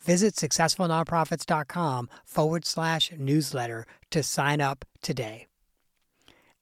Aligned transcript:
Visit 0.00 0.34
successfulnonprofits.com 0.36 2.08
forward 2.24 2.64
slash 2.64 3.12
newsletter 3.18 3.84
to 4.10 4.22
sign 4.22 4.60
up 4.60 4.84
today. 5.02 5.46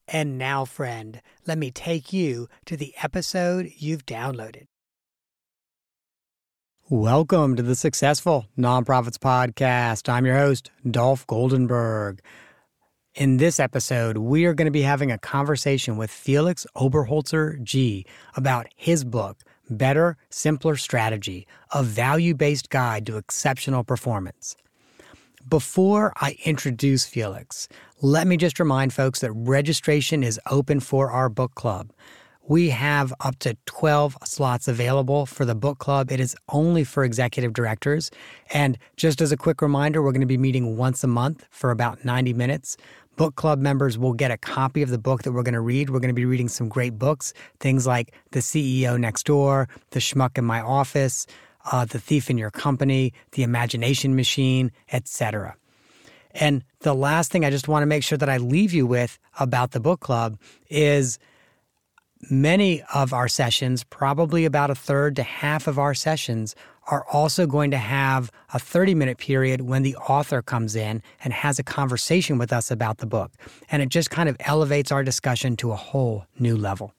And 0.09 0.39
now, 0.39 0.65
friend, 0.65 1.21
let 1.47 1.59
me 1.59 1.71
take 1.71 2.13
you 2.13 2.49
to 2.67 2.77
the 2.77 2.95
episode 3.03 3.73
you've 3.77 4.07
downloaded. 4.07 4.67
Welcome 6.89 7.57
to 7.57 7.65
the 7.65 7.75
Successful 7.75 8.47
Nonprofits 8.57 9.19
Podcast. 9.19 10.09
I'm 10.09 10.25
your 10.25 10.39
host, 10.39 10.71
Dolph 10.89 11.27
Goldenberg. 11.27 12.21
In 13.17 13.39
this 13.39 13.59
episode, 13.59 14.19
we 14.19 14.45
are 14.45 14.55
going 14.55 14.67
to 14.67 14.71
be 14.71 14.83
having 14.83 15.11
a 15.11 15.19
conversation 15.19 15.97
with 15.97 16.13
Felix 16.13 16.65
Oberholzer-Gee 16.77 18.07
about 18.37 18.69
his 18.77 19.03
book, 19.03 19.39
Better, 19.71 20.17
Simpler 20.31 20.77
Strategy, 20.77 21.47
a 21.73 21.83
value 21.83 22.35
based 22.35 22.71
guide 22.71 23.07
to 23.07 23.17
exceptional 23.17 23.85
performance. 23.85 24.57
Before 25.49 26.13
I 26.17 26.37
introduce 26.45 27.07
Felix, 27.07 27.69
let 28.03 28.27
me 28.27 28.37
just 28.37 28.59
remind 28.59 28.93
folks 28.93 29.21
that 29.21 29.33
registration 29.33 30.25
is 30.25 30.41
open 30.51 30.81
for 30.81 31.11
our 31.11 31.29
book 31.29 31.55
club. 31.55 31.93
We 32.49 32.71
have 32.71 33.13
up 33.21 33.39
to 33.41 33.57
12 33.67 34.19
slots 34.25 34.69
available 34.69 35.27
for 35.27 35.45
the 35.45 35.55
book 35.57 35.79
club. 35.79 36.13
It 36.13 36.21
is 36.21 36.37
only 36.49 36.85
for 36.85 37.05
executive 37.05 37.53
directors. 37.53 38.11
And 38.53 38.79
just 38.97 39.21
as 39.21 39.33
a 39.33 39.37
quick 39.37 39.61
reminder, 39.61 40.01
we're 40.01 40.13
going 40.13 40.21
to 40.21 40.27
be 40.27 40.39
meeting 40.39 40.77
once 40.77 41.03
a 41.03 41.09
month 41.09 41.45
for 41.51 41.73
about 41.73 42.05
90 42.05 42.33
minutes. 42.35 42.77
Book 43.17 43.35
club 43.35 43.59
members 43.59 43.97
will 43.99 44.13
get 44.13 44.31
a 44.31 44.37
copy 44.37 44.83
of 44.83 44.91
the 44.91 44.99
book 44.99 45.23
that 45.23 45.33
we're 45.33 45.43
going 45.43 45.55
to 45.55 45.61
read. 45.61 45.91
We're 45.91 46.01
going 46.01 46.09
to 46.09 46.15
be 46.15 46.27
reading 46.27 46.49
some 46.49 46.69
great 46.69 46.99
books, 46.99 47.33
things 47.61 47.87
like 47.87 48.13
The 48.33 48.41
CEO 48.41 49.01
Next 49.01 49.25
Door, 49.25 49.69
The 49.91 50.01
Schmuck 50.01 50.37
in 50.37 50.45
My 50.45 50.61
Office, 50.61 51.27
uh, 51.73 51.87
The 51.87 51.99
Thief 51.99 52.29
in 52.29 52.37
Your 52.37 52.51
Company, 52.51 53.15
The 53.33 53.43
Imagination 53.43 54.15
Machine, 54.15 54.71
etc. 54.93 55.57
And 56.33 56.63
the 56.81 56.95
last 56.95 57.33
thing 57.33 57.45
I 57.45 57.51
just 57.51 57.69
want 57.69 57.83
to 57.83 57.87
make 57.87 58.05
sure 58.05 58.19
that 58.19 58.29
I 58.29 58.37
leave 58.37 58.75
you 58.75 58.87
with 58.87 59.19
about 59.41 59.71
the 59.71 59.81
book 59.81 60.01
club 60.01 60.39
is 60.69 61.19
many 62.31 62.83
of 62.95 63.13
our 63.13 63.29
sessions, 63.29 63.85
probably 63.85 64.45
about 64.45 64.71
a 64.71 64.75
third 64.75 65.17
to 65.17 65.23
half 65.23 65.67
of 65.67 65.79
our 65.79 65.95
sessions, 65.95 66.55
are 66.87 67.05
also 67.13 67.47
going 67.47 67.71
to 67.71 67.79
have 67.79 68.31
a 68.55 68.59
30 68.59 68.95
minute 68.95 69.19
period 69.19 69.63
when 69.63 69.83
the 69.83 69.97
author 69.97 70.43
comes 70.43 70.77
in 70.77 71.03
and 71.23 71.33
has 71.33 71.59
a 71.59 71.63
conversation 71.63 72.39
with 72.39 72.53
us 72.53 72.71
about 72.71 72.99
the 72.99 73.07
book. 73.07 73.33
And 73.71 73.83
it 73.83 73.89
just 73.89 74.11
kind 74.11 74.29
of 74.29 74.37
elevates 74.41 74.93
our 74.93 75.03
discussion 75.03 75.57
to 75.57 75.73
a 75.73 75.77
whole 75.77 76.27
new 76.39 76.57
level. 76.57 76.93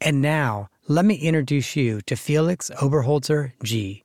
And 0.00 0.20
now, 0.20 0.68
let 0.88 1.04
me 1.04 1.14
introduce 1.14 1.76
you 1.76 2.00
to 2.02 2.16
Felix 2.16 2.70
Oberholzer 2.80 3.52
G. 3.62 4.02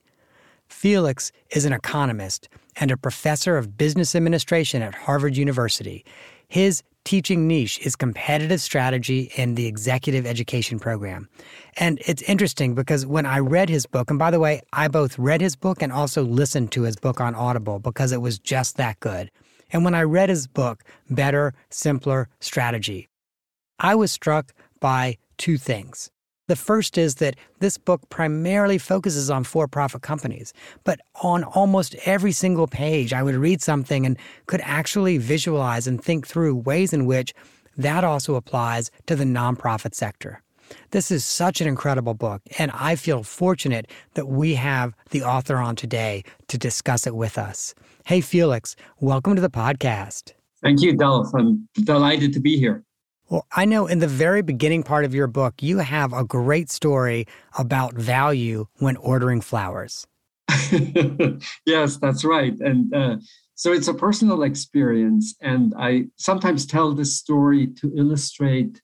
Felix 0.68 1.31
is 1.50 1.66
an 1.66 1.74
economist 1.74 2.50
and 2.75 2.91
a 2.91 2.97
professor 2.97 3.57
of 3.57 3.78
business 3.78 4.16
administration 4.16 4.81
at 4.81 4.94
Harvard 4.94 5.35
University. 5.35 6.06
His 6.47 6.84
teaching 7.07 7.47
niche 7.47 7.79
is 7.85 7.95
competitive 7.95 8.59
strategy 8.59 9.31
in 9.38 9.56
the 9.56 9.66
executive 9.66 10.25
education 10.25 10.78
program. 10.78 11.29
And 11.78 12.00
it's 12.06 12.22
interesting 12.23 12.75
because 12.75 13.06
when 13.06 13.25
I 13.25 13.40
read 13.40 13.69
his 13.69 13.85
book, 13.85 14.09
and 14.09 14.19
by 14.19 14.29
the 14.29 14.41
way, 14.41 14.62
I 14.73 14.90
both 14.90 15.18
read 15.18 15.40
his 15.40 15.56
book 15.56 15.81
and 15.81 15.94
also 15.94 16.22
listened 16.22 16.73
to 16.73 16.81
his 16.81 16.97
book 16.97 17.22
on 17.22 17.34
Audible 17.34 17.79
because 17.79 18.12
it 18.12 18.22
was 18.22 18.40
just 18.40 18.75
that 18.75 19.00
good. 19.00 19.31
And 19.72 19.85
when 19.85 19.95
I 19.95 20.03
read 20.03 20.28
his 20.28 20.47
book, 20.47 20.84
Better, 21.09 21.53
Simpler 21.69 22.28
Strategy, 22.41 23.07
I 23.79 23.95
was 23.95 24.12
struck 24.12 24.53
by 24.81 25.18
two 25.38 25.57
things. 25.57 26.12
The 26.47 26.55
first 26.55 26.97
is 26.97 27.15
that 27.15 27.35
this 27.59 27.77
book 27.77 28.07
primarily 28.09 28.77
focuses 28.77 29.29
on 29.29 29.43
for 29.43 29.67
profit 29.67 30.01
companies, 30.01 30.53
but 30.85 31.01
on 31.21 31.43
almost 31.43 31.93
every 32.05 32.31
single 32.31 32.67
page, 32.67 33.11
I 33.11 33.21
would 33.21 33.35
read 33.35 33.61
something 33.61 34.05
and 34.05 34.17
could 34.45 34.61
actually 34.63 35.17
visualize 35.17 35.87
and 35.87 36.01
think 36.01 36.25
through 36.25 36.55
ways 36.55 36.93
in 36.93 37.05
which 37.05 37.33
that 37.75 38.05
also 38.05 38.35
applies 38.35 38.91
to 39.07 39.15
the 39.17 39.25
nonprofit 39.25 39.93
sector. 39.93 40.41
This 40.91 41.11
is 41.11 41.25
such 41.25 41.59
an 41.59 41.67
incredible 41.67 42.13
book, 42.13 42.41
and 42.57 42.71
I 42.73 42.95
feel 42.95 43.23
fortunate 43.23 43.91
that 44.13 44.27
we 44.27 44.55
have 44.55 44.93
the 45.11 45.23
author 45.23 45.57
on 45.57 45.75
today 45.75 46.23
to 46.47 46.57
discuss 46.57 47.05
it 47.05 47.15
with 47.15 47.37
us. 47.37 47.75
Hey, 48.05 48.21
Felix, 48.21 48.77
welcome 49.01 49.35
to 49.35 49.41
the 49.41 49.49
podcast. 49.49 50.31
Thank 50.63 50.81
you, 50.81 50.93
Delph. 50.93 51.29
I'm 51.37 51.67
delighted 51.83 52.31
to 52.33 52.39
be 52.39 52.57
here. 52.57 52.83
Well, 53.29 53.45
I 53.51 53.65
know 53.65 53.88
in 53.88 53.99
the 53.99 54.07
very 54.07 54.41
beginning 54.41 54.83
part 54.83 55.03
of 55.03 55.13
your 55.13 55.27
book, 55.27 55.61
you 55.61 55.79
have 55.79 56.13
a 56.13 56.23
great 56.23 56.69
story 56.69 57.27
about 57.57 57.93
value 57.93 58.67
when 58.77 58.95
ordering 58.97 59.41
flowers. 59.41 60.07
yes, 61.65 61.97
that's 61.97 62.23
right. 62.23 62.57
And 62.59 62.93
uh, 62.93 63.17
so 63.55 63.73
it's 63.73 63.89
a 63.89 63.93
personal 63.93 64.43
experience. 64.43 65.35
And 65.41 65.73
I 65.77 66.05
sometimes 66.15 66.65
tell 66.65 66.93
this 66.93 67.17
story 67.17 67.67
to 67.81 67.91
illustrate 67.97 68.81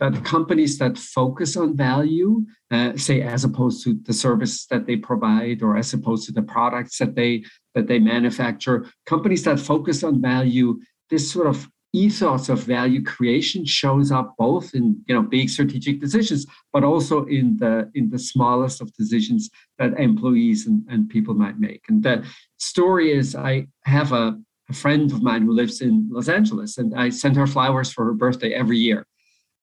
that 0.00 0.24
companies 0.24 0.76
that 0.78 0.98
focus 0.98 1.56
on 1.56 1.76
value, 1.76 2.44
uh, 2.72 2.96
say 2.96 3.22
as 3.22 3.44
opposed 3.44 3.84
to 3.84 3.94
the 4.02 4.12
services 4.12 4.66
that 4.70 4.86
they 4.86 4.96
provide 4.96 5.62
or 5.62 5.76
as 5.76 5.94
opposed 5.94 6.26
to 6.26 6.32
the 6.32 6.42
products 6.42 6.98
that 6.98 7.14
they 7.14 7.44
that 7.76 7.86
they 7.86 8.00
manufacture, 8.00 8.86
companies 9.06 9.44
that 9.44 9.60
focus 9.60 10.02
on 10.02 10.20
value, 10.20 10.80
this 11.10 11.30
sort 11.30 11.46
of 11.46 11.68
ethos 11.94 12.48
of 12.48 12.62
value 12.64 13.02
creation 13.02 13.64
shows 13.64 14.10
up 14.10 14.34
both 14.36 14.74
in 14.74 15.00
you 15.06 15.14
know 15.14 15.22
big 15.22 15.48
strategic 15.48 16.00
decisions 16.00 16.44
but 16.72 16.82
also 16.82 17.24
in 17.26 17.56
the 17.58 17.88
in 17.94 18.10
the 18.10 18.18
smallest 18.18 18.80
of 18.80 18.92
decisions 18.94 19.48
that 19.78 19.98
employees 19.98 20.66
and, 20.66 20.84
and 20.88 21.08
people 21.08 21.34
might 21.34 21.58
make 21.58 21.82
and 21.88 22.02
the 22.02 22.26
story 22.58 23.12
is 23.12 23.36
i 23.36 23.64
have 23.84 24.12
a, 24.12 24.36
a 24.68 24.74
friend 24.74 25.12
of 25.12 25.22
mine 25.22 25.42
who 25.42 25.52
lives 25.52 25.80
in 25.80 26.08
los 26.10 26.28
angeles 26.28 26.78
and 26.78 26.94
i 26.96 27.08
send 27.08 27.36
her 27.36 27.46
flowers 27.46 27.92
for 27.92 28.04
her 28.04 28.14
birthday 28.14 28.52
every 28.52 28.78
year 28.78 29.06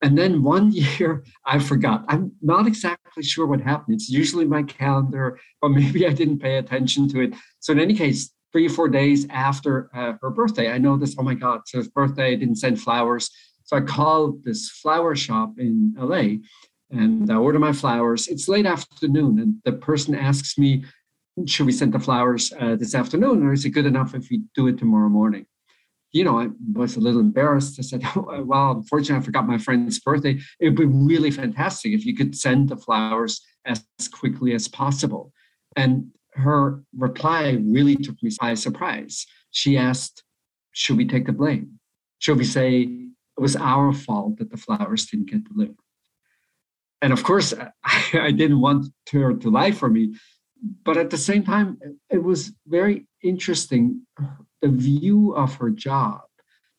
and 0.01 0.17
then 0.17 0.41
one 0.41 0.71
year 0.81 1.23
I 1.45 1.59
forgot. 1.59 2.05
I'm 2.07 2.31
not 2.41 2.65
exactly 2.65 3.23
sure 3.23 3.45
what 3.45 3.61
happened. 3.61 3.95
It's 3.95 4.09
usually 4.09 4.45
my 4.45 4.63
calendar, 4.63 5.39
or 5.61 5.69
maybe 5.69 6.07
I 6.07 6.13
didn't 6.13 6.39
pay 6.39 6.57
attention 6.57 7.07
to 7.09 7.21
it. 7.21 7.35
So, 7.59 7.71
in 7.71 7.79
any 7.79 7.93
case, 7.93 8.33
three 8.51 8.67
or 8.67 8.69
four 8.69 8.89
days 8.89 9.25
after 9.29 9.89
uh, 9.93 10.13
her 10.21 10.29
birthday. 10.29 10.71
I 10.71 10.77
noticed, 10.77 11.17
oh 11.19 11.23
my 11.23 11.33
God, 11.33 11.61
it's 11.61 11.73
her 11.73 11.83
birthday. 11.93 12.33
I 12.33 12.35
didn't 12.35 12.57
send 12.57 12.81
flowers. 12.81 13.29
So 13.63 13.77
I 13.77 13.81
called 13.81 14.43
this 14.43 14.69
flower 14.69 15.15
shop 15.15 15.53
in 15.57 15.95
LA 15.97 16.39
and 16.89 17.31
I 17.31 17.35
order 17.35 17.59
my 17.59 17.71
flowers. 17.71 18.27
It's 18.27 18.49
late 18.49 18.65
afternoon, 18.65 19.39
and 19.39 19.55
the 19.63 19.71
person 19.71 20.13
asks 20.13 20.57
me, 20.57 20.83
should 21.45 21.65
we 21.65 21.71
send 21.71 21.93
the 21.93 21.99
flowers 21.99 22.51
uh, 22.59 22.75
this 22.75 22.93
afternoon, 22.93 23.43
or 23.43 23.53
is 23.53 23.63
it 23.63 23.69
good 23.69 23.85
enough 23.85 24.13
if 24.13 24.29
we 24.29 24.41
do 24.53 24.67
it 24.67 24.77
tomorrow 24.77 25.07
morning? 25.07 25.45
you 26.11 26.25
know, 26.25 26.39
I 26.39 26.49
was 26.73 26.97
a 26.97 26.99
little 26.99 27.21
embarrassed. 27.21 27.79
I 27.79 27.83
said, 27.83 28.03
oh, 28.15 28.43
well, 28.43 28.71
unfortunately, 28.71 29.21
I 29.21 29.25
forgot 29.25 29.47
my 29.47 29.57
friend's 29.57 29.99
birthday. 29.99 30.39
It'd 30.59 30.75
be 30.75 30.85
really 30.85 31.31
fantastic 31.31 31.93
if 31.93 32.05
you 32.05 32.15
could 32.15 32.35
send 32.35 32.69
the 32.69 32.77
flowers 32.77 33.41
as 33.65 33.83
quickly 34.11 34.53
as 34.53 34.67
possible. 34.67 35.31
And 35.75 36.11
her 36.33 36.83
reply 36.97 37.57
really 37.61 37.95
took 37.95 38.21
me 38.23 38.31
by 38.39 38.53
surprise. 38.53 39.25
She 39.51 39.77
asked, 39.77 40.23
should 40.71 40.97
we 40.97 41.05
take 41.05 41.25
the 41.25 41.33
blame? 41.33 41.79
Should 42.19 42.37
we 42.37 42.45
say 42.45 42.81
it 42.81 43.41
was 43.41 43.55
our 43.55 43.93
fault 43.93 44.37
that 44.37 44.51
the 44.51 44.57
flowers 44.57 45.05
didn't 45.05 45.29
get 45.29 45.43
delivered? 45.43 45.75
And 47.01 47.11
of 47.11 47.23
course, 47.23 47.53
I, 47.83 48.03
I 48.13 48.31
didn't 48.31 48.61
want 48.61 48.87
her 49.11 49.33
to 49.33 49.49
lie 49.49 49.71
for 49.71 49.89
me. 49.89 50.15
But 50.83 50.97
at 50.97 51.09
the 51.09 51.17
same 51.17 51.43
time, 51.43 51.79
it 52.09 52.23
was 52.23 52.53
very 52.67 53.07
interesting 53.23 54.05
the 54.61 54.67
view 54.67 55.33
of 55.35 55.55
her 55.55 55.71
job 55.71 56.21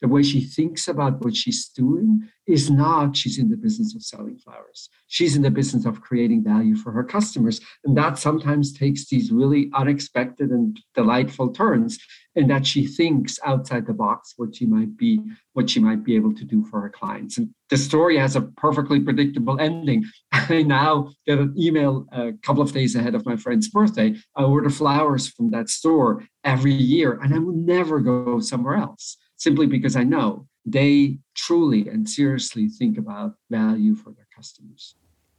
the 0.03 0.09
way 0.09 0.23
she 0.23 0.41
thinks 0.41 0.89
about 0.89 1.25
what 1.25 1.37
she's 1.37 1.69
doing 1.69 2.29
is 2.49 2.69
not 2.69 3.17
she's 3.17 3.39
in 3.39 3.49
the 3.49 3.57
business 3.57 3.95
of 3.95 4.03
selling 4.03 4.37
flowers. 4.37 4.91
She's 5.07 5.37
in 5.37 5.43
the 5.43 5.51
business 5.51 5.87
of 5.87 6.01
creating 6.01 6.43
value 6.43 6.75
for 6.75 6.91
her 6.91 7.05
customers. 7.05 7.61
And 7.85 7.97
that 7.97 8.19
sometimes 8.19 8.73
takes 8.73 9.09
these 9.09 9.31
really 9.31 9.71
unexpected 9.75 10.51
and 10.51 10.79
delightful 10.97 11.51
turns 11.53 12.01
in 12.35 12.49
that 12.49 12.67
she 12.67 12.85
thinks 12.85 13.39
outside 13.45 13.87
the 13.87 13.93
box 13.93 14.35
what 14.37 14.57
she 14.57 14.67
might 14.67 14.97
be, 14.97 15.21
what 15.53 15.71
she 15.71 15.79
might 15.79 16.03
be 16.03 16.17
able 16.17 16.35
to 16.35 16.45
do 16.45 16.65
for 16.65 16.81
her 16.81 16.91
clients. 16.91 17.39
And 17.39 17.51
the 17.71 17.77
story 17.77 18.19
has 18.19 18.35
a 18.35 18.43
perfectly 18.43 18.99
predictable 18.99 19.61
ending. 19.61 20.05
I 20.33 20.65
now 20.65 21.13
get 21.29 21.39
an 21.39 21.55
email 21.57 22.09
a 22.11 22.33
couple 22.43 22.63
of 22.63 22.73
days 22.73 22.97
ahead 22.97 23.15
of 23.15 23.25
my 23.25 23.37
friend's 23.37 23.69
birthday. 23.69 24.17
I 24.35 24.43
order 24.43 24.69
flowers 24.69 25.29
from 25.29 25.53
that 25.53 25.69
store 25.69 26.25
every 26.43 26.75
year 26.75 27.21
and 27.23 27.33
I 27.33 27.39
will 27.39 27.55
never 27.55 28.01
go 28.01 28.41
somewhere 28.41 28.75
else 28.75 29.17
simply 29.43 29.67
because 29.67 29.97
I 29.97 30.05
know 30.05 30.47
they 30.65 31.19
truly 31.35 31.89
and 31.89 32.09
seriously 32.09 32.69
think 32.69 32.97
about 32.97 33.35
value 33.51 33.97
for 33.97 34.13
their 34.13 34.29
customers. 34.35 34.95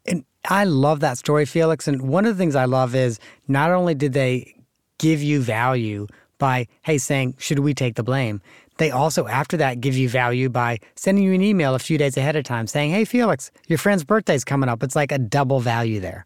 And 0.05 0.25
I 0.49 0.65
love 0.65 0.99
that 0.99 1.17
story, 1.17 1.45
Felix. 1.45 1.87
And 1.87 2.01
one 2.01 2.25
of 2.25 2.35
the 2.35 2.41
things 2.41 2.55
I 2.55 2.65
love 2.65 2.93
is 2.95 3.17
not 3.47 3.71
only 3.71 3.95
did 3.95 4.11
they 4.11 4.55
give 4.97 5.23
you 5.23 5.41
value 5.41 6.07
by, 6.37 6.67
hey, 6.81 6.97
saying, 6.97 7.35
should 7.37 7.59
we 7.59 7.73
take 7.73 7.95
the 7.95 8.03
blame? 8.03 8.41
They 8.77 8.91
also, 8.91 9.27
after 9.27 9.55
that, 9.57 9.79
give 9.79 9.95
you 9.95 10.09
value 10.09 10.49
by 10.49 10.79
sending 10.95 11.23
you 11.23 11.33
an 11.33 11.41
email 11.41 11.73
a 11.73 11.79
few 11.79 11.97
days 11.97 12.17
ahead 12.17 12.35
of 12.35 12.43
time 12.43 12.67
saying, 12.67 12.91
hey, 12.91 13.05
Felix, 13.05 13.51
your 13.67 13.77
friend's 13.77 14.03
birthday's 14.03 14.43
coming 14.43 14.67
up. 14.67 14.83
It's 14.83 14.97
like 14.97 15.13
a 15.13 15.19
double 15.19 15.61
value 15.61 16.01
there. 16.01 16.25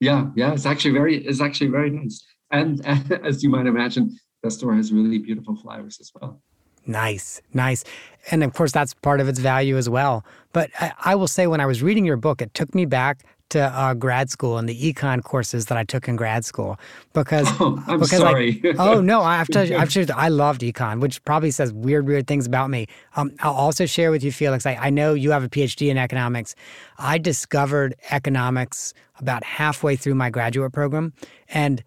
Yeah, 0.00 0.26
yeah, 0.34 0.52
it's 0.52 0.66
actually 0.66 0.94
very, 0.94 1.24
it's 1.24 1.40
actually 1.40 1.68
very 1.68 1.90
nice. 1.90 2.20
And 2.50 2.84
as 3.24 3.44
you 3.44 3.48
might 3.50 3.66
imagine, 3.66 4.18
the 4.42 4.50
store 4.50 4.74
has 4.74 4.92
really 4.92 5.18
beautiful 5.18 5.54
flowers 5.54 5.98
as 6.00 6.10
well. 6.20 6.42
Nice, 6.86 7.42
nice. 7.52 7.84
And 8.30 8.42
of 8.42 8.54
course, 8.54 8.72
that's 8.72 8.94
part 8.94 9.20
of 9.20 9.28
its 9.28 9.38
value 9.38 9.76
as 9.76 9.88
well. 9.88 10.24
But 10.52 10.70
I, 10.80 10.92
I 11.04 11.14
will 11.14 11.28
say, 11.28 11.46
when 11.46 11.60
I 11.60 11.66
was 11.66 11.82
reading 11.82 12.04
your 12.04 12.16
book, 12.16 12.40
it 12.40 12.54
took 12.54 12.74
me 12.74 12.86
back 12.86 13.24
to 13.48 13.60
uh, 13.60 13.94
grad 13.94 14.28
school 14.28 14.58
and 14.58 14.68
the 14.68 14.92
econ 14.92 15.22
courses 15.22 15.66
that 15.66 15.78
I 15.78 15.84
took 15.84 16.08
in 16.08 16.16
grad 16.16 16.44
school 16.44 16.78
because 17.12 17.46
oh, 17.60 17.82
I'm 17.86 18.00
because 18.00 18.18
sorry. 18.18 18.60
I, 18.64 18.74
oh 18.78 19.00
no, 19.00 19.22
I 19.22 19.36
have 19.36 19.48
to 19.48 19.78
I've 19.78 19.90
to, 19.90 20.06
I 20.16 20.28
loved 20.28 20.62
econ, 20.62 21.00
which 21.00 21.24
probably 21.24 21.50
says 21.50 21.72
weird 21.72 22.06
weird 22.06 22.26
things 22.26 22.46
about 22.46 22.70
me. 22.70 22.86
Um, 23.14 23.32
I'll 23.40 23.54
also 23.54 23.86
share 23.86 24.10
with 24.10 24.24
you, 24.24 24.32
Felix. 24.32 24.66
I, 24.66 24.74
I 24.74 24.90
know 24.90 25.14
you 25.14 25.30
have 25.30 25.44
a 25.44 25.48
PhD 25.48 25.90
in 25.90 25.98
economics. 25.98 26.54
I 26.98 27.18
discovered 27.18 27.94
economics 28.10 28.94
about 29.18 29.44
halfway 29.44 29.96
through 29.96 30.16
my 30.16 30.30
graduate 30.30 30.72
program, 30.72 31.12
and 31.48 31.82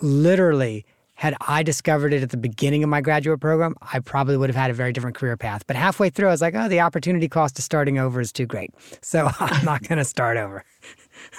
literally 0.00 0.86
had 1.20 1.34
I 1.46 1.62
discovered 1.62 2.14
it 2.14 2.22
at 2.22 2.30
the 2.30 2.38
beginning 2.38 2.82
of 2.82 2.88
my 2.88 3.02
graduate 3.02 3.40
program, 3.40 3.74
I 3.92 3.98
probably 3.98 4.38
would 4.38 4.48
have 4.48 4.56
had 4.56 4.70
a 4.70 4.72
very 4.72 4.90
different 4.90 5.16
career 5.16 5.36
path. 5.36 5.66
But 5.66 5.76
halfway 5.76 6.08
through, 6.08 6.28
I 6.28 6.30
was 6.30 6.40
like, 6.40 6.54
oh, 6.54 6.66
the 6.66 6.80
opportunity 6.80 7.28
cost 7.28 7.58
of 7.58 7.64
starting 7.64 7.98
over 7.98 8.22
is 8.22 8.32
too 8.32 8.46
great. 8.46 8.70
So 9.02 9.28
I'm 9.38 9.62
not 9.62 9.82
going 9.86 9.98
to 9.98 10.04
start 10.06 10.38
over. 10.38 10.64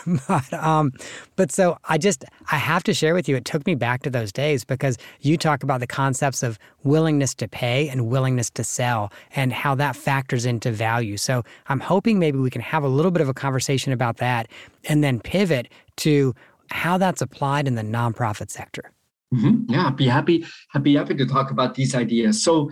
but 0.27 0.53
um, 0.53 0.91
but 1.35 1.51
so 1.51 1.79
I 1.85 1.97
just 1.97 2.23
I 2.51 2.57
have 2.57 2.83
to 2.83 2.93
share 2.93 3.15
with 3.15 3.27
you. 3.27 3.35
It 3.35 3.43
took 3.43 3.65
me 3.65 3.73
back 3.73 4.03
to 4.03 4.11
those 4.11 4.31
days 4.31 4.63
because 4.63 4.99
you 5.21 5.35
talk 5.35 5.63
about 5.63 5.79
the 5.79 5.87
concepts 5.87 6.43
of 6.43 6.59
willingness 6.83 7.33
to 7.33 7.47
pay 7.47 7.89
and 7.89 8.07
willingness 8.07 8.51
to 8.51 8.63
sell 8.63 9.11
and 9.35 9.51
how 9.51 9.73
that 9.73 9.95
factors 9.95 10.45
into 10.45 10.71
value. 10.71 11.17
So 11.17 11.43
I'm 11.69 11.79
hoping 11.79 12.19
maybe 12.19 12.37
we 12.37 12.51
can 12.51 12.61
have 12.61 12.83
a 12.83 12.87
little 12.87 13.09
bit 13.09 13.23
of 13.23 13.29
a 13.29 13.33
conversation 13.33 13.93
about 13.93 14.17
that 14.17 14.47
and 14.87 15.03
then 15.03 15.19
pivot 15.19 15.69
to 15.97 16.35
how 16.69 16.99
that's 16.99 17.23
applied 17.23 17.67
in 17.67 17.73
the 17.73 17.81
nonprofit 17.81 18.51
sector. 18.51 18.91
Mm-hmm. 19.33 19.71
Yeah, 19.71 19.89
be 19.91 20.07
happy, 20.07 20.45
happy, 20.69 20.95
happy 20.95 21.15
to 21.15 21.25
talk 21.25 21.51
about 21.51 21.75
these 21.75 21.95
ideas. 21.95 22.43
So 22.43 22.71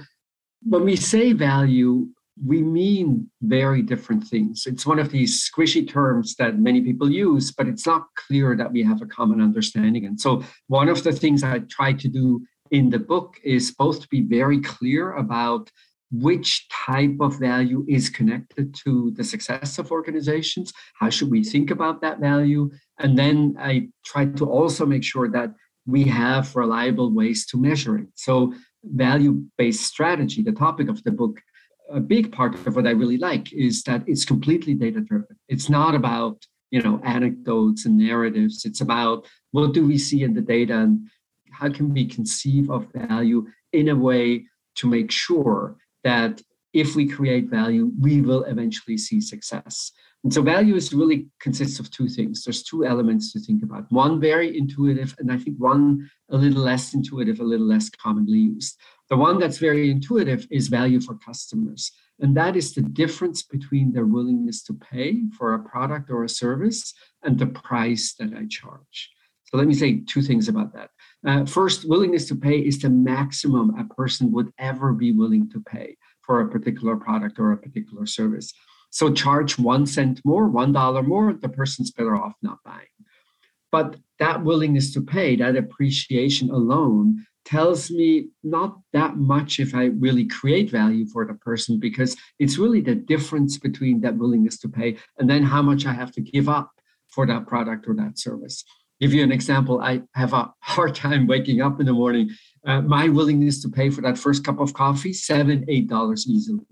when 0.64 0.84
we 0.84 0.96
say 0.96 1.34
value, 1.34 2.08
we 2.46 2.62
mean 2.62 3.30
very 3.42 3.82
different 3.82 4.26
things. 4.26 4.64
It's 4.66 4.86
one 4.86 5.00
of 5.00 5.12
these 5.12 5.50
squishy 5.50 5.88
terms 5.88 6.36
that 6.36 6.60
many 6.60 6.82
people 6.82 7.10
use, 7.10 7.52
but 7.52 7.68
it's 7.68 7.86
not 7.86 8.08
clear 8.16 8.56
that 8.56 8.72
we 8.72 8.84
have 8.84 9.02
a 9.02 9.06
common 9.06 9.42
understanding. 9.42 10.06
And 10.06 10.20
so 10.20 10.44
one 10.68 10.90
of 10.90 11.04
the 11.04 11.12
things 11.12 11.44
I 11.44 11.60
try 11.60 11.94
to 11.94 12.08
do 12.08 12.42
in 12.72 12.90
the 12.90 13.00
book 13.00 13.36
is 13.44 13.72
both 13.72 14.02
to 14.02 14.08
be 14.10 14.22
very 14.22 14.62
clear 14.62 15.14
about 15.14 15.70
which 16.12 16.68
type 16.70 17.18
of 17.20 17.40
value 17.40 17.86
is 17.88 18.10
connected 18.10 18.74
to 18.74 19.12
the 19.16 19.24
success 19.24 19.78
of 19.78 19.92
organizations 19.92 20.74
how 21.00 21.08
should 21.08 21.30
we 21.30 21.44
think 21.44 21.70
about 21.70 22.02
that 22.02 22.20
value 22.20 22.68
and 22.98 23.18
then 23.18 23.56
i 23.60 23.88
try 24.04 24.26
to 24.26 24.46
also 24.46 24.88
make 24.88 25.04
sure 25.04 25.30
that 25.30 25.54
we 25.90 26.04
have 26.06 26.56
reliable 26.56 27.14
ways 27.14 27.46
to 27.48 27.58
measure 27.58 27.98
it. 27.98 28.08
So, 28.16 28.54
value 28.84 29.44
based 29.58 29.86
strategy, 29.86 30.42
the 30.42 30.52
topic 30.52 30.88
of 30.90 31.04
the 31.04 31.12
book, 31.12 31.42
a 31.92 32.00
big 32.00 32.32
part 32.32 32.56
of 32.68 32.76
what 32.76 32.88
I 32.88 32.92
really 32.92 33.18
like 33.18 33.52
is 33.52 33.84
that 33.84 34.04
it's 34.08 34.26
completely 34.26 34.74
data 34.74 35.02
driven. 35.02 35.36
It's 35.48 35.70
not 35.70 35.96
about 35.96 36.46
you 36.72 36.82
know 36.82 37.02
anecdotes 37.04 37.86
and 37.86 37.98
narratives. 37.98 38.66
It's 38.66 38.82
about 38.82 39.28
what 39.52 39.74
do 39.74 39.86
we 39.86 39.98
see 39.98 40.24
in 40.24 40.34
the 40.34 40.42
data 40.42 40.76
and 40.78 41.10
how 41.52 41.70
can 41.70 41.94
we 41.94 42.06
conceive 42.06 42.70
of 42.70 42.88
value 42.94 43.48
in 43.74 43.90
a 43.90 43.96
way 43.96 44.46
to 44.76 44.88
make 44.88 45.12
sure 45.12 45.76
that 46.04 46.42
if 46.74 46.96
we 46.96 47.08
create 47.08 47.50
value, 47.50 47.92
we 48.00 48.22
will 48.22 48.44
eventually 48.44 48.98
see 48.98 49.20
success. 49.20 49.92
And 50.24 50.34
so 50.34 50.42
values 50.42 50.94
really 50.94 51.28
consists 51.40 51.80
of 51.80 51.90
two 51.92 52.10
things. 52.10 52.44
There's 52.44 52.64
two 52.64 52.86
elements 52.86 53.32
to 53.32 53.40
think 53.40 53.64
about. 53.64 53.90
One 53.90 54.20
very 54.20 54.58
intuitive, 54.58 55.16
and 55.18 55.32
I 55.32 55.38
think 55.38 55.58
one 55.58 56.10
a 56.30 56.36
little 56.36 56.62
less 56.62 56.94
intuitive, 56.94 57.40
a 57.40 57.44
little 57.44 57.68
less 57.68 57.90
commonly 57.90 58.40
used. 58.40 58.78
The 59.10 59.16
one 59.16 59.40
that's 59.40 59.60
very 59.60 59.90
intuitive 59.90 60.46
is 60.52 60.68
value 60.68 61.00
for 61.00 61.16
customers. 61.16 61.92
And 62.20 62.36
that 62.36 62.58
is 62.58 62.74
the 62.74 62.82
difference 62.82 63.44
between 63.44 63.94
their 63.94 64.06
willingness 64.06 64.62
to 64.64 64.74
pay 64.74 65.24
for 65.38 65.54
a 65.54 65.64
product 65.64 66.10
or 66.10 66.26
a 66.26 66.30
service 66.30 66.94
and 67.24 67.40
the 67.40 67.48
price 67.48 68.14
that 68.20 68.34
I 68.34 68.46
charge. 68.50 69.10
So 69.46 69.58
let 69.58 69.68
me 69.68 69.74
say 69.74 70.02
two 70.02 70.22
things 70.22 70.48
about 70.48 70.74
that. 70.74 70.90
Uh, 71.26 71.46
first, 71.46 71.88
willingness 71.90 72.28
to 72.28 72.36
pay 72.36 72.60
is 72.60 72.78
the 72.78 72.90
maximum 72.90 73.74
a 73.80 73.86
person 73.96 74.32
would 74.34 74.52
ever 74.60 74.94
be 74.94 75.12
willing 75.12 75.50
to 75.52 75.62
pay 75.62 75.98
for 76.22 76.42
a 76.42 76.50
particular 76.50 76.96
product 76.96 77.40
or 77.40 77.54
a 77.54 77.58
particular 77.58 78.06
service. 78.06 78.54
So 78.90 79.14
charge 79.14 79.60
one 79.60 79.86
cent 79.86 80.22
more, 80.26 80.48
one 80.48 80.74
dollar 80.74 81.04
more, 81.04 81.34
the 81.34 81.50
person's 81.50 81.92
better 81.92 82.16
off 82.16 82.34
not 82.42 82.60
buying. 82.66 82.88
But 83.72 83.98
that 84.18 84.44
willingness 84.44 84.94
to 84.94 85.02
pay, 85.02 85.36
that 85.36 85.56
appreciation 85.56 86.50
alone 86.50 87.26
tells 87.46 87.90
me 87.90 88.28
not 88.44 88.78
that 88.94 89.18
much 89.18 89.60
if 89.60 89.74
I 89.74 89.86
really 89.86 90.26
create 90.26 90.70
value 90.70 91.06
for 91.08 91.26
the 91.26 91.34
person 91.34 91.80
because 91.80 92.16
it's 92.38 92.58
really 92.58 92.82
the 92.82 92.96
difference 92.96 93.58
between 93.58 94.02
that 94.02 94.18
willingness 94.18 94.60
to 94.60 94.70
pay 94.70 94.98
and 95.18 95.30
then 95.30 95.44
how 95.44 95.62
much 95.62 95.86
I 95.86 95.94
have 95.94 96.12
to 96.14 96.22
give 96.22 96.50
up 96.50 96.72
for 97.08 97.26
that 97.28 97.48
product 97.48 97.88
or 97.88 97.96
that 97.96 98.20
service. 98.20 98.64
Give 99.00 99.14
you 99.14 99.24
an 99.24 99.32
example, 99.32 99.80
I 99.82 100.02
have 100.14 100.34
a 100.34 100.54
hard 100.62 100.94
time 100.94 101.26
waking 101.26 101.62
up 101.62 101.80
in 101.80 101.86
the 101.86 101.94
morning. 101.94 102.30
Uh, 102.66 102.82
my 102.82 103.08
willingness 103.08 103.62
to 103.62 103.70
pay 103.70 103.90
for 103.90 104.02
that 104.02 104.18
first 104.18 104.44
cup 104.44 104.60
of 104.60 104.74
coffee, 104.74 105.14
seven, 105.14 105.66
eight 105.70 105.88
dollars 105.88 106.28
easily. 106.28 106.66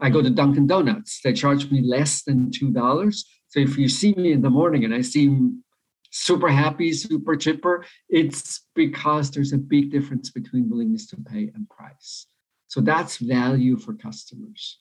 I 0.00 0.10
go 0.10 0.22
to 0.22 0.30
Dunkin' 0.30 0.66
Donuts. 0.66 1.20
They 1.22 1.32
charge 1.32 1.70
me 1.70 1.82
less 1.82 2.22
than 2.22 2.50
$2. 2.50 3.24
So 3.48 3.60
if 3.60 3.76
you 3.76 3.88
see 3.88 4.14
me 4.14 4.32
in 4.32 4.42
the 4.42 4.50
morning 4.50 4.84
and 4.84 4.94
I 4.94 5.02
seem 5.02 5.62
super 6.10 6.48
happy, 6.48 6.92
super 6.92 7.36
chipper, 7.36 7.84
it's 8.08 8.62
because 8.74 9.30
there's 9.30 9.52
a 9.52 9.58
big 9.58 9.90
difference 9.90 10.30
between 10.30 10.70
willingness 10.70 11.06
to 11.08 11.16
pay 11.16 11.50
and 11.54 11.68
price. 11.68 12.26
So 12.68 12.80
that's 12.80 13.18
value 13.18 13.76
for 13.76 13.94
customers. 13.94 14.78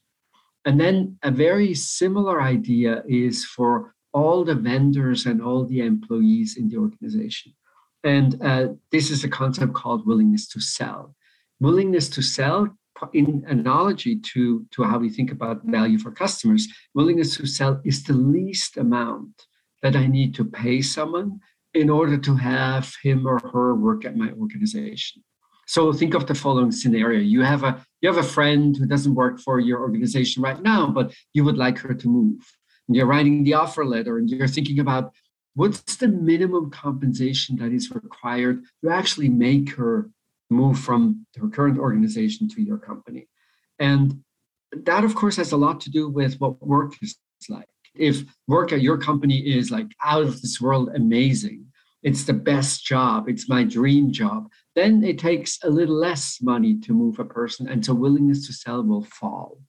And 0.65 0.79
then 0.79 1.17
a 1.23 1.31
very 1.31 1.73
similar 1.73 2.41
idea 2.41 3.03
is 3.07 3.45
for 3.45 3.95
all 4.13 4.43
the 4.43 4.55
vendors 4.55 5.25
and 5.25 5.41
all 5.41 5.65
the 5.65 5.81
employees 5.81 6.57
in 6.57 6.69
the 6.69 6.77
organization. 6.77 7.53
And 8.03 8.41
uh, 8.41 8.67
this 8.91 9.11
is 9.11 9.23
a 9.23 9.29
concept 9.29 9.73
called 9.73 10.05
willingness 10.05 10.47
to 10.49 10.61
sell. 10.61 11.15
Willingness 11.59 12.09
to 12.09 12.21
sell 12.21 12.69
in 13.13 13.44
analogy 13.48 14.20
to, 14.34 14.65
to 14.72 14.84
how 14.84 14.98
we 15.00 15.10
think 15.10 15.32
about 15.32 15.60
mm-hmm. 15.60 15.72
value 15.72 16.00
for 16.00 16.12
customers, 16.12 16.68
willingness 16.94 17.36
to 17.38 17.46
sell 17.46 17.82
is 17.84 18.03
the 18.03 18.13
least 18.13 18.77
amount 18.77 19.46
that 19.82 19.96
I 19.96 20.08
need 20.08 20.36
to 20.36 20.46
pay 20.46 20.82
someone 20.82 21.39
in 21.74 21.89
order 21.89 22.18
to 22.18 22.36
have 22.36 22.94
him 23.03 23.27
or 23.27 23.39
her 23.39 23.75
work 23.75 24.06
at 24.06 24.18
my 24.18 24.32
organization. 24.32 25.24
So 25.68 25.94
think 25.94 26.15
of 26.15 26.25
the 26.25 26.34
following 26.34 26.72
scenario. 26.72 27.20
You 27.20 27.44
have 27.44 27.63
a 27.63 27.86
you 28.01 28.10
have 28.10 28.18
a 28.18 28.27
friend 28.27 28.75
who 28.75 28.88
doesn't 28.88 29.13
work 29.13 29.39
for 29.39 29.60
your 29.60 29.82
organization 29.82 30.41
right 30.41 30.60
now, 30.60 30.88
but 30.88 31.13
you 31.34 31.44
would 31.44 31.58
like 31.58 31.77
her 31.79 31.94
to 31.94 32.08
move. 32.08 32.41
And 32.88 32.96
you're 32.96 33.06
writing 33.06 33.44
the 33.44 33.53
offer 33.53 33.86
letter 33.86 34.18
and 34.18 34.27
you're 34.27 34.48
thinking 34.48 34.79
about 34.79 35.13
what's 35.53 35.98
the 35.98 36.08
minimum 36.08 36.72
compensation 36.72 37.58
that 37.58 37.72
is 37.72 37.91
required 37.91 38.63
to 38.84 38.89
actually 38.89 39.29
make 39.29 39.75
her 39.75 40.10
move 40.50 40.79
from 40.79 41.25
her 41.39 41.50
current 41.50 41.77
organization 41.77 42.48
to 42.50 42.62
your 42.62 42.77
company. 42.77 43.27
And 43.77 44.24
that 44.72 45.03
of 45.03 45.15
course 45.15 45.38
has 45.38 45.51
a 45.51 45.58
lot 45.58 45.82
to 45.82 45.89
do 45.89 46.10
with 46.10 46.39
what 46.39 46.65
work 46.65 46.94
is 47.01 47.15
like. 47.50 47.68
If 47.96 48.24
work 48.48 48.72
at 48.72 48.82
your 48.82 48.98
company 48.98 49.39
is 49.39 49.72
like 49.72 49.88
out 50.03 50.24
of 50.24 50.41
this 50.41 50.62
world 50.62 50.89
amazing, 50.96 51.65
it's 52.03 52.24
the 52.24 52.34
best 52.34 52.86
job, 52.86 53.27
it's 53.27 53.50
my 53.50 53.63
dream 53.63 54.12
job, 54.12 54.50
then 54.75 55.03
it 55.03 55.20
takes 55.20 55.60
a 55.63 55.70
little 55.70 55.96
less 55.96 56.39
money 56.41 56.79
to 56.79 56.94
move 56.94 57.20
a 57.20 57.25
person, 57.25 57.68
and 57.68 57.86
so 57.86 57.94
willingness 57.94 58.48
to 58.48 58.53
sell 58.53 58.84
will 58.84 59.03
fall. 59.03 59.60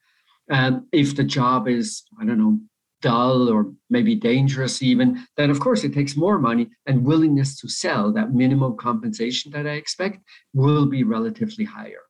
Um, 0.50 0.86
if 0.92 1.16
the 1.16 1.24
job 1.24 1.68
is, 1.68 2.02
I 2.20 2.24
don't 2.24 2.38
know, 2.38 2.60
dull 3.00 3.48
or 3.48 3.72
maybe 3.88 4.14
dangerous 4.14 4.82
even, 4.82 5.26
then 5.36 5.50
of 5.50 5.60
course 5.60 5.84
it 5.84 5.94
takes 5.94 6.16
more 6.16 6.38
money 6.38 6.68
and 6.86 7.04
willingness 7.04 7.58
to 7.60 7.68
sell, 7.68 8.12
that 8.12 8.34
minimum 8.34 8.76
compensation 8.76 9.50
that 9.52 9.66
I 9.66 9.72
expect, 9.72 10.18
will 10.54 10.86
be 10.86 11.04
relatively 11.04 11.64
higher. 11.64 12.02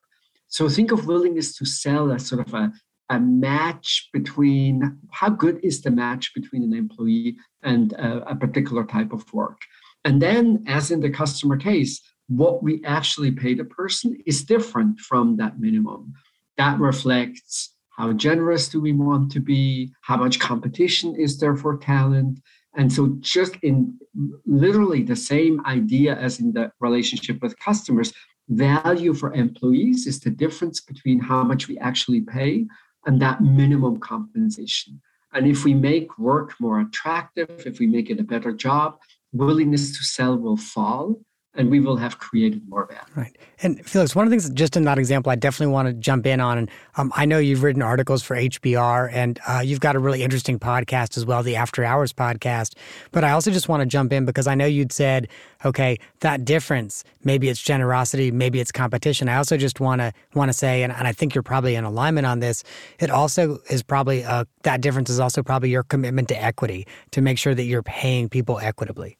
So 0.47 0.67
think 0.67 0.91
of 0.91 1.07
willingness 1.07 1.55
to 1.57 1.65
sell 1.65 2.11
as 2.11 2.27
sort 2.27 2.45
of 2.45 2.53
a, 2.53 2.73
a 3.09 3.19
match 3.19 4.09
between 4.11 4.99
how 5.11 5.29
good 5.29 5.59
is 5.63 5.81
the 5.81 5.91
match 5.91 6.33
between 6.33 6.63
an 6.63 6.73
employee 6.73 7.37
and 7.63 7.93
a, 7.93 8.31
a 8.31 8.35
particular 8.35 8.83
type 8.83 9.13
of 9.13 9.31
work. 9.33 9.61
And 10.03 10.21
then, 10.21 10.63
as 10.67 10.91
in 10.91 10.99
the 10.99 11.09
customer 11.09 11.57
case, 11.57 12.01
what 12.27 12.63
we 12.63 12.83
actually 12.85 13.31
pay 13.31 13.53
the 13.53 13.65
person 13.65 14.17
is 14.25 14.43
different 14.43 14.99
from 14.99 15.37
that 15.37 15.59
minimum. 15.59 16.13
That 16.57 16.79
reflects 16.79 17.73
how 18.01 18.11
generous 18.13 18.67
do 18.67 18.81
we 18.81 18.93
want 18.93 19.31
to 19.31 19.39
be? 19.39 19.93
How 20.01 20.17
much 20.17 20.39
competition 20.39 21.15
is 21.15 21.37
there 21.39 21.55
for 21.55 21.77
talent? 21.77 22.39
And 22.75 22.91
so, 22.91 23.15
just 23.19 23.53
in 23.61 23.95
literally 24.47 25.03
the 25.03 25.15
same 25.15 25.63
idea 25.67 26.15
as 26.15 26.39
in 26.39 26.51
the 26.51 26.71
relationship 26.79 27.43
with 27.43 27.59
customers, 27.59 28.11
value 28.49 29.13
for 29.13 29.31
employees 29.35 30.07
is 30.07 30.19
the 30.19 30.31
difference 30.31 30.81
between 30.81 31.19
how 31.19 31.43
much 31.43 31.67
we 31.67 31.77
actually 31.77 32.21
pay 32.21 32.65
and 33.05 33.21
that 33.21 33.41
minimum 33.41 33.99
compensation. 33.99 34.99
And 35.33 35.45
if 35.45 35.63
we 35.63 35.75
make 35.75 36.17
work 36.17 36.55
more 36.59 36.79
attractive, 36.79 37.51
if 37.67 37.77
we 37.77 37.85
make 37.85 38.09
it 38.09 38.19
a 38.19 38.23
better 38.23 38.51
job, 38.51 38.97
willingness 39.31 39.95
to 39.95 40.03
sell 40.03 40.35
will 40.35 40.57
fall 40.57 41.21
and 41.53 41.69
we 41.69 41.79
will 41.79 41.97
have 41.97 42.17
created 42.17 42.67
more 42.69 42.85
value. 42.85 43.01
Right. 43.15 43.37
And 43.61 43.85
Felix, 43.85 44.15
one 44.15 44.25
of 44.25 44.31
the 44.31 44.37
things 44.37 44.49
just 44.51 44.77
in 44.77 44.83
that 44.85 44.97
example, 44.97 45.31
I 45.31 45.35
definitely 45.35 45.73
want 45.73 45.87
to 45.87 45.93
jump 45.93 46.25
in 46.25 46.39
on, 46.39 46.57
and 46.57 46.69
um, 46.95 47.11
I 47.15 47.25
know 47.25 47.39
you've 47.39 47.63
written 47.63 47.81
articles 47.81 48.23
for 48.23 48.35
HBR, 48.35 49.09
and 49.11 49.39
uh, 49.47 49.61
you've 49.63 49.81
got 49.81 49.95
a 49.95 49.99
really 49.99 50.23
interesting 50.23 50.59
podcast 50.59 51.17
as 51.17 51.25
well, 51.25 51.43
the 51.43 51.57
After 51.57 51.83
Hours 51.83 52.13
podcast. 52.13 52.75
But 53.11 53.23
I 53.23 53.31
also 53.31 53.51
just 53.51 53.67
want 53.67 53.81
to 53.81 53.85
jump 53.85 54.13
in 54.13 54.23
because 54.25 54.47
I 54.47 54.55
know 54.55 54.65
you'd 54.65 54.93
said, 54.93 55.27
okay, 55.65 55.97
that 56.21 56.45
difference, 56.45 57.03
maybe 57.23 57.49
it's 57.49 57.61
generosity, 57.61 58.31
maybe 58.31 58.61
it's 58.61 58.71
competition. 58.71 59.27
I 59.27 59.35
also 59.35 59.57
just 59.57 59.79
want 59.79 59.99
to 59.99 60.13
want 60.33 60.49
to 60.49 60.53
say, 60.53 60.83
and, 60.83 60.93
and 60.93 61.07
I 61.07 61.11
think 61.11 61.35
you're 61.35 61.43
probably 61.43 61.75
in 61.75 61.83
alignment 61.83 62.25
on 62.25 62.39
this. 62.39 62.63
It 62.99 63.09
also 63.09 63.59
is 63.69 63.83
probably 63.83 64.23
uh, 64.23 64.45
that 64.63 64.79
difference 64.81 65.09
is 65.09 65.19
also 65.19 65.43
probably 65.43 65.69
your 65.69 65.83
commitment 65.83 66.29
to 66.29 66.41
equity 66.41 66.87
to 67.11 67.21
make 67.21 67.37
sure 67.37 67.53
that 67.53 67.63
you're 67.63 67.83
paying 67.83 68.29
people 68.29 68.59
equitably. 68.59 69.17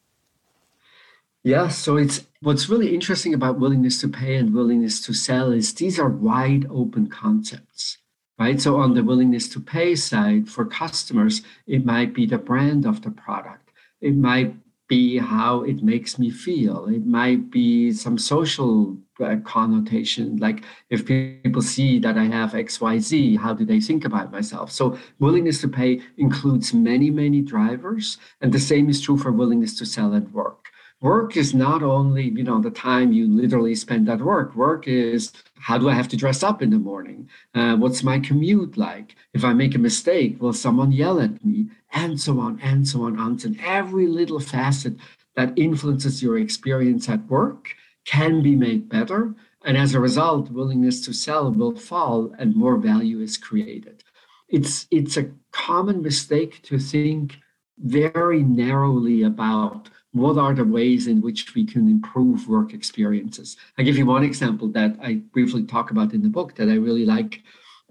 Yeah, 1.43 1.69
so 1.69 1.97
it's 1.97 2.27
what's 2.41 2.69
really 2.69 2.93
interesting 2.93 3.33
about 3.33 3.59
willingness 3.59 3.99
to 4.01 4.07
pay 4.07 4.35
and 4.35 4.53
willingness 4.53 5.01
to 5.01 5.13
sell 5.13 5.51
is 5.51 5.73
these 5.73 5.97
are 5.97 6.07
wide 6.07 6.67
open 6.69 7.07
concepts, 7.07 7.97
right? 8.37 8.61
So 8.61 8.77
on 8.77 8.93
the 8.93 9.03
willingness 9.03 9.49
to 9.49 9.59
pay 9.59 9.95
side 9.95 10.49
for 10.49 10.65
customers, 10.65 11.41
it 11.65 11.83
might 11.83 12.13
be 12.13 12.27
the 12.27 12.37
brand 12.37 12.85
of 12.85 13.01
the 13.01 13.09
product. 13.09 13.71
It 14.01 14.15
might 14.15 14.53
be 14.87 15.17
how 15.17 15.63
it 15.63 15.81
makes 15.81 16.19
me 16.19 16.29
feel. 16.29 16.85
It 16.85 17.07
might 17.07 17.49
be 17.49 17.91
some 17.91 18.19
social 18.19 18.97
uh, 19.19 19.37
connotation, 19.43 20.37
like 20.37 20.63
if 20.91 21.05
people 21.07 21.61
see 21.63 21.97
that 21.99 22.19
I 22.19 22.25
have 22.25 22.51
XYZ, 22.51 23.37
how 23.37 23.53
do 23.55 23.65
they 23.65 23.79
think 23.79 24.05
about 24.05 24.31
myself? 24.31 24.71
So 24.71 24.99
willingness 25.19 25.59
to 25.61 25.67
pay 25.67 26.01
includes 26.17 26.71
many, 26.71 27.09
many 27.09 27.41
drivers. 27.41 28.17
And 28.41 28.51
the 28.51 28.59
same 28.59 28.89
is 28.89 29.01
true 29.01 29.17
for 29.17 29.31
willingness 29.31 29.75
to 29.79 29.87
sell 29.87 30.13
at 30.13 30.31
work 30.31 30.60
work 31.01 31.35
is 31.35 31.53
not 31.53 31.81
only 31.81 32.25
you 32.29 32.43
know 32.43 32.61
the 32.61 32.71
time 32.71 33.11
you 33.11 33.27
literally 33.27 33.75
spend 33.75 34.07
at 34.09 34.21
work. 34.21 34.55
Work 34.55 34.87
is 34.87 35.31
how 35.55 35.77
do 35.77 35.89
i 35.89 35.93
have 35.93 36.07
to 36.09 36.17
dress 36.17 36.43
up 36.43 36.61
in 36.61 36.69
the 36.69 36.77
morning? 36.77 37.29
Uh, 37.53 37.75
what's 37.75 38.03
my 38.03 38.19
commute 38.19 38.77
like? 38.77 39.15
If 39.33 39.43
i 39.43 39.53
make 39.53 39.75
a 39.75 39.79
mistake 39.79 40.41
will 40.41 40.53
someone 40.53 40.91
yell 40.91 41.19
at 41.19 41.43
me? 41.43 41.67
And 41.91 42.19
so 42.19 42.39
on 42.39 42.59
and 42.61 42.87
so 42.87 43.03
on 43.03 43.19
and 43.19 43.41
so 43.41 43.49
every 43.63 44.07
little 44.07 44.39
facet 44.39 44.95
that 45.35 45.57
influences 45.57 46.21
your 46.21 46.37
experience 46.37 47.09
at 47.09 47.25
work 47.27 47.75
can 48.05 48.41
be 48.41 48.55
made 48.55 48.89
better. 48.89 49.33
And 49.63 49.77
as 49.77 49.93
a 49.93 49.99
result 49.99 50.51
willingness 50.51 51.01
to 51.05 51.13
sell 51.13 51.51
will 51.51 51.75
fall 51.75 52.33
and 52.37 52.55
more 52.55 52.77
value 52.77 53.19
is 53.21 53.37
created. 53.37 54.03
It's 54.49 54.87
it's 54.91 55.17
a 55.17 55.31
common 55.51 56.01
mistake 56.01 56.61
to 56.63 56.77
think 56.77 57.37
very 57.77 58.43
narrowly 58.43 59.23
about 59.23 59.89
what 60.13 60.37
are 60.37 60.53
the 60.53 60.65
ways 60.65 61.07
in 61.07 61.21
which 61.21 61.55
we 61.55 61.65
can 61.65 61.87
improve 61.87 62.47
work 62.47 62.73
experiences? 62.73 63.57
I 63.77 63.83
give 63.83 63.97
you 63.97 64.05
one 64.05 64.23
example 64.23 64.67
that 64.69 64.97
I 65.01 65.15
briefly 65.31 65.63
talk 65.63 65.91
about 65.91 66.13
in 66.13 66.21
the 66.21 66.29
book 66.29 66.55
that 66.55 66.69
I 66.69 66.75
really 66.75 67.05
like. 67.05 67.43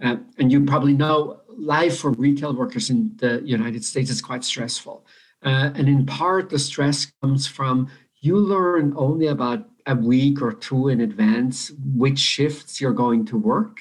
Uh, 0.02 0.16
and 0.38 0.52
you 0.52 0.64
probably 0.64 0.94
know 0.94 1.40
life 1.48 1.98
for 1.98 2.10
retail 2.10 2.54
workers 2.54 2.90
in 2.90 3.12
the 3.16 3.42
United 3.44 3.84
States 3.84 4.10
is 4.10 4.20
quite 4.20 4.44
stressful. 4.44 5.06
Uh, 5.42 5.70
and 5.74 5.88
in 5.88 6.04
part, 6.04 6.50
the 6.50 6.58
stress 6.58 7.10
comes 7.22 7.46
from 7.46 7.88
you 8.20 8.36
learn 8.36 8.92
only 8.96 9.28
about 9.28 9.66
a 9.86 9.94
week 9.94 10.42
or 10.42 10.52
two 10.52 10.88
in 10.88 11.00
advance 11.00 11.72
which 11.94 12.18
shifts 12.18 12.80
you're 12.80 12.92
going 12.92 13.24
to 13.24 13.38
work. 13.38 13.78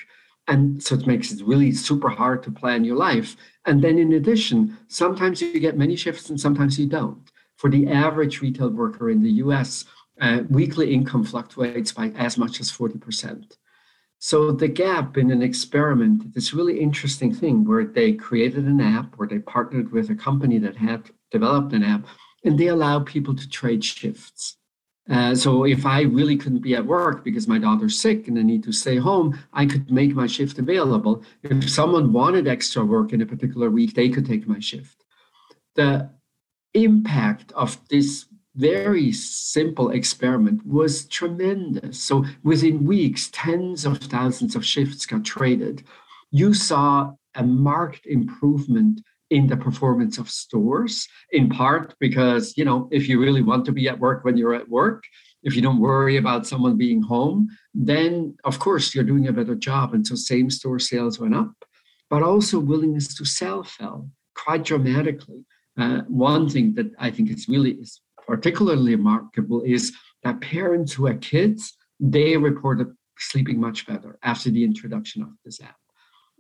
And 0.47 0.81
so 0.81 0.95
it 0.95 1.05
makes 1.05 1.31
it 1.31 1.45
really 1.45 1.73
super 1.73 2.09
hard 2.09 2.41
to 2.43 2.51
plan 2.51 2.83
your 2.83 2.95
life. 2.95 3.35
And 3.65 3.83
then 3.83 3.99
in 3.99 4.13
addition, 4.13 4.77
sometimes 4.87 5.41
you 5.41 5.59
get 5.59 5.77
many 5.77 5.95
shifts 5.95 6.29
and 6.29 6.39
sometimes 6.39 6.79
you 6.79 6.87
don't 6.87 7.28
for 7.59 7.69
the 7.69 7.89
average 7.89 8.41
retail 8.41 8.69
worker 8.69 9.09
in 9.09 9.21
the 9.21 9.33
US, 9.43 9.83
uh, 10.21 10.43
weekly 10.49 10.93
income 10.93 11.25
fluctuates 11.25 11.91
by 11.91 12.07
as 12.15 12.37
much 12.37 12.61
as 12.61 12.71
40%. 12.71 13.57
So 14.17 14.51
the 14.51 14.69
gap 14.69 15.17
in 15.17 15.29
an 15.29 15.41
experiment, 15.41 16.33
this 16.33 16.53
really 16.53 16.79
interesting 16.79 17.33
thing 17.33 17.65
where 17.65 17.83
they 17.83 18.13
created 18.13 18.63
an 18.63 18.79
app, 18.79 19.15
where 19.17 19.27
they 19.27 19.39
partnered 19.39 19.91
with 19.91 20.09
a 20.09 20.15
company 20.15 20.57
that 20.59 20.77
had 20.77 21.09
developed 21.31 21.73
an 21.73 21.83
app, 21.83 22.07
and 22.45 22.57
they 22.57 22.67
allow 22.67 23.01
people 23.01 23.35
to 23.35 23.49
trade 23.49 23.83
shifts. 23.83 24.55
Uh, 25.09 25.35
so 25.35 25.65
if 25.65 25.85
I 25.85 26.01
really 26.03 26.37
couldn't 26.37 26.61
be 26.61 26.75
at 26.75 26.85
work 26.85 27.25
because 27.25 27.47
my 27.47 27.59
daughter's 27.59 27.99
sick 27.99 28.29
and 28.29 28.39
I 28.39 28.43
need 28.43 28.63
to 28.63 28.71
stay 28.71 28.97
home, 28.97 29.37
I 29.51 29.65
could 29.65 29.91
make 29.91 30.15
my 30.15 30.27
shift 30.27 30.59
available. 30.59 31.23
If 31.43 31.69
someone 31.69 32.13
wanted 32.13 32.47
extra 32.47 32.85
work 32.85 33.11
in 33.11 33.21
a 33.21 33.25
particular 33.25 33.69
week, 33.69 33.95
they 33.95 34.07
could 34.07 34.25
take 34.25 34.47
my 34.47 34.59
shift. 34.59 35.03
The 35.75 36.09
impact 36.73 37.51
of 37.53 37.77
this 37.89 38.25
very 38.55 39.11
simple 39.11 39.89
experiment 39.91 40.65
was 40.65 41.05
tremendous. 41.05 42.01
So 42.01 42.25
within 42.43 42.83
weeks, 42.83 43.29
tens 43.31 43.85
of 43.85 43.99
thousands 43.99 44.55
of 44.55 44.65
shifts 44.65 45.05
got 45.05 45.23
traded. 45.23 45.83
You 46.31 46.53
saw 46.53 47.13
a 47.35 47.43
marked 47.43 48.05
improvement 48.05 49.01
in 49.29 49.47
the 49.47 49.57
performance 49.57 50.17
of 50.17 50.29
stores, 50.29 51.07
in 51.31 51.49
part 51.49 51.93
because, 51.99 52.57
you 52.57 52.65
know, 52.65 52.89
if 52.91 53.07
you 53.07 53.19
really 53.21 53.43
want 53.43 53.63
to 53.65 53.71
be 53.71 53.87
at 53.87 53.99
work 53.99 54.25
when 54.25 54.35
you're 54.35 54.55
at 54.55 54.67
work, 54.67 55.03
if 55.43 55.55
you 55.55 55.61
don't 55.61 55.79
worry 55.79 56.17
about 56.17 56.47
someone 56.47 56.77
being 56.77 57.01
home, 57.01 57.47
then 57.73 58.35
of 58.43 58.59
course 58.59 58.93
you're 58.93 59.03
doing 59.03 59.27
a 59.27 59.33
better 59.33 59.55
job. 59.55 59.93
And 59.93 60.05
so 60.05 60.15
same 60.15 60.49
store 60.49 60.79
sales 60.79 61.19
went 61.19 61.35
up, 61.35 61.53
but 62.09 62.23
also 62.23 62.59
willingness 62.59 63.15
to 63.15 63.25
sell 63.25 63.63
fell 63.63 64.09
quite 64.35 64.63
dramatically. 64.63 65.45
Uh, 65.79 66.01
one 66.07 66.49
thing 66.49 66.73
that 66.75 66.91
I 66.99 67.09
think 67.09 67.31
is 67.31 67.47
really 67.47 67.71
is 67.71 68.01
particularly 68.27 68.95
remarkable 68.95 69.61
is 69.61 69.93
that 70.23 70.41
parents 70.41 70.91
who 70.93 71.05
have 71.05 71.21
kids, 71.21 71.73
they 71.99 72.35
reported 72.35 72.93
sleeping 73.17 73.59
much 73.59 73.87
better 73.87 74.19
after 74.21 74.49
the 74.49 74.63
introduction 74.63 75.21
of 75.23 75.29
this 75.45 75.61
app. 75.61 75.77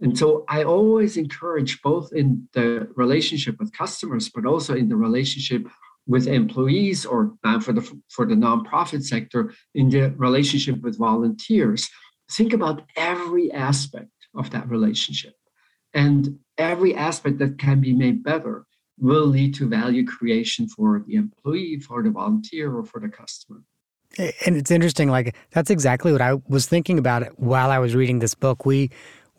And 0.01 0.17
so 0.17 0.45
I 0.49 0.63
always 0.63 1.17
encourage 1.17 1.81
both 1.81 2.11
in 2.13 2.47
the 2.53 2.89
relationship 2.95 3.55
with 3.59 3.71
customers, 3.73 4.29
but 4.29 4.45
also 4.45 4.75
in 4.75 4.89
the 4.89 4.95
relationship 4.95 5.67
with 6.05 6.27
employees 6.27 7.05
or 7.05 7.33
now 7.43 7.59
for 7.59 7.73
the 7.73 7.83
for 8.09 8.25
the 8.25 8.35
nonprofit 8.35 9.03
sector 9.03 9.53
in 9.75 9.89
the 9.89 10.11
relationship 10.17 10.81
with 10.81 10.97
volunteers. 10.97 11.89
Think 12.31 12.53
about 12.53 12.83
every 12.95 13.51
aspect 13.51 14.11
of 14.35 14.49
that 14.51 14.69
relationship 14.69 15.35
and 15.93 16.39
every 16.57 16.95
aspect 16.95 17.39
that 17.39 17.57
can 17.57 17.81
be 17.81 17.93
made 17.93 18.23
better 18.23 18.65
will 18.99 19.25
lead 19.25 19.53
to 19.55 19.67
value 19.67 20.05
creation 20.05 20.67
for 20.67 21.03
the 21.07 21.15
employee, 21.15 21.79
for 21.79 22.03
the 22.03 22.09
volunteer, 22.09 22.75
or 22.75 22.83
for 22.83 22.99
the 22.99 23.09
customer. 23.09 23.61
And 24.17 24.57
it's 24.57 24.71
interesting, 24.71 25.09
like 25.09 25.35
that's 25.51 25.69
exactly 25.69 26.11
what 26.11 26.21
I 26.21 26.35
was 26.47 26.65
thinking 26.65 26.97
about 26.97 27.23
it 27.23 27.37
while 27.37 27.69
I 27.69 27.79
was 27.79 27.95
reading 27.95 28.19
this 28.19 28.35
book. 28.35 28.65
We 28.65 28.89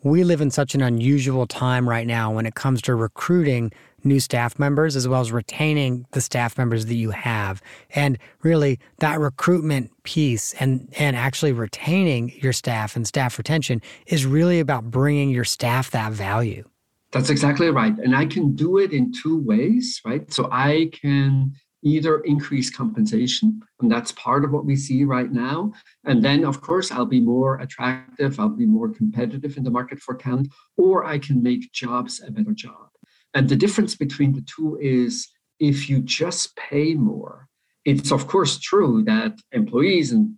we 0.03 0.23
live 0.23 0.41
in 0.41 0.49
such 0.49 0.73
an 0.73 0.81
unusual 0.81 1.45
time 1.45 1.87
right 1.87 2.07
now 2.07 2.31
when 2.31 2.47
it 2.47 2.55
comes 2.55 2.81
to 2.83 2.95
recruiting 2.95 3.71
new 4.03 4.19
staff 4.19 4.57
members 4.57 4.95
as 4.95 5.07
well 5.07 5.21
as 5.21 5.31
retaining 5.31 6.07
the 6.13 6.21
staff 6.21 6.57
members 6.57 6.87
that 6.87 6.95
you 6.95 7.11
have. 7.11 7.61
And 7.91 8.17
really 8.41 8.79
that 8.99 9.19
recruitment 9.19 9.91
piece 10.03 10.53
and 10.53 10.91
and 10.97 11.15
actually 11.15 11.51
retaining 11.51 12.31
your 12.41 12.53
staff 12.53 12.95
and 12.95 13.07
staff 13.07 13.37
retention 13.37 13.81
is 14.07 14.25
really 14.25 14.59
about 14.59 14.85
bringing 14.85 15.29
your 15.29 15.43
staff 15.43 15.91
that 15.91 16.13
value. 16.13 16.67
That's 17.11 17.29
exactly 17.29 17.69
right. 17.69 17.97
And 17.97 18.15
I 18.15 18.25
can 18.25 18.55
do 18.55 18.77
it 18.77 18.93
in 18.93 19.11
two 19.11 19.39
ways, 19.39 20.01
right? 20.05 20.31
So 20.31 20.47
I 20.51 20.89
can 20.93 21.53
either 21.83 22.19
increase 22.21 22.69
compensation, 22.69 23.59
and 23.81 23.91
that's 23.91 24.11
part 24.13 24.45
of 24.45 24.51
what 24.51 24.65
we 24.65 24.75
see 24.75 25.03
right 25.03 25.31
now. 25.31 25.73
And 26.05 26.23
then, 26.23 26.45
of 26.45 26.61
course, 26.61 26.91
I'll 26.91 27.05
be 27.05 27.19
more 27.19 27.57
attractive, 27.59 28.39
I'll 28.39 28.49
be 28.49 28.65
more 28.65 28.89
competitive 28.89 29.57
in 29.57 29.63
the 29.63 29.71
market 29.71 29.99
for 29.99 30.15
talent, 30.15 30.53
or 30.77 31.05
I 31.05 31.17
can 31.17 31.41
make 31.41 31.71
jobs 31.73 32.21
a 32.25 32.31
better 32.31 32.53
job. 32.53 32.89
And 33.33 33.49
the 33.49 33.55
difference 33.55 33.95
between 33.95 34.33
the 34.33 34.41
two 34.41 34.77
is 34.79 35.27
if 35.59 35.89
you 35.89 36.01
just 36.01 36.55
pay 36.55 36.93
more, 36.93 37.47
it's 37.83 38.11
of 38.11 38.27
course 38.27 38.59
true 38.59 39.03
that 39.05 39.39
employees 39.51 40.11
and 40.11 40.37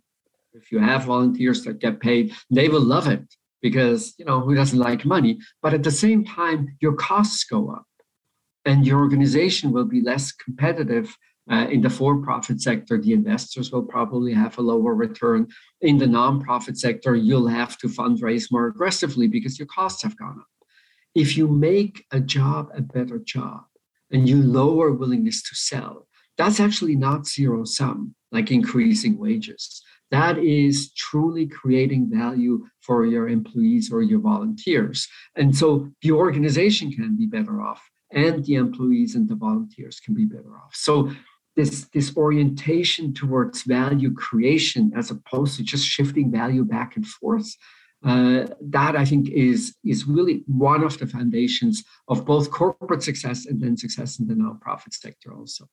if 0.54 0.70
you 0.70 0.78
have 0.78 1.04
volunteers 1.04 1.62
that 1.64 1.80
get 1.80 2.00
paid, 2.00 2.32
they 2.50 2.68
will 2.68 2.80
love 2.80 3.08
it 3.08 3.24
because, 3.64 4.14
you 4.18 4.26
know, 4.26 4.40
who 4.40 4.54
doesn't 4.54 4.86
like 4.88 5.06
money? 5.16 5.38
But 5.62 5.72
at 5.72 5.84
the 5.84 5.96
same 6.04 6.22
time, 6.22 6.76
your 6.82 6.92
costs 6.92 7.42
go 7.44 7.70
up 7.70 7.86
and 8.66 8.86
your 8.86 8.98
organization 8.98 9.72
will 9.72 9.86
be 9.86 10.02
less 10.02 10.32
competitive 10.32 11.16
uh, 11.50 11.66
in 11.70 11.80
the 11.80 11.90
for 11.90 12.16
profit 12.22 12.60
sector, 12.60 12.98
the 12.98 13.12
investors 13.12 13.70
will 13.70 13.82
probably 13.82 14.32
have 14.32 14.56
a 14.56 14.62
lower 14.62 14.94
return. 14.94 15.46
In 15.80 15.98
the 15.98 16.06
nonprofit 16.06 16.76
sector, 16.76 17.14
you'll 17.14 17.48
have 17.48 17.76
to 17.78 17.88
fundraise 17.88 18.50
more 18.50 18.66
aggressively 18.66 19.28
because 19.28 19.58
your 19.58 19.68
costs 19.68 20.02
have 20.02 20.16
gone 20.16 20.38
up. 20.40 20.66
If 21.14 21.36
you 21.36 21.46
make 21.48 22.04
a 22.10 22.20
job 22.20 22.70
a 22.74 22.80
better 22.80 23.18
job 23.18 23.64
and 24.10 24.28
you 24.28 24.42
lower 24.42 24.92
willingness 24.92 25.42
to 25.42 25.54
sell, 25.54 26.06
that's 26.38 26.60
actually 26.60 26.96
not 26.96 27.26
zero 27.26 27.64
sum, 27.64 28.14
like 28.32 28.50
increasing 28.50 29.18
wages. 29.18 29.82
That 30.10 30.38
is 30.38 30.92
truly 30.94 31.46
creating 31.46 32.10
value 32.10 32.66
for 32.80 33.06
your 33.06 33.28
employees 33.28 33.90
or 33.92 34.02
your 34.02 34.20
volunteers. 34.20 35.08
And 35.36 35.56
so 35.56 35.90
the 36.02 36.12
organization 36.12 36.92
can 36.92 37.16
be 37.16 37.26
better 37.26 37.60
off, 37.60 37.82
and 38.12 38.44
the 38.44 38.54
employees 38.54 39.14
and 39.14 39.28
the 39.28 39.34
volunteers 39.34 40.00
can 40.00 40.14
be 40.14 40.24
better 40.24 40.56
off. 40.56 40.74
So 40.74 41.10
this, 41.56 41.86
this 41.94 42.16
orientation 42.16 43.14
towards 43.14 43.62
value 43.62 44.12
creation 44.12 44.92
as 44.96 45.10
opposed 45.10 45.56
to 45.56 45.62
just 45.62 45.86
shifting 45.86 46.30
value 46.30 46.64
back 46.64 46.96
and 46.96 47.06
forth 47.06 47.48
uh, 48.04 48.46
that 48.60 48.96
I 48.96 49.04
think 49.04 49.30
is 49.30 49.76
is 49.82 50.06
really 50.06 50.44
one 50.46 50.84
of 50.84 50.98
the 50.98 51.06
foundations 51.06 51.82
of 52.08 52.26
both 52.26 52.50
corporate 52.50 53.02
success 53.02 53.46
and 53.46 53.62
then 53.62 53.78
success 53.78 54.18
in 54.18 54.26
the 54.26 54.34
nonprofit 54.34 54.92
sector 54.92 55.32
also. 55.32 55.68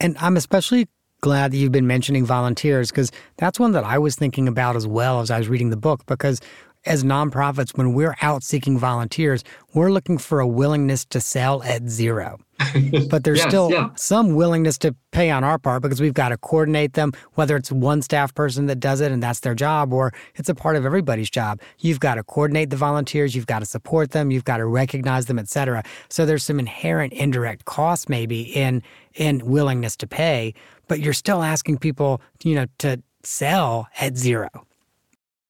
And 0.00 0.16
I'm 0.18 0.36
especially 0.36 0.86
glad 1.24 1.52
that 1.52 1.56
you've 1.56 1.72
been 1.72 1.86
mentioning 1.86 2.26
volunteers 2.26 2.90
because 2.90 3.10
that's 3.38 3.58
one 3.58 3.72
that 3.72 3.82
I 3.82 3.96
was 3.96 4.14
thinking 4.14 4.46
about 4.46 4.76
as 4.76 4.86
well 4.86 5.20
as 5.22 5.30
I 5.30 5.38
was 5.38 5.48
reading 5.48 5.70
the 5.70 5.76
book 5.78 6.04
because 6.04 6.38
as 6.84 7.02
nonprofits, 7.02 7.74
when 7.78 7.94
we're 7.94 8.14
out 8.20 8.42
seeking 8.42 8.78
volunteers, 8.78 9.42
we're 9.72 9.90
looking 9.90 10.18
for 10.18 10.40
a 10.40 10.46
willingness 10.46 11.06
to 11.06 11.20
sell 11.22 11.62
at 11.62 11.88
zero. 11.88 12.38
but 13.10 13.24
there's 13.24 13.38
yes, 13.38 13.48
still 13.48 13.70
yeah. 13.70 13.88
some 13.96 14.34
willingness 14.34 14.78
to 14.78 14.94
pay 15.10 15.30
on 15.30 15.42
our 15.42 15.58
part 15.58 15.82
because 15.82 16.00
we've 16.00 16.14
got 16.14 16.28
to 16.28 16.36
coordinate 16.36 16.92
them, 16.92 17.12
whether 17.34 17.56
it's 17.56 17.72
one 17.72 18.02
staff 18.02 18.34
person 18.34 18.66
that 18.66 18.78
does 18.80 19.00
it 19.00 19.10
and 19.10 19.22
that's 19.22 19.40
their 19.40 19.54
job, 19.54 19.92
or 19.92 20.12
it's 20.36 20.48
a 20.48 20.54
part 20.54 20.76
of 20.76 20.84
everybody's 20.84 21.30
job. 21.30 21.58
You've 21.78 22.00
got 22.00 22.14
to 22.14 22.22
coordinate 22.22 22.70
the 22.70 22.76
volunteers, 22.76 23.34
you've 23.34 23.46
got 23.46 23.60
to 23.60 23.66
support 23.66 24.10
them, 24.10 24.30
you've 24.30 24.44
got 24.44 24.58
to 24.58 24.66
recognize 24.66 25.26
them, 25.26 25.38
et 25.38 25.48
cetera. 25.48 25.82
So 26.10 26.26
there's 26.26 26.44
some 26.44 26.58
inherent 26.58 27.12
indirect 27.14 27.64
costs 27.64 28.08
maybe 28.08 28.42
in 28.42 28.82
in 29.14 29.38
willingness 29.46 29.96
to 29.96 30.06
pay, 30.06 30.54
but 30.88 31.00
you're 31.00 31.12
still 31.12 31.42
asking 31.42 31.78
people, 31.78 32.20
you 32.42 32.54
know, 32.54 32.66
to 32.78 33.02
sell 33.22 33.88
at 34.00 34.16
zero. 34.16 34.48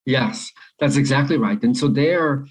Yes, 0.07 0.51
that's 0.79 0.97
exactly 0.97 1.39
right. 1.39 1.63
And 1.63 1.77
so 1.77 1.89
their 1.89 2.47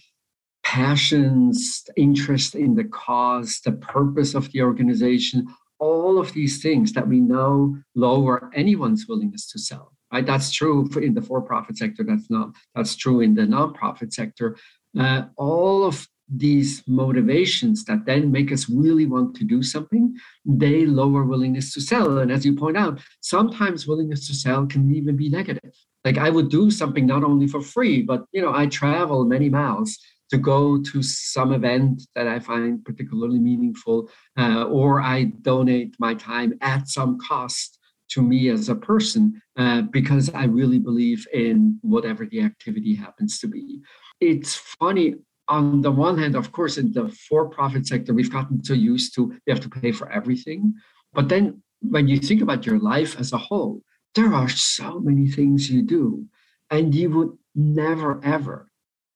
passions, 0.63 1.83
interest 1.97 2.55
in 2.55 2.75
the 2.75 2.85
cause, 2.85 3.61
the 3.63 3.73
purpose 3.73 4.33
of 4.33 4.51
the 4.51 4.61
organization, 4.61 5.47
all 5.79 6.17
of 6.17 6.33
these 6.33 6.61
things 6.61 6.93
that 6.93 7.07
we 7.07 7.19
know 7.19 7.77
lower 7.95 8.49
anyone's 8.55 9.05
willingness 9.07 9.47
to 9.51 9.59
sell. 9.59 9.91
Right? 10.11 10.25
That's 10.25 10.51
true 10.51 10.87
in 11.01 11.13
the 11.15 11.21
for-profit 11.21 11.77
sector. 11.77 12.03
That's 12.03 12.29
not. 12.29 12.51
That's 12.75 12.95
true 12.95 13.21
in 13.21 13.33
the 13.33 13.43
nonprofit 13.43 14.13
sector. 14.13 14.55
Uh, 14.97 15.23
all 15.37 15.83
of 15.83 16.07
these 16.35 16.83
motivations 16.87 17.85
that 17.85 18.05
then 18.05 18.31
make 18.31 18.51
us 18.51 18.69
really 18.69 19.05
want 19.05 19.35
to 19.35 19.43
do 19.43 19.61
something, 19.61 20.15
they 20.45 20.85
lower 20.85 21.23
willingness 21.23 21.73
to 21.73 21.81
sell. 21.81 22.19
And 22.19 22.31
as 22.31 22.45
you 22.45 22.55
point 22.55 22.77
out, 22.77 22.99
sometimes 23.21 23.87
willingness 23.87 24.27
to 24.27 24.33
sell 24.33 24.65
can 24.65 24.93
even 24.93 25.15
be 25.15 25.29
negative 25.29 25.73
like 26.05 26.17
i 26.17 26.29
would 26.29 26.49
do 26.49 26.69
something 26.69 27.05
not 27.05 27.23
only 27.23 27.47
for 27.47 27.61
free 27.61 28.01
but 28.01 28.25
you 28.31 28.41
know 28.41 28.53
i 28.53 28.65
travel 28.67 29.25
many 29.25 29.49
miles 29.49 29.97
to 30.29 30.37
go 30.37 30.81
to 30.81 31.01
some 31.03 31.53
event 31.53 32.03
that 32.15 32.27
i 32.27 32.39
find 32.39 32.83
particularly 32.85 33.39
meaningful 33.39 34.09
uh, 34.37 34.63
or 34.65 35.01
i 35.01 35.23
donate 35.41 35.95
my 35.99 36.13
time 36.13 36.53
at 36.61 36.87
some 36.87 37.17
cost 37.19 37.79
to 38.09 38.21
me 38.21 38.49
as 38.49 38.69
a 38.69 38.75
person 38.75 39.41
uh, 39.57 39.81
because 39.81 40.29
i 40.33 40.45
really 40.45 40.79
believe 40.79 41.25
in 41.33 41.77
whatever 41.81 42.25
the 42.25 42.41
activity 42.41 42.95
happens 42.95 43.39
to 43.39 43.47
be 43.47 43.79
it's 44.19 44.55
funny 44.55 45.15
on 45.47 45.81
the 45.81 45.91
one 45.91 46.17
hand 46.17 46.35
of 46.35 46.51
course 46.51 46.77
in 46.77 46.91
the 46.93 47.09
for-profit 47.27 47.85
sector 47.85 48.13
we've 48.13 48.31
gotten 48.31 48.63
so 48.63 48.73
used 48.73 49.13
to 49.15 49.27
we 49.45 49.51
have 49.53 49.59
to 49.59 49.69
pay 49.69 49.91
for 49.91 50.11
everything. 50.11 50.73
But 51.13 51.29
then 51.29 51.61
when 51.81 52.07
you 52.07 52.17
think 52.17 52.41
about 52.41 52.65
your 52.65 52.79
life 52.79 53.19
as 53.19 53.33
a 53.33 53.37
whole 53.37 53.81
there 54.15 54.33
are 54.33 54.49
so 54.49 54.99
many 54.99 55.27
things 55.27 55.69
you 55.69 55.81
do 55.81 56.25
and 56.69 56.93
you 56.95 57.09
would 57.09 57.37
never 57.55 58.23
ever 58.23 58.69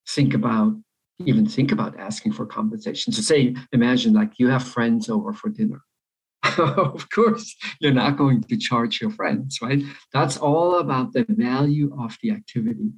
think 0.09 0.33
about 0.33 0.73
even 1.25 1.47
think 1.47 1.71
about 1.71 1.99
asking 1.99 2.31
for 2.31 2.45
compensation. 2.45 3.11
So 3.11 3.21
say 3.21 3.55
imagine 3.71 4.13
like 4.13 4.33
you 4.37 4.49
have 4.49 4.63
friends 4.63 5.09
over 5.09 5.33
for 5.33 5.49
dinner. 5.49 5.81
Of 6.57 7.09
course 7.09 7.55
you're 7.79 7.93
not 7.93 8.17
going 8.17 8.43
to 8.43 8.57
charge 8.57 9.01
your 9.01 9.11
friends 9.11 9.59
right? 9.61 9.81
That's 10.13 10.37
all 10.37 10.79
about 10.79 11.13
the 11.13 11.25
value 11.29 11.95
of 11.99 12.17
the 12.21 12.31
activity 12.31 12.91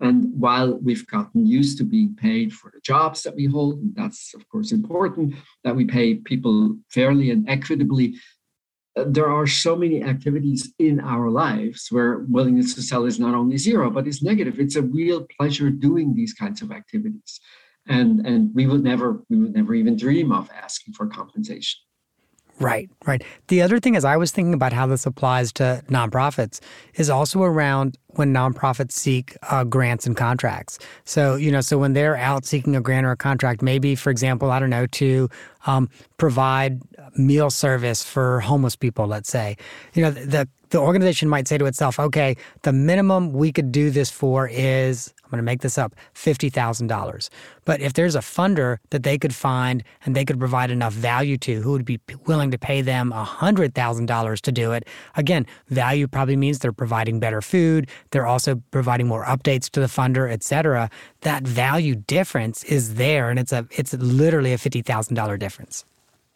and 0.00 0.30
while 0.38 0.78
we've 0.78 1.06
gotten 1.06 1.46
used 1.46 1.78
to 1.78 1.84
being 1.84 2.14
paid 2.14 2.52
for 2.52 2.70
the 2.72 2.80
jobs 2.80 3.22
that 3.22 3.34
we 3.34 3.46
hold, 3.46 3.80
and 3.80 3.94
that's 3.94 4.34
of 4.34 4.46
course 4.48 4.72
important 4.72 5.34
that 5.64 5.74
we 5.74 5.84
pay 5.84 6.14
people 6.14 6.76
fairly 6.90 7.30
and 7.30 7.48
equitably, 7.48 8.14
uh, 8.96 9.04
there 9.06 9.30
are 9.30 9.46
so 9.46 9.74
many 9.74 10.02
activities 10.02 10.74
in 10.78 11.00
our 11.00 11.30
lives 11.30 11.88
where 11.90 12.18
willingness 12.28 12.74
to 12.74 12.82
sell 12.82 13.06
is 13.06 13.18
not 13.18 13.34
only 13.34 13.56
zero 13.56 13.90
but 13.90 14.06
it's 14.06 14.22
negative. 14.22 14.60
It's 14.60 14.76
a 14.76 14.82
real 14.82 15.26
pleasure 15.38 15.70
doing 15.70 16.14
these 16.14 16.34
kinds 16.34 16.60
of 16.60 16.72
activities. 16.72 17.40
And 17.88 18.26
and 18.26 18.54
we 18.54 18.66
would 18.66 18.82
never 18.82 19.22
we 19.30 19.38
would 19.38 19.54
never 19.54 19.74
even 19.74 19.96
dream 19.96 20.32
of 20.32 20.50
asking 20.50 20.94
for 20.94 21.06
compensation 21.06 21.80
Right, 22.58 22.88
right. 23.04 23.22
The 23.48 23.60
other 23.60 23.78
thing 23.78 23.96
is, 23.96 24.04
I 24.04 24.16
was 24.16 24.32
thinking 24.32 24.54
about 24.54 24.72
how 24.72 24.86
this 24.86 25.04
applies 25.04 25.52
to 25.54 25.82
nonprofits 25.88 26.60
is 26.94 27.10
also 27.10 27.42
around 27.42 27.98
when 28.10 28.32
nonprofits 28.32 28.92
seek 28.92 29.36
uh, 29.50 29.64
grants 29.64 30.06
and 30.06 30.16
contracts. 30.16 30.78
So, 31.04 31.36
you 31.36 31.52
know, 31.52 31.60
so 31.60 31.76
when 31.76 31.92
they're 31.92 32.16
out 32.16 32.46
seeking 32.46 32.74
a 32.74 32.80
grant 32.80 33.04
or 33.04 33.10
a 33.10 33.16
contract, 33.16 33.60
maybe, 33.60 33.94
for 33.94 34.08
example, 34.08 34.50
I 34.50 34.58
don't 34.58 34.70
know, 34.70 34.86
to 34.86 35.28
um, 35.66 35.90
provide 36.16 36.80
meal 37.18 37.50
service 37.50 38.02
for 38.02 38.40
homeless 38.40 38.74
people, 38.74 39.06
let's 39.06 39.28
say, 39.28 39.56
you 39.92 40.02
know, 40.02 40.10
the 40.10 40.48
the 40.70 40.78
organization 40.78 41.28
might 41.28 41.46
say 41.46 41.58
to 41.58 41.66
itself, 41.66 42.00
okay, 42.00 42.36
the 42.62 42.72
minimum 42.72 43.32
we 43.32 43.52
could 43.52 43.70
do 43.70 43.90
this 43.90 44.10
for 44.10 44.48
is, 44.48 45.14
I'm 45.26 45.30
going 45.30 45.38
to 45.38 45.42
make 45.42 45.60
this 45.60 45.76
up, 45.76 45.94
$50,000. 46.14 47.28
But 47.64 47.80
if 47.80 47.94
there's 47.94 48.14
a 48.14 48.20
funder 48.20 48.78
that 48.90 49.02
they 49.02 49.18
could 49.18 49.34
find 49.34 49.82
and 50.04 50.14
they 50.14 50.24
could 50.24 50.38
provide 50.38 50.70
enough 50.70 50.92
value 50.92 51.36
to 51.38 51.60
who 51.62 51.72
would 51.72 51.84
be 51.84 51.98
willing 52.26 52.52
to 52.52 52.58
pay 52.58 52.80
them 52.80 53.12
$100,000 53.12 54.40
to 54.40 54.52
do 54.52 54.72
it, 54.72 54.86
again, 55.16 55.44
value 55.68 56.06
probably 56.06 56.36
means 56.36 56.60
they're 56.60 56.72
providing 56.72 57.18
better 57.18 57.42
food, 57.42 57.90
they're 58.10 58.26
also 58.26 58.62
providing 58.70 59.08
more 59.08 59.24
updates 59.24 59.68
to 59.70 59.80
the 59.80 59.86
funder, 59.86 60.30
et 60.30 60.44
cetera. 60.44 60.88
That 61.22 61.42
value 61.42 61.96
difference 61.96 62.62
is 62.64 62.94
there 62.94 63.30
and 63.30 63.38
it's 63.38 63.52
a 63.52 63.66
it's 63.72 63.94
literally 63.94 64.52
a 64.52 64.58
$50,000 64.58 65.38
difference. 65.40 65.84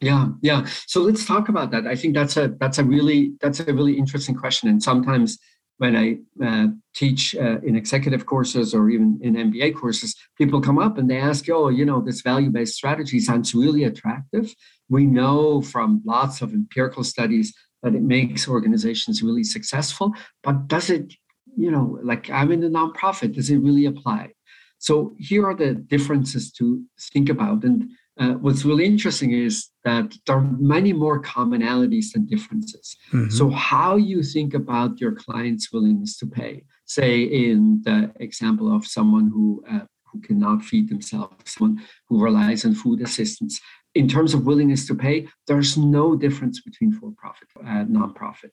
Yeah, 0.00 0.28
yeah. 0.40 0.66
So 0.86 1.02
let's 1.02 1.26
talk 1.26 1.48
about 1.48 1.70
that. 1.72 1.86
I 1.86 1.94
think 1.94 2.14
that's 2.14 2.36
a 2.38 2.48
that's 2.58 2.78
a 2.78 2.84
really 2.84 3.32
that's 3.40 3.60
a 3.60 3.64
really 3.64 3.98
interesting 3.98 4.34
question. 4.34 4.68
And 4.68 4.82
sometimes 4.82 5.38
when 5.80 5.96
I 5.96 6.06
uh, 6.44 6.68
teach 6.94 7.34
uh, 7.34 7.58
in 7.62 7.74
executive 7.74 8.26
courses 8.26 8.74
or 8.74 8.90
even 8.90 9.18
in 9.22 9.34
MBA 9.34 9.74
courses, 9.74 10.14
people 10.36 10.60
come 10.60 10.78
up 10.78 10.98
and 10.98 11.08
they 11.08 11.16
ask, 11.18 11.48
"Oh, 11.48 11.68
you 11.68 11.86
know, 11.86 12.00
this 12.02 12.20
value-based 12.20 12.74
strategy 12.74 13.18
sounds 13.18 13.54
really 13.54 13.84
attractive. 13.84 14.54
We 14.90 15.06
know 15.06 15.62
from 15.62 16.02
lots 16.04 16.42
of 16.42 16.52
empirical 16.52 17.02
studies 17.02 17.54
that 17.82 17.94
it 17.94 18.02
makes 18.02 18.46
organizations 18.46 19.22
really 19.22 19.44
successful. 19.44 20.12
But 20.42 20.68
does 20.68 20.90
it, 20.90 21.14
you 21.56 21.70
know, 21.70 21.98
like 22.02 22.28
I'm 22.30 22.52
in 22.52 22.62
a 22.62 22.68
nonprofit, 22.68 23.34
does 23.34 23.50
it 23.50 23.58
really 23.58 23.86
apply? 23.86 24.32
So 24.78 25.14
here 25.18 25.46
are 25.46 25.54
the 25.54 25.74
differences 25.74 26.52
to 26.52 26.82
think 27.12 27.28
about. 27.28 27.64
And 27.64 27.90
uh, 28.20 28.34
what's 28.34 28.66
really 28.66 28.84
interesting 28.84 29.32
is 29.32 29.70
that 29.84 30.14
there 30.26 30.36
are 30.36 30.56
many 30.58 30.92
more 30.92 31.22
commonalities 31.22 32.12
than 32.12 32.26
differences. 32.26 32.96
Mm-hmm. 33.12 33.30
So, 33.30 33.48
how 33.48 33.96
you 33.96 34.22
think 34.22 34.52
about 34.52 35.00
your 35.00 35.12
client's 35.12 35.72
willingness 35.72 36.18
to 36.18 36.26
pay, 36.26 36.64
say, 36.84 37.22
in 37.22 37.80
the 37.84 38.12
example 38.20 38.74
of 38.74 38.86
someone 38.86 39.28
who 39.28 39.64
uh, 39.70 39.86
who 40.12 40.20
cannot 40.20 40.62
feed 40.62 40.88
themselves, 40.88 41.34
someone 41.46 41.82
who 42.08 42.22
relies 42.22 42.64
on 42.64 42.74
food 42.74 43.00
assistance. 43.00 43.60
In 43.96 44.06
terms 44.06 44.34
of 44.34 44.46
willingness 44.46 44.86
to 44.86 44.94
pay, 44.94 45.26
there's 45.48 45.76
no 45.76 46.14
difference 46.14 46.60
between 46.60 46.92
for-profit 46.92 47.48
and 47.64 47.96
uh, 47.96 47.98
non-profit. 47.98 48.52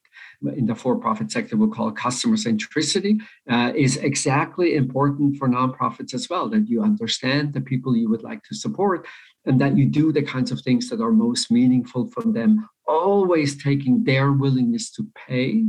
In 0.56 0.66
the 0.66 0.74
for-profit 0.74 1.30
sector, 1.30 1.56
we'll 1.56 1.68
call 1.68 1.92
customer 1.92 2.36
centricity 2.36 3.20
uh, 3.48 3.72
is 3.76 3.98
exactly 3.98 4.74
important 4.74 5.36
for 5.36 5.48
nonprofits 5.48 6.12
as 6.12 6.28
well. 6.28 6.48
That 6.48 6.68
you 6.68 6.82
understand 6.82 7.52
the 7.52 7.60
people 7.60 7.96
you 7.96 8.10
would 8.10 8.24
like 8.24 8.42
to 8.44 8.54
support, 8.56 9.06
and 9.48 9.60
that 9.60 9.76
you 9.76 9.86
do 9.86 10.12
the 10.12 10.22
kinds 10.22 10.52
of 10.52 10.60
things 10.60 10.88
that 10.90 11.00
are 11.00 11.10
most 11.10 11.50
meaningful 11.50 12.08
for 12.10 12.22
them. 12.22 12.68
Always 12.86 13.62
taking 13.62 14.04
their 14.04 14.30
willingness 14.30 14.90
to 14.92 15.06
pay 15.26 15.64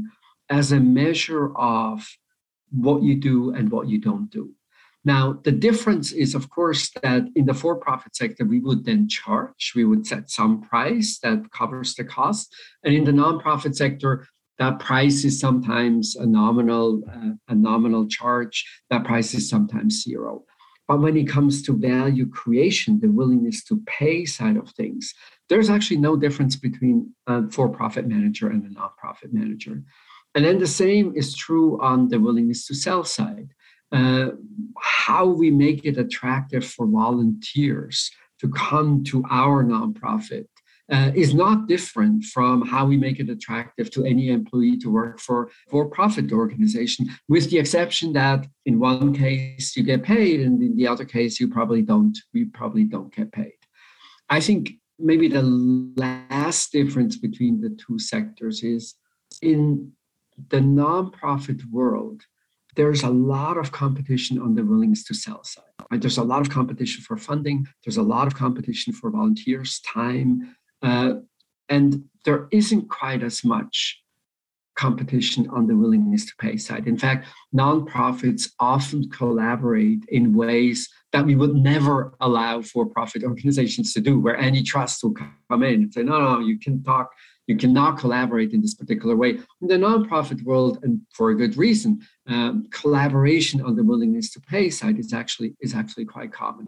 as 0.50 0.72
a 0.72 0.80
measure 0.80 1.56
of 1.58 2.06
what 2.72 3.02
you 3.02 3.16
do 3.16 3.54
and 3.54 3.72
what 3.72 3.88
you 3.88 4.00
don't 4.00 4.30
do. 4.30 4.52
Now, 5.06 5.40
the 5.44 5.54
difference 5.54 6.12
is, 6.12 6.36
of 6.36 6.50
course, 6.50 6.92
that 7.02 7.24
in 7.36 7.46
the 7.46 7.54
for 7.54 7.78
profit 7.78 8.16
sector, 8.16 8.44
we 8.44 8.60
would 8.60 8.84
then 8.84 9.08
charge, 9.08 9.72
we 9.74 9.86
would 9.86 10.06
set 10.06 10.30
some 10.30 10.62
price 10.62 11.20
that 11.24 11.52
covers 11.52 11.96
the 11.96 12.04
cost. 12.04 12.54
And 12.84 12.94
in 12.94 13.06
the 13.06 13.14
nonprofit 13.14 13.76
sector, 13.76 14.28
that 14.58 14.80
price 14.80 15.24
is 15.24 15.40
sometimes 15.40 16.18
a 16.18 16.26
nominal, 16.26 17.02
uh, 17.10 17.32
a 17.48 17.56
nominal 17.56 18.08
charge. 18.08 18.66
That 18.90 19.06
price 19.06 19.34
is 19.34 19.50
sometimes 19.50 20.04
zero. 20.04 20.44
But 20.90 21.02
when 21.02 21.16
it 21.16 21.30
comes 21.30 21.62
to 21.62 21.78
value 21.78 22.28
creation, 22.28 23.00
the 23.00 23.10
willingness 23.10 23.64
to 23.66 23.80
pay 23.86 24.26
side 24.26 24.58
of 24.58 24.72
things, 24.72 25.14
there's 25.48 25.70
actually 25.70 25.98
no 25.98 26.18
difference 26.18 26.56
between 26.56 27.14
a 27.28 27.50
for 27.52 27.70
profit 27.70 28.08
manager 28.08 28.50
and 28.50 28.66
a 28.66 28.70
nonprofit 28.70 29.32
manager. 29.32 29.84
And 30.34 30.44
then 30.44 30.58
the 30.58 30.68
same 30.68 31.14
is 31.16 31.36
true 31.36 31.80
on 31.80 32.10
the 32.10 32.20
willingness 32.20 32.66
to 32.68 32.74
sell 32.74 33.04
side 33.04 33.50
uh, 33.92 34.30
how 34.80 35.28
we 35.28 35.52
make 35.52 35.86
it 35.86 35.98
attractive 35.98 36.66
for 36.66 36.88
volunteers 36.88 38.10
to 38.40 38.50
come 38.50 39.04
to 39.06 39.24
our 39.30 39.64
nonprofit 39.64 40.48
uh, 40.92 41.12
is 41.16 41.34
not 41.34 41.68
different 41.68 42.24
from 42.24 42.66
how 42.66 42.86
we 42.86 42.98
make 42.98 43.20
it 43.20 43.30
attractive 43.30 43.92
to 43.92 44.06
any 44.06 44.30
employee 44.30 44.78
to 44.78 44.92
work 44.92 45.20
for 45.20 45.50
for-profit 45.70 46.32
organization, 46.32 47.08
with 47.28 47.50
the 47.50 47.60
exception 47.60 48.14
that 48.14 48.48
in 48.66 48.80
one 48.80 49.14
case 49.14 49.76
you 49.76 49.84
get 49.84 50.04
paid, 50.04 50.42
and 50.42 50.62
in 50.62 50.76
the 50.76 50.88
other 50.88 51.06
case 51.06 51.40
you 51.40 51.48
probably 51.48 51.82
don't. 51.82 52.18
We 52.34 52.46
probably 52.46 52.86
don't 52.86 53.14
get 53.14 53.32
paid. 53.32 53.60
I 54.30 54.40
think 54.40 54.74
maybe 54.98 55.28
the 55.28 55.44
last 55.44 56.72
difference 56.72 57.18
between 57.18 57.62
the 57.62 57.70
two 57.70 58.00
sectors 58.00 58.64
is 58.64 58.96
in 59.42 59.92
the 60.50 60.60
nonprofit 60.60 61.62
world 61.72 62.24
there's 62.76 63.04
a 63.04 63.10
lot 63.10 63.58
of 63.58 63.72
competition 63.72 64.40
on 64.40 64.56
the 64.56 64.64
willingness 64.64 65.04
to 65.04 65.14
sell 65.14 65.44
side. 65.44 65.64
Right? 65.92 66.00
There's 66.00 66.18
a 66.18 66.24
lot 66.24 66.42
of 66.42 66.50
competition 66.50 67.04
for 67.04 67.18
funding. 67.18 67.68
There's 67.84 67.98
a 67.98 68.04
lot 68.04 68.28
of 68.28 68.36
competition 68.36 68.94
for 68.94 69.10
volunteers, 69.10 69.82
time, 69.82 70.56
uh, 70.82 71.14
and 71.68 72.04
there 72.26 72.48
isn't 72.52 72.90
quite 72.90 73.24
as 73.24 73.44
much 73.44 74.02
competition 74.76 75.50
on 75.50 75.68
the 75.68 75.76
willingness 75.76 76.26
to 76.26 76.34
pay 76.40 76.56
side. 76.56 76.88
In 76.88 76.98
fact, 76.98 77.28
nonprofits 77.54 78.50
often 78.60 79.10
collaborate 79.10 80.06
in 80.08 80.34
ways 80.34 80.88
that 81.12 81.26
we 81.26 81.36
would 81.36 81.54
never 81.54 82.14
allow 82.22 82.62
for-profit 82.62 83.24
organizations 83.24 83.94
to 83.94 84.00
do, 84.00 84.20
where 84.20 84.38
antitrust 84.38 85.04
will 85.04 85.14
come 85.50 85.64
in 85.64 85.84
and 85.84 85.94
say, 85.94 86.04
no, 86.04 86.20
no, 86.20 86.40
you 86.40 86.58
can 86.58 86.82
talk 86.84 87.12
you 87.50 87.58
cannot 87.58 87.98
collaborate 87.98 88.54
in 88.54 88.62
this 88.62 88.76
particular 88.76 89.16
way. 89.16 89.32
In 89.62 89.68
the 89.68 89.74
nonprofit 89.74 90.44
world, 90.44 90.78
and 90.84 91.02
for 91.16 91.32
a 91.32 91.36
good 91.36 91.58
reason, 91.58 92.00
um, 92.28 92.68
collaboration 92.70 93.60
on 93.60 93.76
the 93.76 93.84
willingness 93.84 94.30
to 94.34 94.40
pay 94.40 94.70
side 94.70 95.00
is 95.00 95.14
actually 95.14 95.56
is 95.60 95.74
actually 95.74 96.06
quite 96.06 96.32
common. 96.32 96.68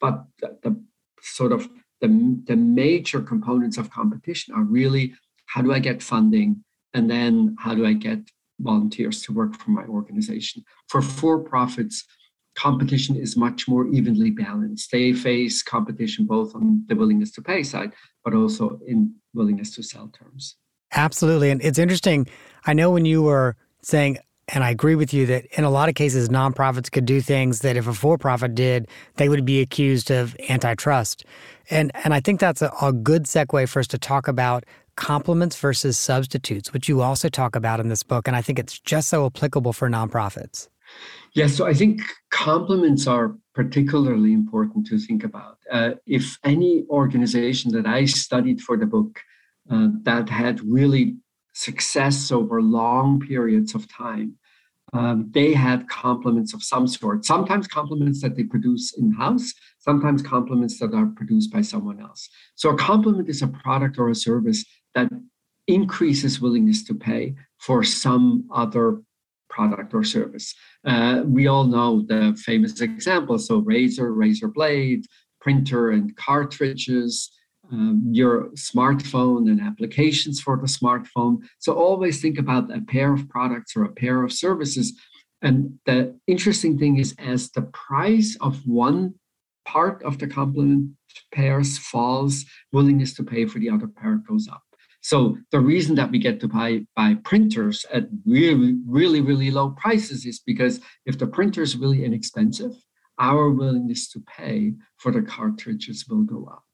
But 0.00 0.24
the, 0.40 0.58
the 0.62 0.82
sort 1.20 1.52
of 1.52 1.68
the, 2.04 2.42
the 2.46 2.56
major 2.56 3.20
components 3.20 3.78
of 3.78 3.90
competition 3.90 4.54
are 4.54 4.62
really 4.62 5.14
how 5.46 5.62
do 5.62 5.72
I 5.72 5.78
get 5.78 6.02
funding, 6.02 6.62
and 6.92 7.10
then 7.10 7.56
how 7.58 7.74
do 7.74 7.86
I 7.86 7.94
get 7.94 8.20
volunteers 8.60 9.22
to 9.22 9.32
work 9.32 9.56
for 9.56 9.70
my 9.70 9.84
organization. 9.84 10.62
For 10.88 11.00
for 11.00 11.38
profits, 11.38 12.04
competition 12.54 13.16
is 13.16 13.36
much 13.36 13.66
more 13.66 13.86
evenly 13.88 14.30
balanced. 14.30 14.90
They 14.92 15.12
face 15.12 15.62
competition 15.62 16.26
both 16.26 16.54
on 16.54 16.84
the 16.88 16.94
willingness 16.94 17.32
to 17.32 17.42
pay 17.42 17.62
side, 17.62 17.92
but 18.24 18.34
also 18.34 18.80
in 18.86 19.14
willingness 19.32 19.74
to 19.76 19.82
sell 19.82 20.08
terms. 20.08 20.56
Absolutely. 20.92 21.50
And 21.50 21.62
it's 21.62 21.78
interesting. 21.78 22.26
I 22.66 22.74
know 22.74 22.90
when 22.90 23.06
you 23.06 23.22
were 23.22 23.56
saying, 23.82 24.18
and 24.48 24.62
I 24.62 24.70
agree 24.70 24.94
with 24.94 25.14
you 25.14 25.26
that 25.26 25.46
in 25.56 25.64
a 25.64 25.70
lot 25.70 25.88
of 25.88 25.94
cases, 25.94 26.28
nonprofits 26.28 26.90
could 26.90 27.06
do 27.06 27.20
things 27.20 27.60
that 27.60 27.76
if 27.76 27.86
a 27.86 27.94
for 27.94 28.18
profit 28.18 28.54
did, 28.54 28.88
they 29.16 29.28
would 29.28 29.44
be 29.44 29.60
accused 29.60 30.10
of 30.10 30.36
antitrust. 30.48 31.24
And, 31.70 31.90
and 32.04 32.12
I 32.12 32.20
think 32.20 32.40
that's 32.40 32.60
a, 32.60 32.72
a 32.82 32.92
good 32.92 33.24
segue 33.24 33.68
for 33.68 33.80
us 33.80 33.86
to 33.88 33.98
talk 33.98 34.28
about 34.28 34.64
complements 34.96 35.56
versus 35.56 35.98
substitutes, 35.98 36.72
which 36.72 36.88
you 36.88 37.00
also 37.00 37.28
talk 37.28 37.56
about 37.56 37.80
in 37.80 37.88
this 37.88 38.02
book. 38.02 38.28
And 38.28 38.36
I 38.36 38.42
think 38.42 38.58
it's 38.58 38.78
just 38.78 39.08
so 39.08 39.26
applicable 39.26 39.72
for 39.72 39.88
nonprofits. 39.88 40.68
Yes, 41.32 41.54
so 41.54 41.66
I 41.66 41.74
think 41.74 42.02
complements 42.30 43.06
are 43.06 43.34
particularly 43.54 44.32
important 44.32 44.86
to 44.88 44.98
think 44.98 45.24
about. 45.24 45.58
Uh, 45.70 45.92
if 46.06 46.38
any 46.44 46.84
organization 46.90 47.72
that 47.72 47.86
I 47.86 48.04
studied 48.04 48.60
for 48.60 48.76
the 48.76 48.86
book 48.86 49.20
uh, 49.70 49.88
that 50.02 50.28
had 50.28 50.60
really 50.60 51.16
success 51.54 52.30
over 52.30 52.60
long 52.60 53.20
periods 53.20 53.74
of 53.74 53.88
time, 53.88 54.36
um, 54.92 55.30
they 55.32 55.54
had 55.54 55.88
complements 55.88 56.54
of 56.54 56.62
some 56.62 56.86
sort. 56.86 57.24
Sometimes 57.24 57.66
complements 57.66 58.20
that 58.22 58.36
they 58.36 58.44
produce 58.44 58.96
in 58.96 59.12
house, 59.12 59.52
sometimes 59.78 60.22
complements 60.22 60.78
that 60.78 60.94
are 60.94 61.06
produced 61.06 61.52
by 61.52 61.62
someone 61.62 62.00
else. 62.00 62.28
So 62.54 62.70
a 62.70 62.76
complement 62.76 63.28
is 63.28 63.42
a 63.42 63.48
product 63.48 63.98
or 63.98 64.10
a 64.10 64.14
service 64.14 64.64
that 64.94 65.08
increases 65.66 66.40
willingness 66.40 66.84
to 66.84 66.94
pay 66.94 67.34
for 67.58 67.82
some 67.82 68.46
other 68.52 69.00
product 69.48 69.94
or 69.94 70.04
service. 70.04 70.54
Uh, 70.84 71.22
we 71.24 71.46
all 71.46 71.64
know 71.64 72.02
the 72.02 72.38
famous 72.44 72.80
examples. 72.80 73.46
So 73.46 73.58
razor, 73.58 74.12
razor 74.12 74.48
blade, 74.48 75.06
printer 75.40 75.90
and 75.90 76.14
cartridges, 76.16 77.30
um, 77.72 78.02
your 78.10 78.48
smartphone 78.50 79.50
and 79.50 79.60
applications 79.60 80.40
for 80.40 80.56
the 80.56 80.66
smartphone. 80.66 81.38
So 81.58 81.74
always 81.74 82.20
think 82.20 82.38
about 82.38 82.74
a 82.74 82.80
pair 82.80 83.12
of 83.12 83.28
products 83.28 83.76
or 83.76 83.84
a 83.84 83.92
pair 83.92 84.22
of 84.22 84.32
services. 84.32 84.92
And 85.42 85.78
the 85.86 86.18
interesting 86.26 86.78
thing 86.78 86.98
is, 86.98 87.14
as 87.18 87.50
the 87.50 87.62
price 87.62 88.36
of 88.40 88.60
one 88.66 89.14
part 89.64 90.02
of 90.02 90.18
the 90.18 90.26
complement 90.26 90.90
pairs 91.32 91.78
falls, 91.78 92.44
willingness 92.72 93.14
to 93.14 93.22
pay 93.22 93.46
for 93.46 93.58
the 93.58 93.70
other 93.70 93.88
pair 93.88 94.16
goes 94.28 94.48
up. 94.48 94.62
So 95.00 95.36
the 95.50 95.60
reason 95.60 95.94
that 95.96 96.10
we 96.10 96.18
get 96.18 96.40
to 96.40 96.48
buy, 96.48 96.86
buy 96.96 97.16
printers 97.24 97.84
at 97.92 98.04
really, 98.24 98.78
really, 98.86 99.20
really 99.20 99.50
low 99.50 99.70
prices 99.70 100.24
is 100.24 100.40
because 100.40 100.80
if 101.04 101.18
the 101.18 101.26
printer 101.26 101.62
is 101.62 101.76
really 101.76 102.04
inexpensive, 102.04 102.72
our 103.18 103.50
willingness 103.50 104.08
to 104.12 104.20
pay 104.20 104.72
for 104.96 105.12
the 105.12 105.22
cartridges 105.22 106.06
will 106.08 106.22
go 106.22 106.46
up. 106.50 106.64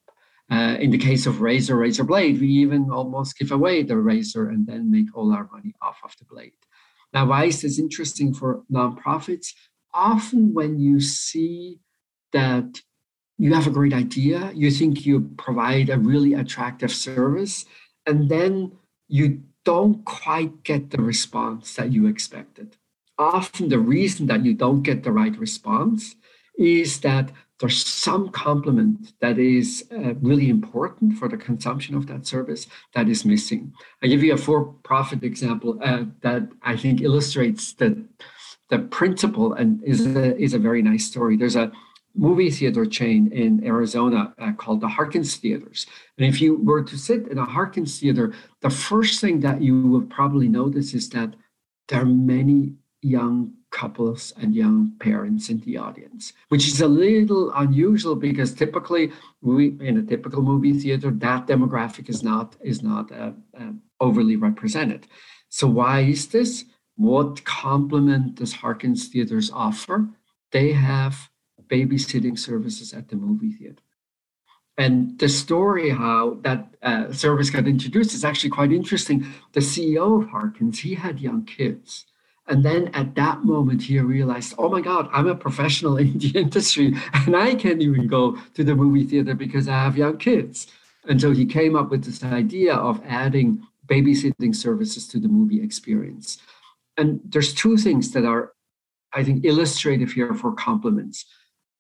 Uh, 0.50 0.76
in 0.80 0.90
the 0.90 0.98
case 0.98 1.26
of 1.26 1.40
razor, 1.40 1.76
razor 1.76 2.02
blade, 2.02 2.40
we 2.40 2.48
even 2.48 2.90
almost 2.90 3.38
give 3.38 3.52
away 3.52 3.84
the 3.84 3.96
razor 3.96 4.48
and 4.48 4.66
then 4.66 4.90
make 4.90 5.06
all 5.14 5.32
our 5.32 5.48
money 5.52 5.72
off 5.80 5.98
of 6.02 6.12
the 6.18 6.24
blade. 6.24 6.52
Now, 7.12 7.26
why 7.26 7.44
is 7.44 7.62
this 7.62 7.78
interesting 7.78 8.34
for 8.34 8.62
nonprofits? 8.72 9.48
Often, 9.94 10.54
when 10.54 10.78
you 10.78 11.00
see 11.00 11.80
that 12.32 12.80
you 13.38 13.54
have 13.54 13.66
a 13.66 13.70
great 13.78 13.94
idea, 13.94 14.50
you 14.54 14.70
think 14.70 15.06
you 15.06 15.30
provide 15.36 15.88
a 15.88 15.98
really 15.98 16.34
attractive 16.34 16.92
service, 16.92 17.64
and 18.06 18.28
then 18.28 18.72
you 19.08 19.42
don't 19.64 20.04
quite 20.04 20.62
get 20.64 20.90
the 20.90 21.02
response 21.02 21.74
that 21.74 21.92
you 21.92 22.06
expected. 22.06 22.76
Often, 23.18 23.68
the 23.68 23.78
reason 23.78 24.26
that 24.26 24.44
you 24.44 24.54
don't 24.54 24.82
get 24.82 25.02
the 25.02 25.12
right 25.12 25.36
response 25.38 26.16
is 26.58 27.00
that 27.00 27.30
there's 27.60 27.86
some 27.86 28.30
complement 28.30 29.12
that 29.20 29.38
is 29.38 29.84
uh, 29.92 30.14
really 30.14 30.48
important 30.48 31.18
for 31.18 31.28
the 31.28 31.36
consumption 31.36 31.94
of 31.94 32.06
that 32.06 32.26
service 32.26 32.66
that 32.94 33.08
is 33.08 33.24
missing. 33.24 33.72
I 34.02 34.06
give 34.06 34.22
you 34.22 34.32
a 34.32 34.38
for-profit 34.38 35.22
example 35.22 35.78
uh, 35.82 36.04
that 36.22 36.48
I 36.62 36.76
think 36.76 37.02
illustrates 37.02 37.74
the 37.74 38.04
the 38.70 38.78
principle 38.78 39.52
and 39.54 39.82
is 39.82 40.06
a, 40.06 40.36
is 40.38 40.54
a 40.54 40.58
very 40.58 40.80
nice 40.80 41.04
story. 41.04 41.36
There's 41.36 41.56
a 41.56 41.72
movie 42.14 42.50
theater 42.50 42.86
chain 42.86 43.30
in 43.32 43.64
Arizona 43.64 44.32
uh, 44.38 44.52
called 44.52 44.80
the 44.80 44.88
Harkins 44.88 45.36
Theaters. 45.36 45.86
And 46.16 46.26
if 46.26 46.40
you 46.40 46.56
were 46.56 46.84
to 46.84 46.96
sit 46.96 47.26
in 47.28 47.38
a 47.38 47.44
Harkins 47.44 47.98
theater, 47.98 48.32
the 48.62 48.70
first 48.70 49.20
thing 49.20 49.40
that 49.40 49.60
you 49.60 49.88
would 49.88 50.08
probably 50.08 50.48
notice 50.48 50.94
is 50.94 51.08
that 51.10 51.34
there 51.88 52.02
are 52.02 52.04
many 52.04 52.74
young 53.02 53.54
couples 53.70 54.32
and 54.40 54.54
young 54.54 54.92
parents 54.98 55.48
in 55.48 55.60
the 55.60 55.76
audience, 55.76 56.32
which 56.48 56.66
is 56.66 56.80
a 56.80 56.88
little 56.88 57.52
unusual 57.52 58.16
because 58.16 58.52
typically 58.52 59.12
we 59.40 59.76
in 59.80 59.96
a 59.98 60.02
typical 60.02 60.42
movie 60.42 60.72
theater 60.72 61.10
that 61.10 61.46
demographic 61.46 62.08
is 62.08 62.22
not 62.22 62.56
is 62.60 62.82
not 62.82 63.10
uh, 63.12 63.32
uh, 63.58 63.72
overly 64.00 64.36
represented. 64.36 65.06
So 65.48 65.66
why 65.66 66.00
is 66.00 66.28
this? 66.28 66.64
What 66.96 67.44
complement 67.44 68.34
does 68.36 68.52
Harkins 68.52 69.08
Theaters 69.08 69.50
offer? 69.50 70.08
They 70.52 70.72
have 70.72 71.30
babysitting 71.68 72.38
services 72.38 72.92
at 72.92 73.08
the 73.08 73.16
movie 73.16 73.52
theater. 73.52 73.82
And 74.76 75.18
the 75.18 75.28
story 75.28 75.90
how 75.90 76.38
that 76.42 76.74
uh, 76.82 77.12
service 77.12 77.50
got 77.50 77.66
introduced 77.66 78.14
is 78.14 78.24
actually 78.24 78.50
quite 78.50 78.72
interesting. 78.72 79.26
The 79.52 79.60
CEO 79.60 80.22
of 80.22 80.30
Harkins, 80.30 80.78
he 80.80 80.94
had 80.94 81.20
young 81.20 81.44
kids. 81.44 82.06
And 82.50 82.64
then 82.64 82.88
at 82.94 83.14
that 83.14 83.44
moment, 83.44 83.82
he 83.82 84.00
realized, 84.00 84.54
oh 84.58 84.68
my 84.68 84.80
God, 84.80 85.08
I'm 85.12 85.28
a 85.28 85.36
professional 85.36 85.96
in 86.04 86.18
the 86.18 86.32
industry 86.38 86.94
and 87.14 87.36
I 87.36 87.54
can't 87.54 87.80
even 87.80 88.08
go 88.08 88.36
to 88.54 88.64
the 88.64 88.74
movie 88.74 89.04
theater 89.04 89.34
because 89.34 89.68
I 89.68 89.74
have 89.84 89.96
young 89.96 90.18
kids. 90.18 90.66
And 91.08 91.20
so 91.20 91.30
he 91.30 91.46
came 91.46 91.76
up 91.76 91.90
with 91.90 92.04
this 92.04 92.22
idea 92.22 92.74
of 92.74 93.00
adding 93.06 93.62
babysitting 93.86 94.54
services 94.54 95.08
to 95.08 95.18
the 95.18 95.28
movie 95.28 95.62
experience. 95.62 96.38
And 96.96 97.20
there's 97.24 97.54
two 97.54 97.76
things 97.76 98.10
that 98.12 98.24
are, 98.24 98.52
I 99.14 99.24
think, 99.24 99.44
illustrative 99.44 100.12
here 100.12 100.34
for 100.34 100.52
complements 100.52 101.24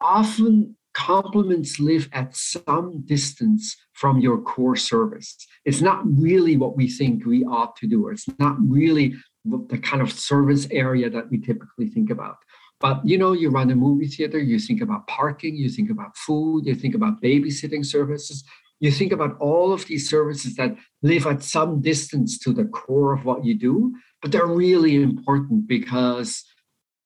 often 0.00 0.76
complements 0.94 1.78
live 1.78 2.08
at 2.12 2.34
some 2.34 3.02
distance 3.02 3.76
from 3.92 4.18
your 4.18 4.40
core 4.40 4.76
service. 4.76 5.36
It's 5.64 5.80
not 5.80 6.02
really 6.04 6.56
what 6.56 6.76
we 6.76 6.88
think 6.88 7.24
we 7.24 7.44
ought 7.44 7.76
to 7.76 7.86
do, 7.86 8.06
or 8.06 8.12
it's 8.12 8.26
not 8.38 8.56
really 8.58 9.14
the 9.44 9.78
kind 9.78 10.02
of 10.02 10.12
service 10.12 10.66
area 10.70 11.08
that 11.10 11.30
we 11.30 11.38
typically 11.38 11.88
think 11.88 12.10
about. 12.10 12.36
But 12.80 13.06
you 13.06 13.18
know, 13.18 13.32
you 13.32 13.50
run 13.50 13.70
a 13.70 13.76
movie 13.76 14.06
theater, 14.06 14.38
you 14.38 14.58
think 14.58 14.80
about 14.80 15.06
parking, 15.06 15.56
you 15.56 15.68
think 15.68 15.90
about 15.90 16.16
food, 16.16 16.66
you 16.66 16.74
think 16.74 16.94
about 16.94 17.22
babysitting 17.22 17.84
services, 17.84 18.42
you 18.80 18.90
think 18.90 19.12
about 19.12 19.36
all 19.38 19.72
of 19.72 19.84
these 19.86 20.08
services 20.08 20.56
that 20.56 20.74
live 21.02 21.26
at 21.26 21.42
some 21.42 21.82
distance 21.82 22.38
to 22.38 22.52
the 22.52 22.64
core 22.64 23.12
of 23.12 23.26
what 23.26 23.44
you 23.44 23.54
do, 23.54 23.94
but 24.22 24.32
they're 24.32 24.46
really 24.46 24.96
important 24.96 25.68
because 25.68 26.44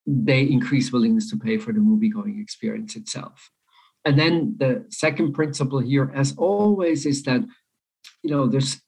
they 0.06 0.42
increase 0.42 0.92
willingness 0.92 1.28
to 1.30 1.36
pay 1.36 1.58
for 1.58 1.72
the 1.72 1.80
movie 1.80 2.08
going 2.08 2.38
experience 2.40 2.94
itself. 2.94 3.50
And 4.04 4.18
then 4.18 4.54
the 4.58 4.84
second 4.90 5.32
principle 5.32 5.80
here, 5.80 6.12
as 6.14 6.34
always, 6.36 7.06
is 7.06 7.22
that 7.24 7.42
you 8.22 8.30
know 8.30 8.46
there's 8.46 8.80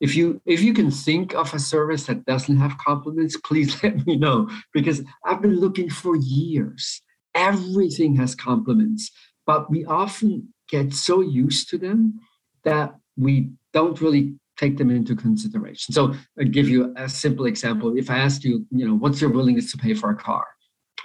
if 0.00 0.14
you 0.14 0.40
if 0.46 0.60
you 0.60 0.72
can 0.72 0.90
think 0.90 1.34
of 1.34 1.52
a 1.54 1.58
service 1.58 2.06
that 2.06 2.24
doesn't 2.24 2.58
have 2.58 2.78
complements 2.78 3.36
please 3.44 3.82
let 3.82 4.06
me 4.06 4.16
know 4.16 4.48
because 4.72 5.02
I've 5.24 5.42
been 5.42 5.58
looking 5.60 5.90
for 5.90 6.16
years. 6.16 7.02
Everything 7.34 8.16
has 8.16 8.34
complements 8.34 9.10
but 9.46 9.70
we 9.70 9.84
often 9.86 10.52
get 10.68 10.92
so 10.92 11.22
used 11.22 11.70
to 11.70 11.78
them 11.78 12.20
that 12.64 12.94
we 13.16 13.50
don't 13.72 14.00
really 14.00 14.34
take 14.58 14.76
them 14.76 14.90
into 14.90 15.16
consideration. 15.16 15.94
So 15.94 16.14
I'll 16.38 16.46
give 16.46 16.68
you 16.68 16.92
a 16.96 17.08
simple 17.08 17.46
example. 17.46 17.96
If 17.96 18.10
I 18.10 18.18
asked 18.18 18.44
you, 18.44 18.66
you 18.70 18.86
know, 18.86 18.94
what's 18.94 19.20
your 19.20 19.30
willingness 19.30 19.70
to 19.72 19.78
pay 19.78 19.94
for 19.94 20.10
a 20.10 20.16
car? 20.16 20.44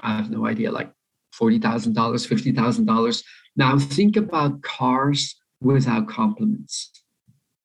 I 0.01 0.17
have 0.17 0.29
no 0.29 0.45
idea, 0.45 0.71
like 0.71 0.91
$40,000, 1.39 1.93
$50,000. 1.93 3.23
Now 3.55 3.77
think 3.77 4.17
about 4.17 4.61
cars 4.61 5.35
without 5.61 6.09
complements 6.09 6.91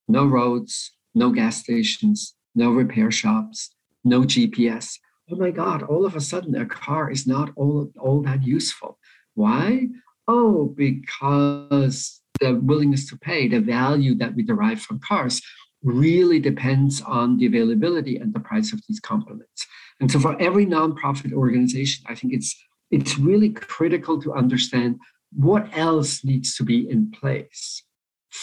No 0.07 0.27
roads, 0.27 0.93
no 1.19 1.31
gas 1.31 1.59
stations, 1.59 2.35
no 2.55 2.71
repair 2.71 3.11
shops, 3.11 3.71
no 4.05 4.23
GPS. 4.23 4.99
Oh 5.31 5.37
my 5.37 5.51
God, 5.51 5.83
all 5.83 6.07
of 6.07 6.17
a 6.17 6.21
sudden 6.21 6.55
a 6.55 6.65
car 6.65 7.11
is 7.11 7.27
not 7.27 7.51
all, 7.57 7.91
all 7.99 8.23
that 8.23 8.43
useful. 8.43 8.99
Why? 9.35 9.89
Oh, 10.27 10.75
because 10.77 12.21
the 12.41 12.55
willingness 12.55 13.09
to 13.11 13.19
pay, 13.19 13.49
the 13.49 13.61
value 13.61 14.15
that 14.17 14.35
we 14.35 14.43
derive 14.43 14.81
from 14.81 15.01
cars, 15.01 15.43
really 15.83 16.41
depends 16.41 17.01
on 17.03 17.37
the 17.37 17.47
availability 17.47 18.17
and 18.17 18.33
the 18.33 18.41
price 18.41 18.73
of 18.73 18.81
these 18.89 19.01
complements. 19.01 19.67
And 20.01 20.11
so 20.11 20.19
for 20.19 20.41
every 20.41 20.67
nonprofit 20.67 21.33
organization, 21.33 22.05
I 22.09 22.15
think 22.15 22.33
it's 22.33 22.55
it's 22.91 23.19
really 23.19 23.51
critical 23.51 24.21
to 24.23 24.33
understand 24.33 24.99
what 25.33 25.69
else 25.77 26.25
needs 26.25 26.57
to 26.57 26.65
be 26.65 26.89
in 26.89 27.11
place 27.11 27.83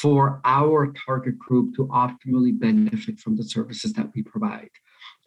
for 0.01 0.41
our 0.43 0.93
target 1.05 1.39
group 1.39 1.73
to 1.75 1.87
optimally 1.87 2.57
benefit 2.57 3.17
from 3.19 3.35
the 3.37 3.43
services 3.43 3.93
that 3.93 4.09
we 4.13 4.21
provide. 4.21 4.69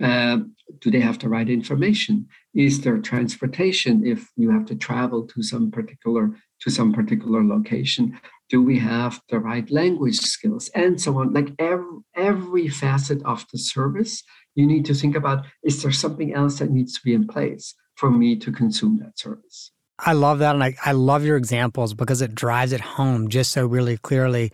Uh, 0.01 0.39
do 0.81 0.91
they 0.91 1.01
have 1.01 1.19
the 1.19 1.29
right 1.29 1.49
information? 1.49 2.27
Is 2.55 2.83
there 2.83 2.99
transportation 2.99 4.07
if 4.07 4.31
you 4.37 4.51
have 4.51 4.67
to 4.67 4.77
travel 4.77 5.27
to 5.29 5.43
some 5.43 5.71
particular 5.71 6.37
to 6.61 6.71
some 6.71 6.93
particular 6.93 7.43
location? 7.45 8.21
Do 8.51 8.63
we 8.63 8.79
have 8.79 9.21
the 9.31 9.39
right 9.39 9.69
language 9.71 10.19
skills 10.19 10.69
and 10.75 11.01
so 11.01 11.19
on? 11.19 11.33
Like 11.33 11.51
every, 11.59 11.99
every 12.15 12.69
facet 12.69 13.23
of 13.25 13.45
the 13.51 13.59
service, 13.59 14.23
you 14.55 14.67
need 14.67 14.85
to 14.87 14.95
think 14.95 15.17
about: 15.17 15.47
is 15.65 15.83
there 15.83 15.93
something 15.93 16.35
else 16.35 16.59
that 16.59 16.71
needs 16.71 16.93
to 16.95 17.01
be 17.03 17.15
in 17.15 17.27
place 17.27 17.75
for 17.97 18.11
me 18.11 18.37
to 18.37 18.53
consume 18.53 18.99
that 18.99 19.19
service? 19.19 19.73
I 19.99 20.13
love 20.13 20.39
that. 20.39 20.55
And 20.55 20.63
I, 20.63 20.75
I 20.85 20.93
love 20.93 21.25
your 21.25 21.37
examples 21.37 21.95
because 21.95 22.23
it 22.23 22.35
drives 22.35 22.73
it 22.73 22.81
home 22.81 23.29
just 23.29 23.53
so 23.53 23.67
really 23.67 23.97
clearly. 23.97 24.53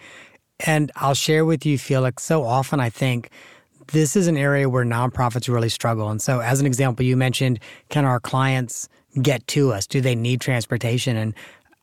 And 0.61 0.91
I'll 0.97 1.15
share 1.15 1.45
with 1.45 1.67
you, 1.67 1.79
Felix, 1.79 2.23
so 2.23 2.45
often 2.45 2.81
I 2.81 2.91
think 2.91 3.31
this 3.89 4.17
is 4.17 4.27
an 4.27 4.37
area 4.37 4.69
where 4.69 4.85
nonprofits 4.85 5.53
really 5.53 5.69
struggle. 5.69 6.09
And 6.09 6.23
so, 6.23 6.41
as 6.41 6.61
an 6.61 6.67
example, 6.67 7.05
you 7.05 7.17
mentioned 7.17 7.59
can 7.91 8.05
our 8.05 8.21
clients 8.21 8.89
get 9.21 9.47
to 9.49 9.73
us? 9.73 9.87
Do 9.87 10.01
they 10.01 10.15
need 10.15 10.41
transportation? 10.41 11.17
And 11.17 11.35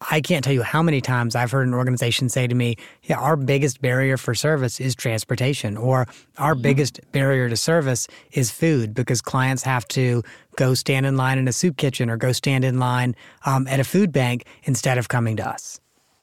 I 0.09 0.19
can't 0.21 0.43
tell 0.43 0.53
you 0.53 0.63
how 0.63 0.81
many 0.81 0.99
times 0.99 1.35
I've 1.35 1.51
heard 1.51 1.67
an 1.67 1.75
organization 1.75 2.27
say 2.29 2.47
to 2.47 2.55
me, 2.55 2.75
yeah, 3.03 3.19
our 3.19 3.35
biggest 3.35 3.81
barrier 3.81 4.17
for 4.17 4.33
service 4.33 4.79
is 4.79 4.95
transportation, 4.95 5.77
or 5.77 6.07
our 6.37 6.53
mm-hmm. 6.53 6.63
biggest 6.63 6.99
barrier 7.11 7.49
to 7.49 7.57
service 7.57 8.07
is 8.31 8.49
food 8.49 8.95
because 8.95 9.21
clients 9.21 9.63
have 9.63 9.87
to 9.89 10.23
go 10.55 10.73
stand 10.73 11.05
in 11.05 11.17
line 11.17 11.37
in 11.37 11.47
a 11.47 11.53
soup 11.53 11.77
kitchen 11.77 12.09
or 12.09 12.17
go 12.17 12.31
stand 12.31 12.63
in 12.63 12.79
line 12.79 13.15
um, 13.45 13.67
at 13.67 13.79
a 13.79 13.83
food 13.83 14.11
bank 14.11 14.45
instead 14.63 14.97
of 14.97 15.09
coming 15.09 15.35
to 15.37 15.47
us. 15.47 15.79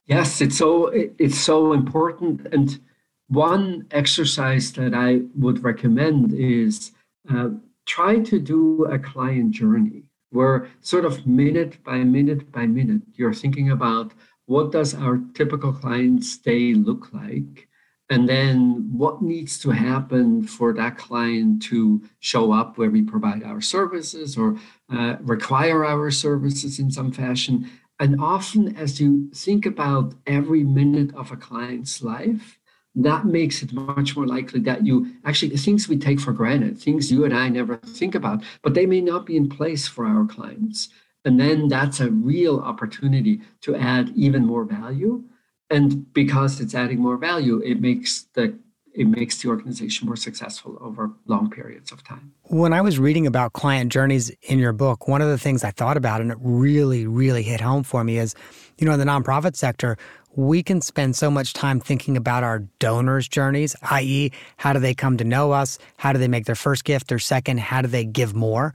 Yes, 0.07 0.41
it's 0.41 0.57
so 0.57 0.87
it's 1.19 1.39
so 1.39 1.73
important. 1.73 2.47
And 2.53 2.81
one 3.29 3.87
exercise 3.91 4.73
that 4.73 4.95
I 4.95 5.21
would 5.37 5.63
recommend 5.63 6.33
is 6.33 6.93
uh, 7.31 7.51
try 7.85 8.21
to 8.21 8.39
do 8.39 8.85
a 8.87 8.99
client 8.99 9.51
journey 9.51 10.05
where 10.31 10.69
sort 10.81 11.05
of 11.05 11.27
minute 11.27 11.83
by 11.85 11.99
minute 11.99 12.51
by 12.53 12.67
minute, 12.67 13.03
you're 13.15 13.35
thinking 13.35 13.71
about 13.71 14.13
what 14.47 14.73
does 14.73 14.95
our 14.95 15.21
typical 15.35 15.73
client's 15.73 16.39
day 16.39 16.73
look 16.73 17.13
like? 17.13 17.68
And 18.11 18.29
then 18.29 18.89
what 18.91 19.21
needs 19.21 19.59
to 19.61 19.71
happen 19.71 20.47
for 20.47 20.73
that 20.73 20.97
client 20.97 21.63
to 21.65 22.03
show 22.21 22.53
up 22.53 22.79
where 22.79 22.91
we 22.91 23.03
provide 23.03 23.43
our 23.43 23.61
services 23.61 24.37
or 24.37 24.59
uh, 24.91 25.17
require 25.21 25.85
our 25.85 26.11
services 26.11 26.79
in 26.79 26.91
some 26.91 27.13
fashion. 27.13 27.71
And 28.01 28.19
often, 28.21 28.77
as 28.77 29.01
you 29.01 29.31
think 29.35 29.67
about 29.67 30.15
every 30.27 30.65
minute 30.65 31.15
of 31.15 31.33
a 31.33 31.37
client's 31.37 32.03
life, 32.03 32.59
that 32.95 33.27
makes 33.27 33.63
it 33.63 33.73
much 33.73 34.17
more 34.17 34.27
likely 34.27 34.61
that 34.61 34.87
you 34.87 35.15
actually 35.25 35.57
things 35.57 35.89
we 35.89 35.99
take 35.99 36.19
for 36.19 36.33
granted, 36.33 36.79
things 36.79 37.13
you 37.13 37.25
and 37.25 37.35
I 37.37 37.49
never 37.49 37.77
think 37.77 38.15
about, 38.15 38.43
but 38.63 38.75
they 38.75 38.87
may 38.87 39.01
not 39.01 39.27
be 39.27 39.37
in 39.37 39.49
place 39.49 39.87
for 39.87 40.07
our 40.07 40.25
clients. 40.25 40.89
And 41.25 41.39
then 41.39 41.69
that's 41.69 42.01
a 42.01 42.11
real 42.11 42.59
opportunity 42.61 43.43
to 43.61 43.77
add 43.77 44.13
even 44.17 44.47
more 44.47 44.65
value. 44.65 45.25
And 45.71 46.13
because 46.13 46.61
it's 46.61 46.75
adding 46.75 47.01
more 47.01 47.17
value, 47.17 47.61
it 47.65 47.81
makes 47.81 48.23
the 48.35 48.59
it 48.95 49.07
makes 49.07 49.41
the 49.41 49.49
organization 49.49 50.07
more 50.07 50.17
successful 50.17 50.77
over 50.81 51.13
long 51.27 51.51
periods 51.51 51.93
of 51.93 52.03
time. 52.03 52.33
When 52.45 52.73
I 52.73 52.81
was 52.81 52.99
reading 52.99 53.29
about 53.29 53.53
client 53.53 53.93
journeys 53.93 54.31
in 54.43 54.59
your 54.59 54.73
book, 54.73 55.07
one 55.07 55.23
of 55.23 55.29
the 55.29 55.39
things 55.39 55.63
I 55.63 55.71
thought 55.71 55.97
about 55.97 56.21
and 56.21 56.33
it 56.33 56.39
really, 56.41 57.07
really 57.07 57.45
hit 57.45 57.61
home 57.61 57.85
for 57.85 58.03
me 58.03 58.19
is, 58.19 58.35
you 58.77 58.87
know, 58.87 58.93
in 58.93 58.99
the 58.99 59.05
nonprofit 59.05 59.55
sector, 59.55 59.97
we 60.35 60.65
can 60.65 60.81
spend 60.81 61.15
so 61.15 61.31
much 61.31 61.53
time 61.53 61.79
thinking 61.79 62.17
about 62.17 62.43
our 62.43 62.61
donors' 62.81 63.29
journeys, 63.29 63.77
i.e., 63.91 64.33
how 64.57 64.73
do 64.73 64.81
they 64.81 64.95
come 64.95 65.17
to 65.19 65.25
know 65.25 65.53
us? 65.53 65.79
How 65.97 66.13
do 66.13 66.19
they 66.19 66.29
make 66.29 66.47
their 66.47 66.55
first 66.55 66.85
gift, 66.85 67.09
their 67.09 67.21
second? 67.21 67.61
How 67.61 67.83
do 67.83 67.89
they 67.89 68.05
give 68.05 68.35
more? 68.35 68.75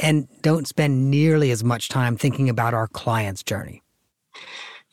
And 0.00 0.26
don't 0.42 0.66
spend 0.66 1.10
nearly 1.10 1.52
as 1.52 1.62
much 1.62 1.88
time 1.88 2.16
thinking 2.16 2.48
about 2.48 2.74
our 2.74 2.88
client's 2.88 3.42
journey. 3.44 3.82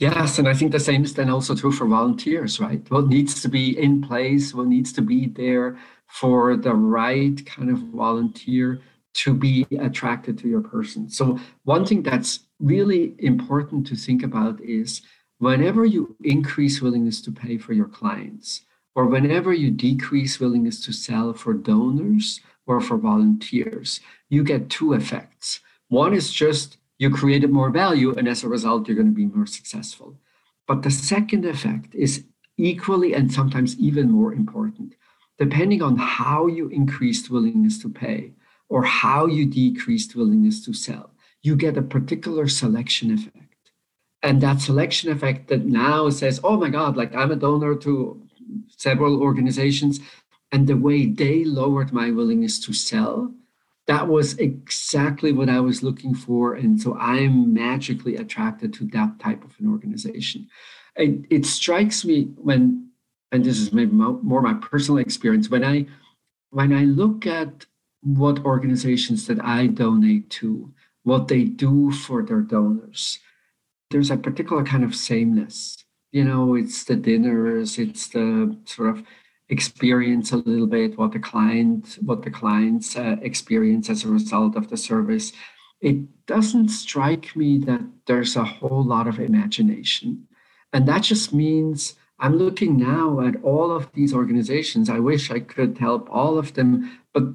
Yes, 0.02 0.40
and 0.40 0.48
I 0.48 0.56
think 0.56 0.72
the 0.72 0.80
same 0.80 1.04
is 1.04 1.14
then 1.14 1.30
also 1.30 1.54
true 1.54 1.72
for 1.72 1.86
volunteers, 1.86 2.60
right? 2.60 2.82
What 2.90 3.06
needs 3.06 3.40
to 3.44 3.48
be 3.48 3.78
in 3.78 4.02
place, 4.02 4.52
what 4.52 4.66
needs 4.66 4.92
to 4.94 5.02
be 5.04 5.28
there 5.28 5.78
for 6.08 6.58
the 6.58 6.74
right 6.74 7.46
kind 7.46 7.70
of 7.70 7.78
volunteer 7.78 8.82
to 9.14 9.32
be 9.32 9.68
attracted 9.80 10.40
to 10.40 10.48
your 10.48 10.62
person. 10.62 11.08
So, 11.08 11.38
one 11.66 11.86
thing 11.86 12.02
that's 12.02 12.40
really 12.60 13.14
important 13.20 13.86
to 13.88 13.96
think 13.96 14.24
about 14.24 14.60
is 14.62 15.04
whenever 15.38 15.86
you 15.86 16.16
increase 16.24 16.82
willingness 16.82 17.22
to 17.22 17.32
pay 17.32 17.60
for 17.60 17.74
your 17.74 17.88
clients, 17.88 18.62
or 18.96 19.06
whenever 19.06 19.54
you 19.54 19.70
decrease 19.70 20.40
willingness 20.40 20.84
to 20.86 20.94
sell 20.94 21.32
for 21.34 21.54
donors 21.54 22.40
or 22.66 22.82
for 22.82 22.98
volunteers, 22.98 24.00
you 24.30 24.44
get 24.44 24.72
two 24.72 24.94
effects. 24.94 25.60
One 25.90 26.16
is 26.16 26.34
just 26.34 26.78
you 27.02 27.10
created 27.10 27.50
more 27.50 27.72
value, 27.72 28.14
and 28.16 28.28
as 28.28 28.44
a 28.44 28.48
result, 28.48 28.88
you're 28.88 29.02
going 29.02 29.14
to 29.16 29.24
be 29.24 29.26
more 29.26 29.48
successful. 29.48 30.20
But 30.68 30.84
the 30.84 30.92
second 30.92 31.46
effect 31.46 31.96
is 31.96 32.26
equally 32.58 33.14
and 33.14 33.34
sometimes 33.34 33.76
even 33.80 34.12
more 34.12 34.32
important. 34.32 34.94
Depending 35.40 35.82
on 35.82 35.98
how 35.98 36.46
you 36.46 36.68
increased 36.68 37.32
willingness 37.32 37.80
to 37.80 37.90
pay 37.90 38.34
or 38.70 38.84
how 38.84 39.26
you 39.26 39.48
decreased 39.48 40.16
willingness 40.16 40.64
to 40.66 40.74
sell, 40.74 41.10
you 41.42 41.56
get 41.56 41.76
a 41.76 41.82
particular 41.82 42.48
selection 42.48 43.12
effect 43.12 43.52
and 44.24 44.40
that 44.42 44.62
selection 44.62 45.12
effect 45.12 45.48
that 45.48 45.66
now 45.66 46.10
says 46.10 46.40
oh 46.44 46.58
my 46.58 46.70
god 46.70 46.96
like 46.96 47.16
i'm 47.16 47.32
a 47.32 47.36
donor 47.36 47.76
to 47.76 48.22
several 48.78 49.22
organizations 49.22 50.00
and 50.52 50.68
the 50.68 50.78
way 50.78 51.06
they 51.06 51.44
lowered 51.44 51.92
my 51.92 52.12
willingness 52.12 52.60
to 52.60 52.74
sell 52.74 53.34
that 53.88 54.08
was 54.08 54.38
exactly 54.38 55.32
what 55.32 55.50
i 55.50 55.60
was 55.60 55.84
looking 55.84 56.14
for 56.14 56.56
and 56.56 56.82
so 56.82 56.98
i'm 56.98 57.54
magically 57.54 58.16
attracted 58.16 58.74
to 58.74 58.86
that 58.88 59.20
type 59.20 59.44
of 59.44 59.56
an 59.60 59.68
organization 59.70 60.48
it, 60.96 61.26
it 61.30 61.46
strikes 61.46 62.04
me 62.04 62.24
when 62.36 62.88
and 63.32 63.46
this 63.46 63.60
is 63.60 63.72
maybe 63.72 63.94
more 63.94 64.42
my 64.42 64.54
personal 64.56 65.00
experience 65.00 65.50
when 65.50 65.64
i 65.64 65.86
when 66.50 66.74
i 66.74 66.84
look 66.84 67.26
at 67.26 67.66
what 68.02 68.44
organizations 68.46 69.28
that 69.28 69.44
i 69.44 69.68
donate 69.68 70.30
to 70.30 70.74
what 71.04 71.28
they 71.28 71.44
do 71.44 71.92
for 71.92 72.24
their 72.24 72.42
donors 72.42 73.20
there's 73.92 74.10
a 74.10 74.18
particular 74.18 74.64
kind 74.64 74.84
of 74.84 74.96
sameness. 74.96 75.78
You 76.12 76.24
know, 76.26 76.56
it's 76.56 76.84
the 76.86 76.96
dinners, 76.96 77.78
it's 77.78 78.08
the 78.08 78.58
sort 78.66 78.98
of 78.98 79.06
experience 79.52 80.32
a 80.32 80.38
little 80.38 80.66
bit 80.66 80.98
what 80.98 81.12
the 81.12 81.20
client 81.20 82.00
what 82.02 82.24
the 82.24 82.32
clients 82.32 82.96
uh, 82.96 83.18
experience 83.22 83.90
as 83.90 84.04
a 84.04 84.08
result 84.08 84.56
of 84.56 84.70
the 84.70 84.78
service. 84.78 85.34
It 85.82 86.26
doesn't 86.26 86.70
strike 86.70 87.36
me 87.36 87.58
that 87.60 87.82
there's 88.08 88.36
a 88.36 88.44
whole 88.46 88.84
lot 88.84 89.08
of 89.08 89.20
imagination. 89.20 90.28
And 90.74 90.88
that 90.88 91.04
just 91.04 91.34
means 91.34 91.96
i'm 92.18 92.38
looking 92.38 92.78
now 92.78 93.20
at 93.20 93.36
all 93.44 93.72
of 93.72 93.92
these 93.94 94.14
organizations. 94.14 94.90
I 94.90 95.00
wish 95.00 95.30
i 95.30 95.40
could 95.40 95.78
help 95.78 96.08
all 96.10 96.38
of 96.40 96.54
them 96.54 97.00
but 97.14 97.26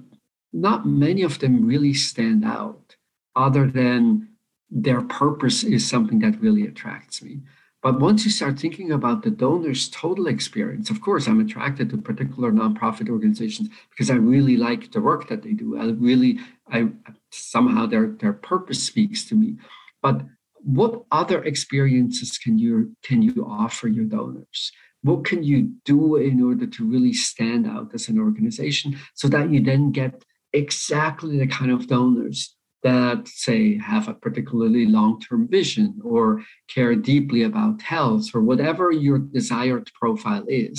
not 0.52 0.87
many 0.87 1.22
of 1.22 1.38
them 1.40 1.66
really 1.66 1.92
stand 1.92 2.44
out 2.44 2.96
other 3.35 3.66
than 3.66 4.29
their 4.70 5.02
purpose 5.02 5.62
is 5.62 5.87
something 5.87 6.20
that 6.20 6.40
really 6.40 6.66
attracts 6.66 7.22
me. 7.22 7.40
But 7.87 8.01
once 8.01 8.25
you 8.25 8.33
start 8.33 8.59
thinking 8.59 8.90
about 8.90 9.22
the 9.22 9.31
donor's 9.31 9.88
total 9.88 10.27
experience, 10.27 10.90
of 10.90 11.01
course, 11.01 11.29
I'm 11.29 11.38
attracted 11.38 11.88
to 11.90 11.99
particular 11.99 12.51
nonprofit 12.51 13.09
organizations 13.09 13.68
because 13.90 14.11
I 14.11 14.16
really 14.16 14.57
like 14.57 14.90
the 14.90 15.01
work 15.01 15.29
that 15.29 15.44
they 15.44 15.53
do. 15.53 15.79
I 15.79 15.85
really, 15.90 16.40
I 16.68 16.88
somehow 17.31 17.87
their 17.87 18.09
their 18.09 18.33
purpose 18.33 18.83
speaks 18.83 19.25
to 19.27 19.37
me. 19.37 19.59
But 20.03 20.22
what 20.64 21.05
other 21.12 21.44
experiences 21.44 22.38
can 22.38 22.59
you 22.59 22.96
can 23.05 23.22
you 23.22 23.46
offer 23.49 23.87
your 23.87 24.07
donors? 24.07 24.72
What 25.05 25.25
can 25.25 25.44
you 25.44 25.70
do 25.85 26.16
in 26.16 26.42
order 26.42 26.66
to 26.66 26.85
really 26.85 27.12
stand 27.12 27.68
out 27.68 27.94
as 27.94 28.09
an 28.09 28.18
organization 28.18 28.99
so 29.14 29.29
that 29.29 29.53
you 29.53 29.61
then 29.61 29.92
get 29.92 30.25
exactly 30.53 31.38
the 31.38 31.46
kind 31.46 31.70
of 31.70 31.87
donors 31.87 32.56
that 32.87 33.27
say 33.27 33.61
have 33.92 34.07
a 34.09 34.14
particularly 34.25 34.87
long-term 34.87 35.42
vision 35.59 35.88
or 36.05 36.27
care 36.75 36.94
deeply 36.94 37.42
about 37.42 37.83
health 37.83 38.27
or 38.35 38.40
whatever 38.51 38.85
your 39.07 39.18
desired 39.18 39.87
profile 40.01 40.44
is 40.49 40.79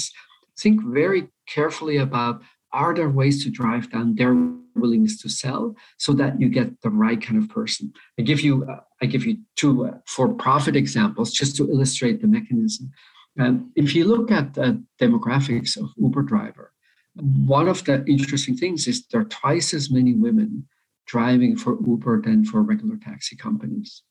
think 0.63 0.77
very 1.01 1.21
carefully 1.55 1.97
about 1.97 2.41
are 2.71 2.93
there 2.93 3.09
ways 3.09 3.43
to 3.43 3.49
drive 3.49 3.85
down 3.91 4.15
their 4.15 4.33
willingness 4.75 5.15
to 5.21 5.29
sell 5.29 5.75
so 5.97 6.13
that 6.13 6.39
you 6.39 6.47
get 6.59 6.69
the 6.81 6.89
right 6.89 7.21
kind 7.25 7.41
of 7.41 7.49
person? 7.49 7.91
I 8.19 8.21
give 8.29 8.41
you 8.47 8.53
uh, 8.71 8.81
i 9.01 9.05
give 9.13 9.25
you 9.27 9.35
two 9.61 9.73
uh, 9.87 9.97
for 10.13 10.25
profit 10.45 10.75
examples 10.83 11.29
just 11.39 11.55
to 11.57 11.63
illustrate 11.73 12.17
the 12.21 12.27
mechanism. 12.37 12.85
Um, 13.41 13.55
if 13.83 13.89
you 13.95 14.03
look 14.13 14.31
at 14.39 14.47
the 14.57 14.67
demographics 15.01 15.71
of 15.81 15.87
uber 16.03 16.23
driver 16.33 16.67
one 17.55 17.67
of 17.67 17.79
the 17.87 17.95
interesting 18.15 18.55
things 18.55 18.87
is 18.87 18.97
there 19.07 19.21
are 19.21 19.31
twice 19.41 19.69
as 19.73 19.89
many 19.97 20.13
women 20.13 20.51
driving 21.07 21.55
for 21.55 21.77
Uber 21.85 22.21
than 22.21 22.45
for 22.45 22.61
regular 22.61 22.97
taxi 22.97 23.35
companies. 23.35 24.03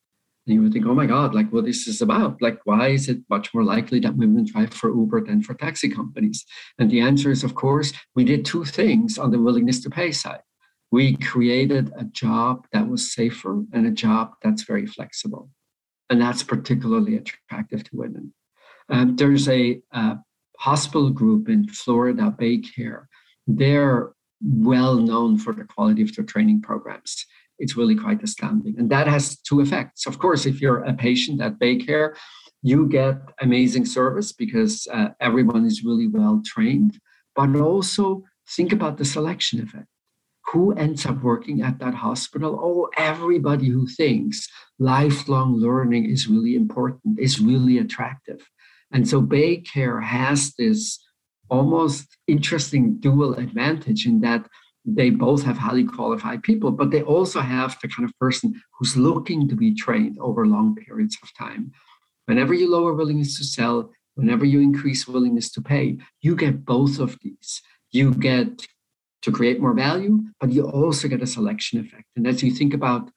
And 0.47 0.55
you 0.55 0.63
would 0.63 0.73
think, 0.73 0.87
oh 0.87 0.95
my 0.95 1.07
God, 1.07 1.35
like 1.35 1.53
what 1.53 1.65
this 1.65 1.87
is 1.89 2.01
about? 2.01 2.41
Like, 2.41 2.61
why 2.65 2.89
is 2.89 3.09
it 3.09 3.19
much 3.29 3.53
more 3.53 3.65
likely 3.65 3.99
that 4.01 4.17
women 4.17 4.45
drive 4.45 4.73
for 4.73 4.91
Uber 4.91 5.25
than 5.27 5.43
for 5.43 5.55
taxi 5.55 5.89
companies? 5.89 6.45
And 6.79 6.91
the 6.91 7.01
answer 7.01 7.31
is, 7.31 7.43
of 7.43 7.55
course, 7.55 7.93
we 8.15 8.25
did 8.25 8.45
two 8.45 8.65
things 8.65 9.19
on 9.19 9.31
the 9.33 9.41
willingness 9.41 9.81
to 9.81 9.91
pay 9.91 10.13
side. 10.13 10.43
We 10.93 11.17
created 11.17 11.93
a 11.99 12.05
job 12.05 12.67
that 12.73 12.89
was 12.89 13.13
safer 13.13 13.65
and 13.73 13.87
a 13.87 13.91
job 13.91 14.35
that's 14.43 14.63
very 14.63 14.87
flexible. 14.87 15.51
And 16.09 16.21
that's 16.21 16.45
particularly 16.45 17.17
attractive 17.17 17.83
to 17.85 17.97
women. 17.97 18.33
Um, 18.89 19.17
there's 19.17 19.49
a, 19.49 19.81
a 19.91 20.19
hospital 20.59 21.11
group 21.11 21.49
in 21.49 21.69
Florida, 21.69 22.33
BayCare. 22.39 23.07
They're 23.49 24.13
well 24.43 24.97
known 24.97 25.39
for 25.39 25.53
the 25.53 25.65
quality 25.65 26.03
of 26.03 26.15
their 26.15 26.25
training 26.25 26.63
programs. 26.63 27.27
It's 27.59 27.77
really 27.77 27.97
quite 27.97 28.23
astounding. 28.23 28.75
And 28.79 28.91
that 28.91 29.07
has 29.07 29.39
two 29.41 29.61
effects. 29.61 30.07
Of 30.07 30.19
course, 30.19 30.45
if 30.45 30.61
you're 30.61 30.85
a 30.85 30.93
patient 30.93 31.41
at 31.41 31.59
BayCare, 31.59 32.15
you 32.63 32.89
get 32.89 33.17
amazing 33.41 33.87
service 33.87 34.33
because 34.33 34.87
uh, 34.93 35.09
everyone 35.21 35.65
is 35.65 35.85
really 35.85 36.09
well 36.09 36.43
trained. 36.45 36.99
But 37.35 37.57
also 37.57 38.25
think 38.49 38.73
about 38.73 38.99
the 38.99 39.05
selection 39.05 39.63
effect. 39.63 39.87
Who 40.53 40.73
ends 40.75 41.05
up 41.07 41.23
working 41.23 41.63
at 41.63 41.79
that 41.81 41.95
hospital? 41.95 42.59
Oh, 42.63 42.89
everybody 42.97 43.69
who 43.69 43.87
thinks 43.87 44.49
lifelong 44.79 45.57
learning 45.57 46.09
is 46.11 46.29
really 46.29 46.55
important, 46.55 47.19
is 47.19 47.41
really 47.41 47.79
attractive. 47.79 48.49
And 48.93 49.09
so 49.09 49.21
BayCare 49.21 50.03
has 50.05 50.55
this 50.59 50.99
almost 51.49 52.17
interesting 52.27 52.99
dual 52.99 53.35
advantage 53.35 54.07
in 54.07 54.21
that 54.21 54.47
they 54.85 55.11
both 55.11 55.43
have 55.43 55.59
highly 55.59 55.85
qualified 55.85 56.43
people, 56.43 56.71
but 56.71 56.91
they 56.91 57.03
also 57.03 57.41
have 57.41 57.77
the 57.83 57.89
kind 57.89 58.09
of 58.09 58.17
person 58.19 58.61
who's 58.79 58.97
looking 58.97 59.49
to 59.49 59.57
be 59.57 59.75
trained 59.75 60.17
over 60.21 60.47
long 60.47 60.77
periods 60.77 61.17
of 61.23 61.35
time. 61.37 61.73
Whenever 62.27 62.55
you 62.55 62.71
lower 62.71 62.95
willingness 62.95 63.37
to 63.39 63.45
sell, 63.45 63.91
whenever 64.15 64.45
you 64.45 64.61
increase 64.61 65.09
willingness 65.09 65.51
to 65.53 65.61
pay, 65.61 65.99
you 66.21 66.37
get 66.37 66.65
both 66.65 66.99
of 66.99 67.17
these. 67.23 67.63
You 67.91 68.15
get 68.15 68.67
to 69.23 69.33
create 69.33 69.61
more 69.61 69.75
value, 69.75 70.21
but 70.41 70.53
you 70.53 70.69
also 70.69 71.09
get 71.09 71.23
a 71.23 71.27
selection 71.27 71.81
effect. 71.81 72.05
And 72.15 72.27
as 72.27 72.43
you 72.43 72.53
think 72.53 72.73
about 72.73 73.11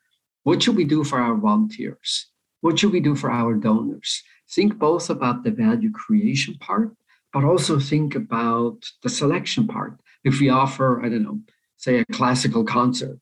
what 0.43 0.63
should 0.63 0.75
we 0.75 0.85
do 0.85 1.03
for 1.03 1.19
our 1.19 1.35
volunteers? 1.35 2.27
What 2.61 2.79
should 2.79 2.91
we 2.91 2.99
do 2.99 3.15
for 3.15 3.31
our 3.31 3.53
donors? 3.53 4.23
Think 4.51 4.79
both 4.79 5.09
about 5.09 5.43
the 5.43 5.51
value 5.51 5.91
creation 5.91 6.55
part 6.59 6.93
but 7.33 7.43
also 7.43 7.79
think 7.79 8.15
about 8.15 8.83
the 9.03 9.09
selection 9.09 9.67
part. 9.67 9.99
If 10.23 10.39
we 10.39 10.49
offer, 10.49 11.01
I 11.03 11.09
don't 11.09 11.23
know, 11.23 11.39
say 11.77 11.99
a 11.99 12.05
classical 12.05 12.63
concert, 12.63 13.19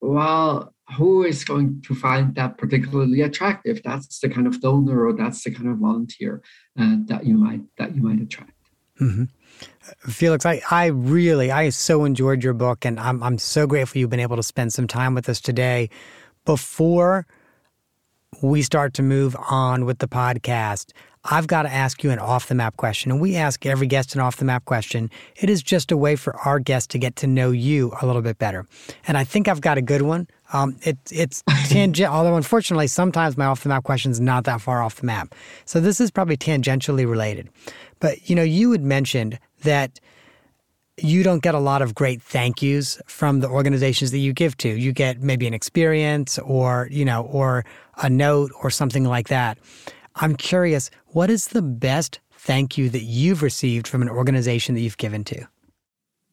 well, 0.00 0.74
who 0.96 1.24
is 1.24 1.44
going 1.44 1.82
to 1.82 1.94
find 1.94 2.34
that 2.34 2.56
particularly 2.56 3.22
attractive? 3.22 3.82
That's 3.84 4.20
the 4.20 4.28
kind 4.28 4.46
of 4.46 4.60
donor 4.60 5.06
or 5.06 5.12
that's 5.12 5.42
the 5.44 5.50
kind 5.50 5.68
of 5.68 5.78
volunteer 5.78 6.42
uh, 6.78 6.96
that 7.06 7.26
you 7.26 7.34
might 7.34 7.60
that 7.76 7.94
you 7.94 8.02
might 8.02 8.20
attract. 8.20 8.52
Mm-hmm. 9.00 9.24
Felix, 10.10 10.44
I, 10.44 10.60
I 10.70 10.86
really, 10.86 11.50
I 11.50 11.68
so 11.70 12.04
enjoyed 12.04 12.42
your 12.42 12.54
book, 12.54 12.84
and 12.84 12.98
I'm 12.98 13.22
I'm 13.22 13.38
so 13.38 13.66
grateful 13.66 14.00
you've 14.00 14.10
been 14.10 14.20
able 14.20 14.36
to 14.36 14.42
spend 14.42 14.72
some 14.72 14.86
time 14.86 15.14
with 15.14 15.28
us 15.28 15.40
today. 15.40 15.90
Before 16.44 17.26
we 18.42 18.62
start 18.62 18.94
to 18.94 19.02
move 19.02 19.36
on 19.50 19.84
with 19.84 19.98
the 19.98 20.08
podcast, 20.08 20.92
I've 21.30 21.46
got 21.46 21.62
to 21.62 21.72
ask 21.72 22.02
you 22.02 22.10
an 22.10 22.18
off 22.18 22.48
the 22.48 22.54
map 22.54 22.76
question. 22.76 23.10
And 23.10 23.20
we 23.20 23.36
ask 23.36 23.66
every 23.66 23.86
guest 23.86 24.14
an 24.14 24.20
off 24.20 24.36
the 24.36 24.44
map 24.44 24.64
question. 24.64 25.10
It 25.36 25.50
is 25.50 25.62
just 25.62 25.92
a 25.92 25.96
way 25.96 26.16
for 26.16 26.34
our 26.36 26.58
guests 26.58 26.86
to 26.88 26.98
get 26.98 27.16
to 27.16 27.26
know 27.26 27.50
you 27.50 27.92
a 28.00 28.06
little 28.06 28.22
bit 28.22 28.38
better. 28.38 28.66
And 29.06 29.18
I 29.18 29.24
think 29.24 29.46
I've 29.46 29.60
got 29.60 29.76
a 29.76 29.82
good 29.82 30.02
one. 30.02 30.26
Um, 30.52 30.76
it, 30.82 30.96
it's 31.10 31.42
tangent, 31.66 32.10
although 32.10 32.36
unfortunately, 32.36 32.86
sometimes 32.86 33.36
my 33.36 33.44
off 33.44 33.62
the 33.62 33.68
map 33.68 33.84
question 33.84 34.10
is 34.10 34.20
not 34.20 34.44
that 34.44 34.62
far 34.62 34.82
off 34.82 34.96
the 34.96 35.06
map. 35.06 35.34
So 35.66 35.80
this 35.80 36.00
is 36.00 36.10
probably 36.10 36.38
tangentially 36.38 37.08
related. 37.08 37.50
But, 38.00 38.30
you 38.30 38.34
know, 38.34 38.42
you 38.42 38.72
had 38.72 38.82
mentioned 38.82 39.38
that 39.64 40.00
you 40.96 41.22
don't 41.22 41.42
get 41.42 41.54
a 41.54 41.60
lot 41.60 41.82
of 41.82 41.94
great 41.94 42.22
thank 42.22 42.62
yous 42.62 43.00
from 43.06 43.40
the 43.40 43.48
organizations 43.48 44.10
that 44.12 44.18
you 44.18 44.32
give 44.32 44.56
to. 44.58 44.68
You 44.68 44.92
get 44.92 45.20
maybe 45.20 45.46
an 45.46 45.54
experience 45.54 46.38
or, 46.38 46.88
you 46.90 47.04
know, 47.04 47.22
or 47.22 47.64
a 47.98 48.08
note 48.08 48.50
or 48.62 48.70
something 48.70 49.04
like 49.04 49.28
that. 49.28 49.58
I'm 50.20 50.36
curious, 50.36 50.90
what 51.08 51.30
is 51.30 51.48
the 51.48 51.62
best 51.62 52.20
thank 52.32 52.76
you 52.76 52.88
that 52.90 53.02
you've 53.02 53.42
received 53.42 53.86
from 53.86 54.02
an 54.02 54.08
organization 54.08 54.74
that 54.74 54.80
you've 54.80 54.96
given 54.96 55.24
to? 55.24 55.46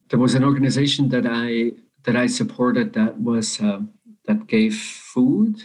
There 0.09 0.19
was 0.19 0.36
an 0.36 0.43
organization 0.43 1.09
that 1.09 1.25
I 1.27 1.71
that 2.03 2.15
I 2.15 2.27
supported 2.27 2.93
that 2.93 3.19
was 3.19 3.61
uh, 3.61 3.81
that 4.25 4.47
gave 4.47 4.75
food 4.75 5.63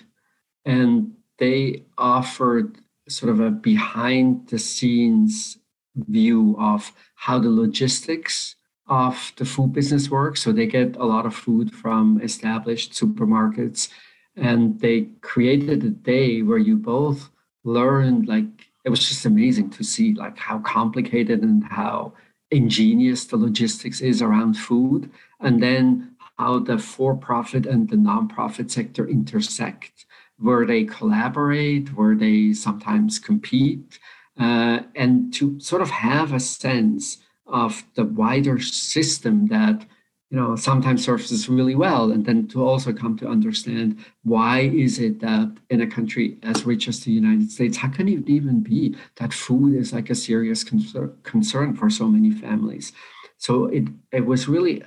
and 0.64 1.12
they 1.38 1.84
offered 1.98 2.78
sort 3.08 3.30
of 3.32 3.40
a 3.40 3.50
behind 3.50 4.48
the 4.48 4.58
scenes 4.58 5.58
view 5.96 6.56
of 6.58 6.92
how 7.14 7.38
the 7.38 7.50
logistics 7.50 8.56
of 8.86 9.32
the 9.36 9.44
food 9.44 9.72
business 9.72 10.10
works. 10.10 10.42
So 10.42 10.52
they 10.52 10.66
get 10.66 10.96
a 10.96 11.04
lot 11.04 11.26
of 11.26 11.34
food 11.34 11.72
from 11.72 12.20
established 12.22 12.92
supermarkets, 12.92 13.88
and 14.36 14.80
they 14.80 15.08
created 15.20 15.84
a 15.84 15.90
day 15.90 16.42
where 16.42 16.58
you 16.58 16.76
both 16.76 17.30
learned 17.64 18.28
like 18.28 18.70
it 18.84 18.90
was 18.90 19.06
just 19.06 19.26
amazing 19.26 19.70
to 19.70 19.84
see 19.84 20.14
like 20.14 20.38
how 20.38 20.58
complicated 20.60 21.42
and 21.42 21.64
how 21.64 22.12
ingenious 22.50 23.24
the 23.24 23.36
logistics 23.36 24.00
is 24.00 24.22
around 24.22 24.54
food 24.54 25.10
and 25.40 25.62
then 25.62 26.16
how 26.38 26.58
the 26.58 26.78
for-profit 26.78 27.66
and 27.66 27.90
the 27.90 27.96
non-profit 27.96 28.70
sector 28.70 29.06
intersect. 29.06 30.06
Where 30.38 30.64
they 30.64 30.84
collaborate 30.84 31.94
where 31.94 32.14
they 32.14 32.54
sometimes 32.54 33.18
compete 33.18 33.98
uh, 34.38 34.80
and 34.96 35.34
to 35.34 35.60
sort 35.60 35.82
of 35.82 35.90
have 35.90 36.32
a 36.32 36.40
sense 36.40 37.18
of 37.46 37.84
the 37.94 38.04
wider 38.04 38.58
system 38.58 39.48
that 39.48 39.84
you 40.30 40.36
know 40.36 40.54
sometimes 40.54 41.04
surfaces 41.04 41.48
really 41.48 41.74
well 41.74 42.12
and 42.12 42.24
then 42.24 42.46
to 42.48 42.64
also 42.64 42.92
come 42.92 43.16
to 43.18 43.28
understand 43.28 43.98
why 44.22 44.60
is 44.60 44.98
it 44.98 45.20
that 45.20 45.52
in 45.70 45.80
a 45.80 45.86
country 45.86 46.38
as 46.42 46.64
rich 46.64 46.86
as 46.88 47.00
the 47.00 47.10
united 47.10 47.50
states 47.50 47.76
how 47.76 47.88
can 47.88 48.08
it 48.08 48.28
even 48.28 48.60
be 48.60 48.94
that 49.16 49.32
food 49.32 49.74
is 49.74 49.92
like 49.92 50.08
a 50.08 50.14
serious 50.14 50.64
concern, 50.64 51.16
concern 51.22 51.74
for 51.74 51.90
so 51.90 52.06
many 52.06 52.30
families? 52.30 52.92
So 53.38 53.66
it 53.66 53.84
it 54.12 54.26
was 54.26 54.48
really 54.48 54.82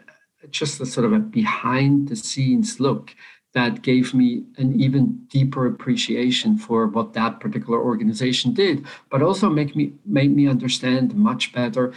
just 0.49 0.79
a 0.81 0.85
sort 0.85 1.05
of 1.05 1.13
a 1.13 1.19
behind 1.19 2.09
the 2.09 2.15
scenes 2.15 2.79
look 2.79 3.15
that 3.53 3.81
gave 3.81 4.13
me 4.13 4.43
an 4.57 4.79
even 4.79 5.25
deeper 5.27 5.67
appreciation 5.67 6.57
for 6.57 6.87
what 6.87 7.13
that 7.13 7.39
particular 7.39 7.79
organization 7.79 8.53
did 8.53 8.85
but 9.09 9.21
also 9.21 9.49
make 9.49 9.75
me 9.75 9.93
made 10.05 10.35
me 10.35 10.47
understand 10.47 11.15
much 11.15 11.53
better 11.53 11.93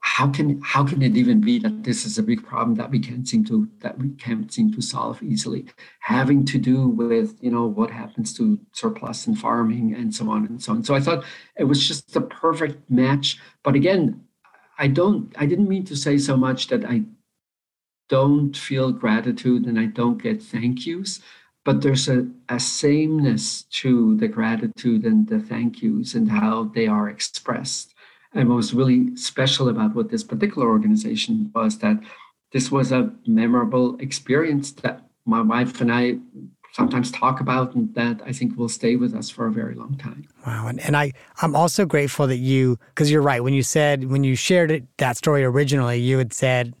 how 0.00 0.28
can 0.28 0.60
how 0.62 0.84
can 0.84 1.02
it 1.02 1.16
even 1.16 1.40
be 1.40 1.58
that 1.58 1.84
this 1.84 2.06
is 2.06 2.18
a 2.18 2.22
big 2.22 2.44
problem 2.44 2.74
that 2.76 2.90
we 2.90 2.98
can't 2.98 3.28
seem 3.28 3.44
to 3.44 3.68
that 3.80 3.98
we 3.98 4.10
can't 4.10 4.52
seem 4.52 4.72
to 4.72 4.80
solve 4.80 5.22
easily? 5.22 5.66
Having 6.00 6.46
to 6.46 6.58
do 6.58 6.88
with 6.88 7.36
you 7.40 7.50
know 7.50 7.66
what 7.66 7.90
happens 7.90 8.34
to 8.38 8.58
surplus 8.72 9.26
in 9.26 9.36
farming 9.36 9.94
and 9.94 10.14
so 10.14 10.30
on 10.30 10.46
and 10.46 10.62
so 10.62 10.72
on. 10.72 10.84
So 10.84 10.94
i 10.94 11.00
thought 11.00 11.24
it 11.56 11.64
was 11.64 11.86
just 11.86 12.12
the 12.14 12.22
perfect 12.22 12.90
match. 12.90 13.38
But 13.62 13.74
again 13.74 14.24
i 14.80 14.88
don't 14.88 15.32
i 15.36 15.46
didn't 15.46 15.68
mean 15.68 15.84
to 15.84 15.94
say 15.94 16.18
so 16.18 16.36
much 16.36 16.66
that 16.68 16.84
i 16.84 17.02
don't 18.08 18.56
feel 18.56 18.90
gratitude 18.90 19.66
and 19.66 19.78
i 19.78 19.84
don't 19.84 20.22
get 20.22 20.42
thank 20.42 20.86
yous 20.86 21.20
but 21.62 21.82
there's 21.82 22.08
a, 22.08 22.26
a 22.48 22.58
sameness 22.58 23.64
to 23.64 24.16
the 24.16 24.26
gratitude 24.26 25.04
and 25.04 25.28
the 25.28 25.38
thank 25.38 25.82
yous 25.82 26.14
and 26.14 26.30
how 26.30 26.64
they 26.74 26.86
are 26.86 27.08
expressed 27.08 27.94
and 28.34 28.48
what 28.48 28.56
was 28.56 28.74
really 28.74 29.16
special 29.16 29.68
about 29.68 29.94
what 29.94 30.10
this 30.10 30.24
particular 30.24 30.68
organization 30.68 31.50
was 31.54 31.78
that 31.78 32.00
this 32.52 32.70
was 32.70 32.92
a 32.92 33.12
memorable 33.26 33.96
experience 33.98 34.72
that 34.72 35.02
my 35.24 35.40
wife 35.40 35.80
and 35.80 35.92
I 35.92 36.18
sometimes 36.72 37.10
talk 37.10 37.40
about 37.40 37.74
and 37.74 37.92
that 37.94 38.20
I 38.24 38.32
think 38.32 38.56
will 38.56 38.68
stay 38.68 38.96
with 38.96 39.14
us 39.14 39.28
for 39.28 39.46
a 39.46 39.52
very 39.52 39.74
long 39.74 39.96
time. 39.96 40.28
Wow. 40.46 40.68
And, 40.68 40.80
and 40.80 40.96
I, 40.96 41.12
I'm 41.42 41.56
also 41.56 41.84
grateful 41.84 42.26
that 42.28 42.36
you, 42.36 42.78
because 42.94 43.10
you're 43.10 43.22
right, 43.22 43.42
when 43.42 43.54
you 43.54 43.62
said, 43.62 44.04
when 44.04 44.22
you 44.22 44.36
shared 44.36 44.70
it, 44.70 44.84
that 44.98 45.16
story 45.16 45.44
originally, 45.44 45.98
you 45.98 46.18
had 46.18 46.32
said, 46.32 46.74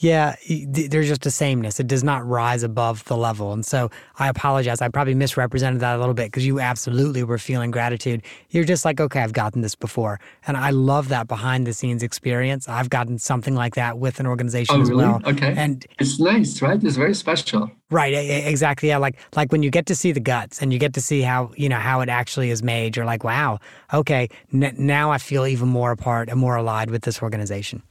yeah, 0.00 0.34
there's 0.66 1.08
just 1.08 1.26
a 1.26 1.30
sameness. 1.30 1.78
It 1.78 1.86
does 1.86 2.02
not 2.02 2.26
rise 2.26 2.62
above 2.62 3.04
the 3.04 3.18
level. 3.18 3.52
And 3.52 3.66
so 3.66 3.90
I 4.18 4.28
apologize. 4.28 4.80
I 4.80 4.88
probably 4.88 5.14
misrepresented 5.14 5.80
that 5.80 5.94
a 5.94 5.98
little 5.98 6.14
bit 6.14 6.28
because 6.28 6.46
you 6.46 6.58
absolutely 6.58 7.22
were 7.22 7.36
feeling 7.36 7.70
gratitude. 7.70 8.22
You're 8.48 8.64
just 8.64 8.86
like, 8.86 8.98
okay, 8.98 9.20
I've 9.20 9.34
gotten 9.34 9.60
this 9.60 9.74
before. 9.74 10.18
And 10.46 10.56
I 10.56 10.70
love 10.70 11.08
that 11.08 11.28
behind 11.28 11.66
the 11.66 11.74
scenes 11.74 12.02
experience. 12.02 12.66
I've 12.66 12.88
gotten 12.88 13.18
something 13.18 13.54
like 13.54 13.74
that 13.74 13.98
with 13.98 14.20
an 14.20 14.26
organization 14.26 14.76
oh, 14.78 14.80
as 14.80 14.88
really? 14.88 15.04
well. 15.04 15.20
Okay. 15.26 15.52
And 15.54 15.86
it's 15.98 16.18
nice, 16.18 16.62
right? 16.62 16.82
It's 16.82 16.96
very 16.96 17.14
special. 17.14 17.70
Right, 17.90 18.14
exactly. 18.14 18.88
Yeah, 18.88 18.98
like 18.98 19.18
like 19.36 19.52
when 19.52 19.62
you 19.62 19.70
get 19.70 19.84
to 19.86 19.96
see 19.96 20.12
the 20.12 20.20
guts 20.20 20.62
and 20.62 20.72
you 20.72 20.78
get 20.78 20.94
to 20.94 21.00
see 21.02 21.22
how 21.22 21.50
you 21.56 21.68
know 21.68 21.76
how 21.76 22.00
it 22.00 22.08
actually 22.08 22.50
is 22.50 22.62
made, 22.62 22.96
you're 22.96 23.04
like, 23.04 23.24
wow, 23.24 23.58
okay, 23.92 24.28
n- 24.54 24.74
now 24.78 25.10
I 25.10 25.18
feel 25.18 25.44
even 25.44 25.68
more 25.68 25.90
apart 25.90 26.28
and 26.30 26.38
more 26.38 26.56
allied 26.56 26.90
with 26.90 27.02
this 27.02 27.20
organization. 27.20 27.82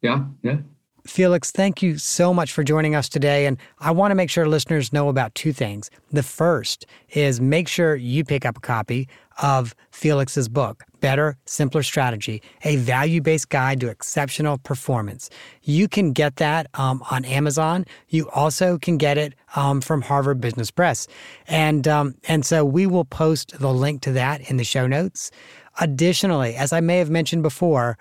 Yeah, 0.00 0.26
yeah. 0.42 0.58
Felix, 1.08 1.50
thank 1.50 1.82
you 1.82 1.96
so 1.96 2.34
much 2.34 2.52
for 2.52 2.62
joining 2.62 2.94
us 2.94 3.08
today. 3.08 3.46
And 3.46 3.56
I 3.80 3.90
want 3.90 4.10
to 4.10 4.14
make 4.14 4.28
sure 4.28 4.46
listeners 4.46 4.92
know 4.92 5.08
about 5.08 5.34
two 5.34 5.54
things. 5.54 5.90
The 6.12 6.22
first 6.22 6.84
is 7.10 7.40
make 7.40 7.66
sure 7.66 7.96
you 7.96 8.24
pick 8.24 8.44
up 8.44 8.58
a 8.58 8.60
copy 8.60 9.08
of 9.42 9.74
Felix's 9.90 10.50
book, 10.50 10.84
Better, 11.00 11.38
Simpler 11.46 11.82
Strategy, 11.82 12.42
a 12.62 12.76
value 12.76 13.22
based 13.22 13.48
guide 13.48 13.80
to 13.80 13.88
exceptional 13.88 14.58
performance. 14.58 15.30
You 15.62 15.88
can 15.88 16.12
get 16.12 16.36
that 16.36 16.66
um, 16.74 17.02
on 17.10 17.24
Amazon. 17.24 17.86
You 18.08 18.28
also 18.30 18.76
can 18.78 18.98
get 18.98 19.16
it 19.16 19.34
um, 19.56 19.80
from 19.80 20.02
Harvard 20.02 20.42
Business 20.42 20.70
Press. 20.70 21.08
And, 21.46 21.88
um, 21.88 22.16
and 22.28 22.44
so 22.44 22.66
we 22.66 22.86
will 22.86 23.06
post 23.06 23.58
the 23.58 23.72
link 23.72 24.02
to 24.02 24.12
that 24.12 24.50
in 24.50 24.58
the 24.58 24.64
show 24.64 24.86
notes. 24.86 25.30
Additionally, 25.80 26.54
as 26.54 26.72
I 26.72 26.80
may 26.80 26.98
have 26.98 27.08
mentioned 27.08 27.42
before, 27.42 27.96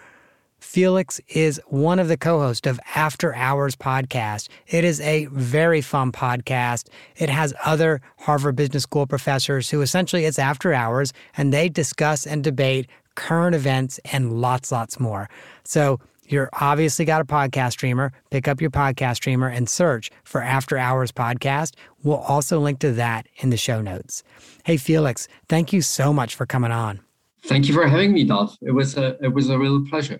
Felix 0.59 1.21
is 1.29 1.61
one 1.67 1.99
of 1.99 2.07
the 2.07 2.17
co 2.17 2.39
hosts 2.39 2.67
of 2.67 2.79
After 2.95 3.33
Hours 3.35 3.75
podcast. 3.75 4.49
It 4.67 4.83
is 4.83 4.99
a 5.01 5.25
very 5.25 5.81
fun 5.81 6.11
podcast. 6.11 6.89
It 7.15 7.29
has 7.29 7.53
other 7.63 8.01
Harvard 8.19 8.55
Business 8.55 8.83
School 8.83 9.05
professors 9.05 9.69
who 9.69 9.81
essentially 9.81 10.25
it's 10.25 10.39
after 10.39 10.73
hours 10.73 11.13
and 11.35 11.53
they 11.53 11.69
discuss 11.69 12.25
and 12.25 12.43
debate 12.43 12.87
current 13.15 13.55
events 13.55 13.99
and 14.11 14.41
lots, 14.41 14.71
lots 14.71 14.99
more. 14.99 15.29
So 15.63 15.99
you're 16.27 16.49
obviously 16.53 17.05
got 17.05 17.21
a 17.21 17.25
podcast 17.25 17.71
streamer. 17.73 18.11
Pick 18.31 18.47
up 18.47 18.59
your 18.59 18.71
podcast 18.71 19.15
streamer 19.15 19.47
and 19.47 19.69
search 19.69 20.11
for 20.23 20.41
After 20.41 20.77
Hours 20.77 21.11
Podcast. 21.11 21.75
We'll 22.03 22.17
also 22.17 22.59
link 22.59 22.79
to 22.79 22.91
that 22.93 23.27
in 23.37 23.49
the 23.49 23.57
show 23.57 23.81
notes. 23.81 24.23
Hey, 24.65 24.77
Felix, 24.77 25.27
thank 25.47 25.71
you 25.71 25.81
so 25.81 26.11
much 26.11 26.35
for 26.35 26.45
coming 26.45 26.71
on. 26.71 26.99
Thank 27.43 27.67
you 27.67 27.73
for 27.73 27.87
having 27.87 28.11
me, 28.11 28.25
Dolph. 28.25 28.57
It 28.61 28.71
was 28.71 28.97
a 28.97 29.17
it 29.23 29.33
was 29.33 29.49
a 29.49 29.57
real 29.57 29.85
pleasure. 29.87 30.19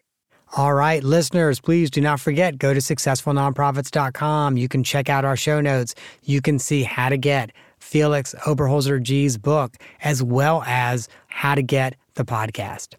All 0.55 0.73
right, 0.73 1.03
listeners, 1.03 1.59
please 1.59 1.91
do 1.91 1.99
not 1.99 2.19
forget 2.19 2.57
go 2.57 2.73
to 2.73 2.79
successfulnonprofits.com. 2.79 4.57
You 4.57 4.67
can 4.69 4.83
check 4.83 5.09
out 5.09 5.25
our 5.25 5.35
show 5.35 5.59
notes. 5.59 5.93
You 6.23 6.41
can 6.41 6.57
see 6.57 6.83
how 6.83 7.09
to 7.09 7.17
get 7.17 7.51
Felix 7.79 8.33
Oberholzer-Gee's 8.45 9.37
book 9.37 9.75
as 10.01 10.23
well 10.23 10.63
as 10.65 11.09
how 11.27 11.53
to 11.53 11.61
get 11.61 11.95
the 12.15 12.23
podcast. 12.23 12.95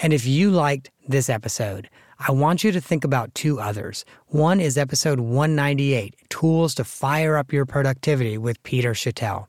And 0.00 0.12
if 0.12 0.26
you 0.26 0.50
liked 0.50 0.90
this 1.08 1.28
episode, 1.28 1.90
I 2.18 2.32
want 2.32 2.64
you 2.64 2.72
to 2.72 2.80
think 2.80 3.04
about 3.04 3.34
two 3.34 3.60
others. 3.60 4.04
One 4.28 4.60
is 4.60 4.78
episode 4.78 5.20
198, 5.20 6.14
Tools 6.28 6.74
to 6.76 6.84
Fire 6.84 7.36
Up 7.36 7.52
Your 7.52 7.66
Productivity 7.66 8.38
with 8.38 8.62
Peter 8.62 8.94
Chattel. 8.94 9.48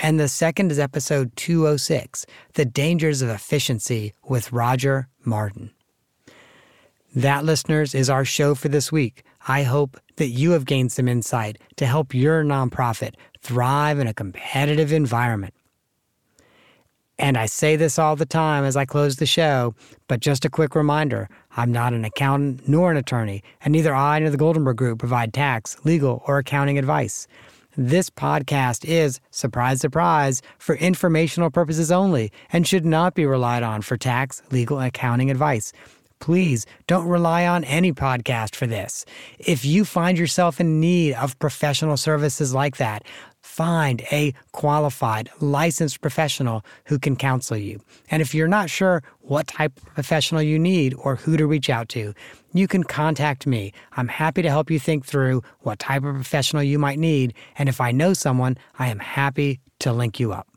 And 0.00 0.18
the 0.18 0.28
second 0.28 0.72
is 0.72 0.78
episode 0.78 1.36
206, 1.36 2.26
The 2.54 2.64
Dangers 2.64 3.22
of 3.22 3.28
Efficiency 3.28 4.14
with 4.24 4.52
Roger 4.52 5.08
Martin. 5.24 5.70
That, 7.14 7.44
listeners, 7.44 7.94
is 7.94 8.08
our 8.08 8.24
show 8.24 8.54
for 8.54 8.68
this 8.68 8.90
week. 8.90 9.22
I 9.46 9.64
hope 9.64 10.00
that 10.16 10.28
you 10.28 10.52
have 10.52 10.64
gained 10.64 10.92
some 10.92 11.08
insight 11.08 11.58
to 11.76 11.84
help 11.84 12.14
your 12.14 12.42
nonprofit 12.42 13.14
thrive 13.42 13.98
in 13.98 14.06
a 14.06 14.14
competitive 14.14 14.92
environment. 14.92 15.52
And 17.18 17.36
I 17.36 17.46
say 17.46 17.76
this 17.76 17.98
all 17.98 18.16
the 18.16 18.24
time 18.24 18.64
as 18.64 18.76
I 18.76 18.86
close 18.86 19.16
the 19.16 19.26
show, 19.26 19.74
but 20.08 20.20
just 20.20 20.46
a 20.46 20.50
quick 20.50 20.74
reminder 20.74 21.28
I'm 21.54 21.70
not 21.70 21.92
an 21.92 22.06
accountant 22.06 22.66
nor 22.66 22.90
an 22.90 22.96
attorney, 22.96 23.42
and 23.60 23.72
neither 23.72 23.94
I 23.94 24.18
nor 24.18 24.30
the 24.30 24.38
Goldenberg 24.38 24.76
Group 24.76 24.98
provide 24.98 25.34
tax, 25.34 25.76
legal, 25.84 26.22
or 26.26 26.38
accounting 26.38 26.78
advice. 26.78 27.28
This 27.76 28.10
podcast 28.10 28.84
is, 28.86 29.20
surprise, 29.30 29.80
surprise, 29.80 30.42
for 30.58 30.76
informational 30.76 31.50
purposes 31.50 31.92
only 31.92 32.32
and 32.52 32.66
should 32.66 32.84
not 32.86 33.14
be 33.14 33.26
relied 33.26 33.62
on 33.62 33.82
for 33.82 33.96
tax, 33.96 34.42
legal, 34.50 34.80
accounting 34.80 35.30
advice. 35.30 35.72
Please 36.22 36.66
don't 36.86 37.08
rely 37.08 37.48
on 37.48 37.64
any 37.64 37.92
podcast 37.92 38.54
for 38.54 38.68
this. 38.68 39.04
If 39.40 39.64
you 39.64 39.84
find 39.84 40.16
yourself 40.16 40.60
in 40.60 40.78
need 40.78 41.14
of 41.14 41.36
professional 41.40 41.96
services 41.96 42.54
like 42.54 42.76
that, 42.76 43.02
find 43.40 44.02
a 44.12 44.32
qualified, 44.52 45.30
licensed 45.40 46.00
professional 46.00 46.64
who 46.84 47.00
can 47.00 47.16
counsel 47.16 47.56
you. 47.56 47.80
And 48.08 48.22
if 48.22 48.36
you're 48.36 48.46
not 48.46 48.70
sure 48.70 49.02
what 49.18 49.48
type 49.48 49.76
of 49.78 49.94
professional 49.94 50.42
you 50.42 50.60
need 50.60 50.94
or 50.94 51.16
who 51.16 51.36
to 51.36 51.44
reach 51.44 51.68
out 51.68 51.88
to, 51.88 52.14
you 52.52 52.68
can 52.68 52.84
contact 52.84 53.44
me. 53.44 53.72
I'm 53.96 54.06
happy 54.06 54.42
to 54.42 54.48
help 54.48 54.70
you 54.70 54.78
think 54.78 55.04
through 55.04 55.42
what 55.62 55.80
type 55.80 56.04
of 56.04 56.14
professional 56.14 56.62
you 56.62 56.78
might 56.78 57.00
need. 57.00 57.34
And 57.58 57.68
if 57.68 57.80
I 57.80 57.90
know 57.90 58.14
someone, 58.14 58.56
I 58.78 58.90
am 58.90 59.00
happy 59.00 59.58
to 59.80 59.92
link 59.92 60.20
you 60.20 60.32
up. 60.32 60.51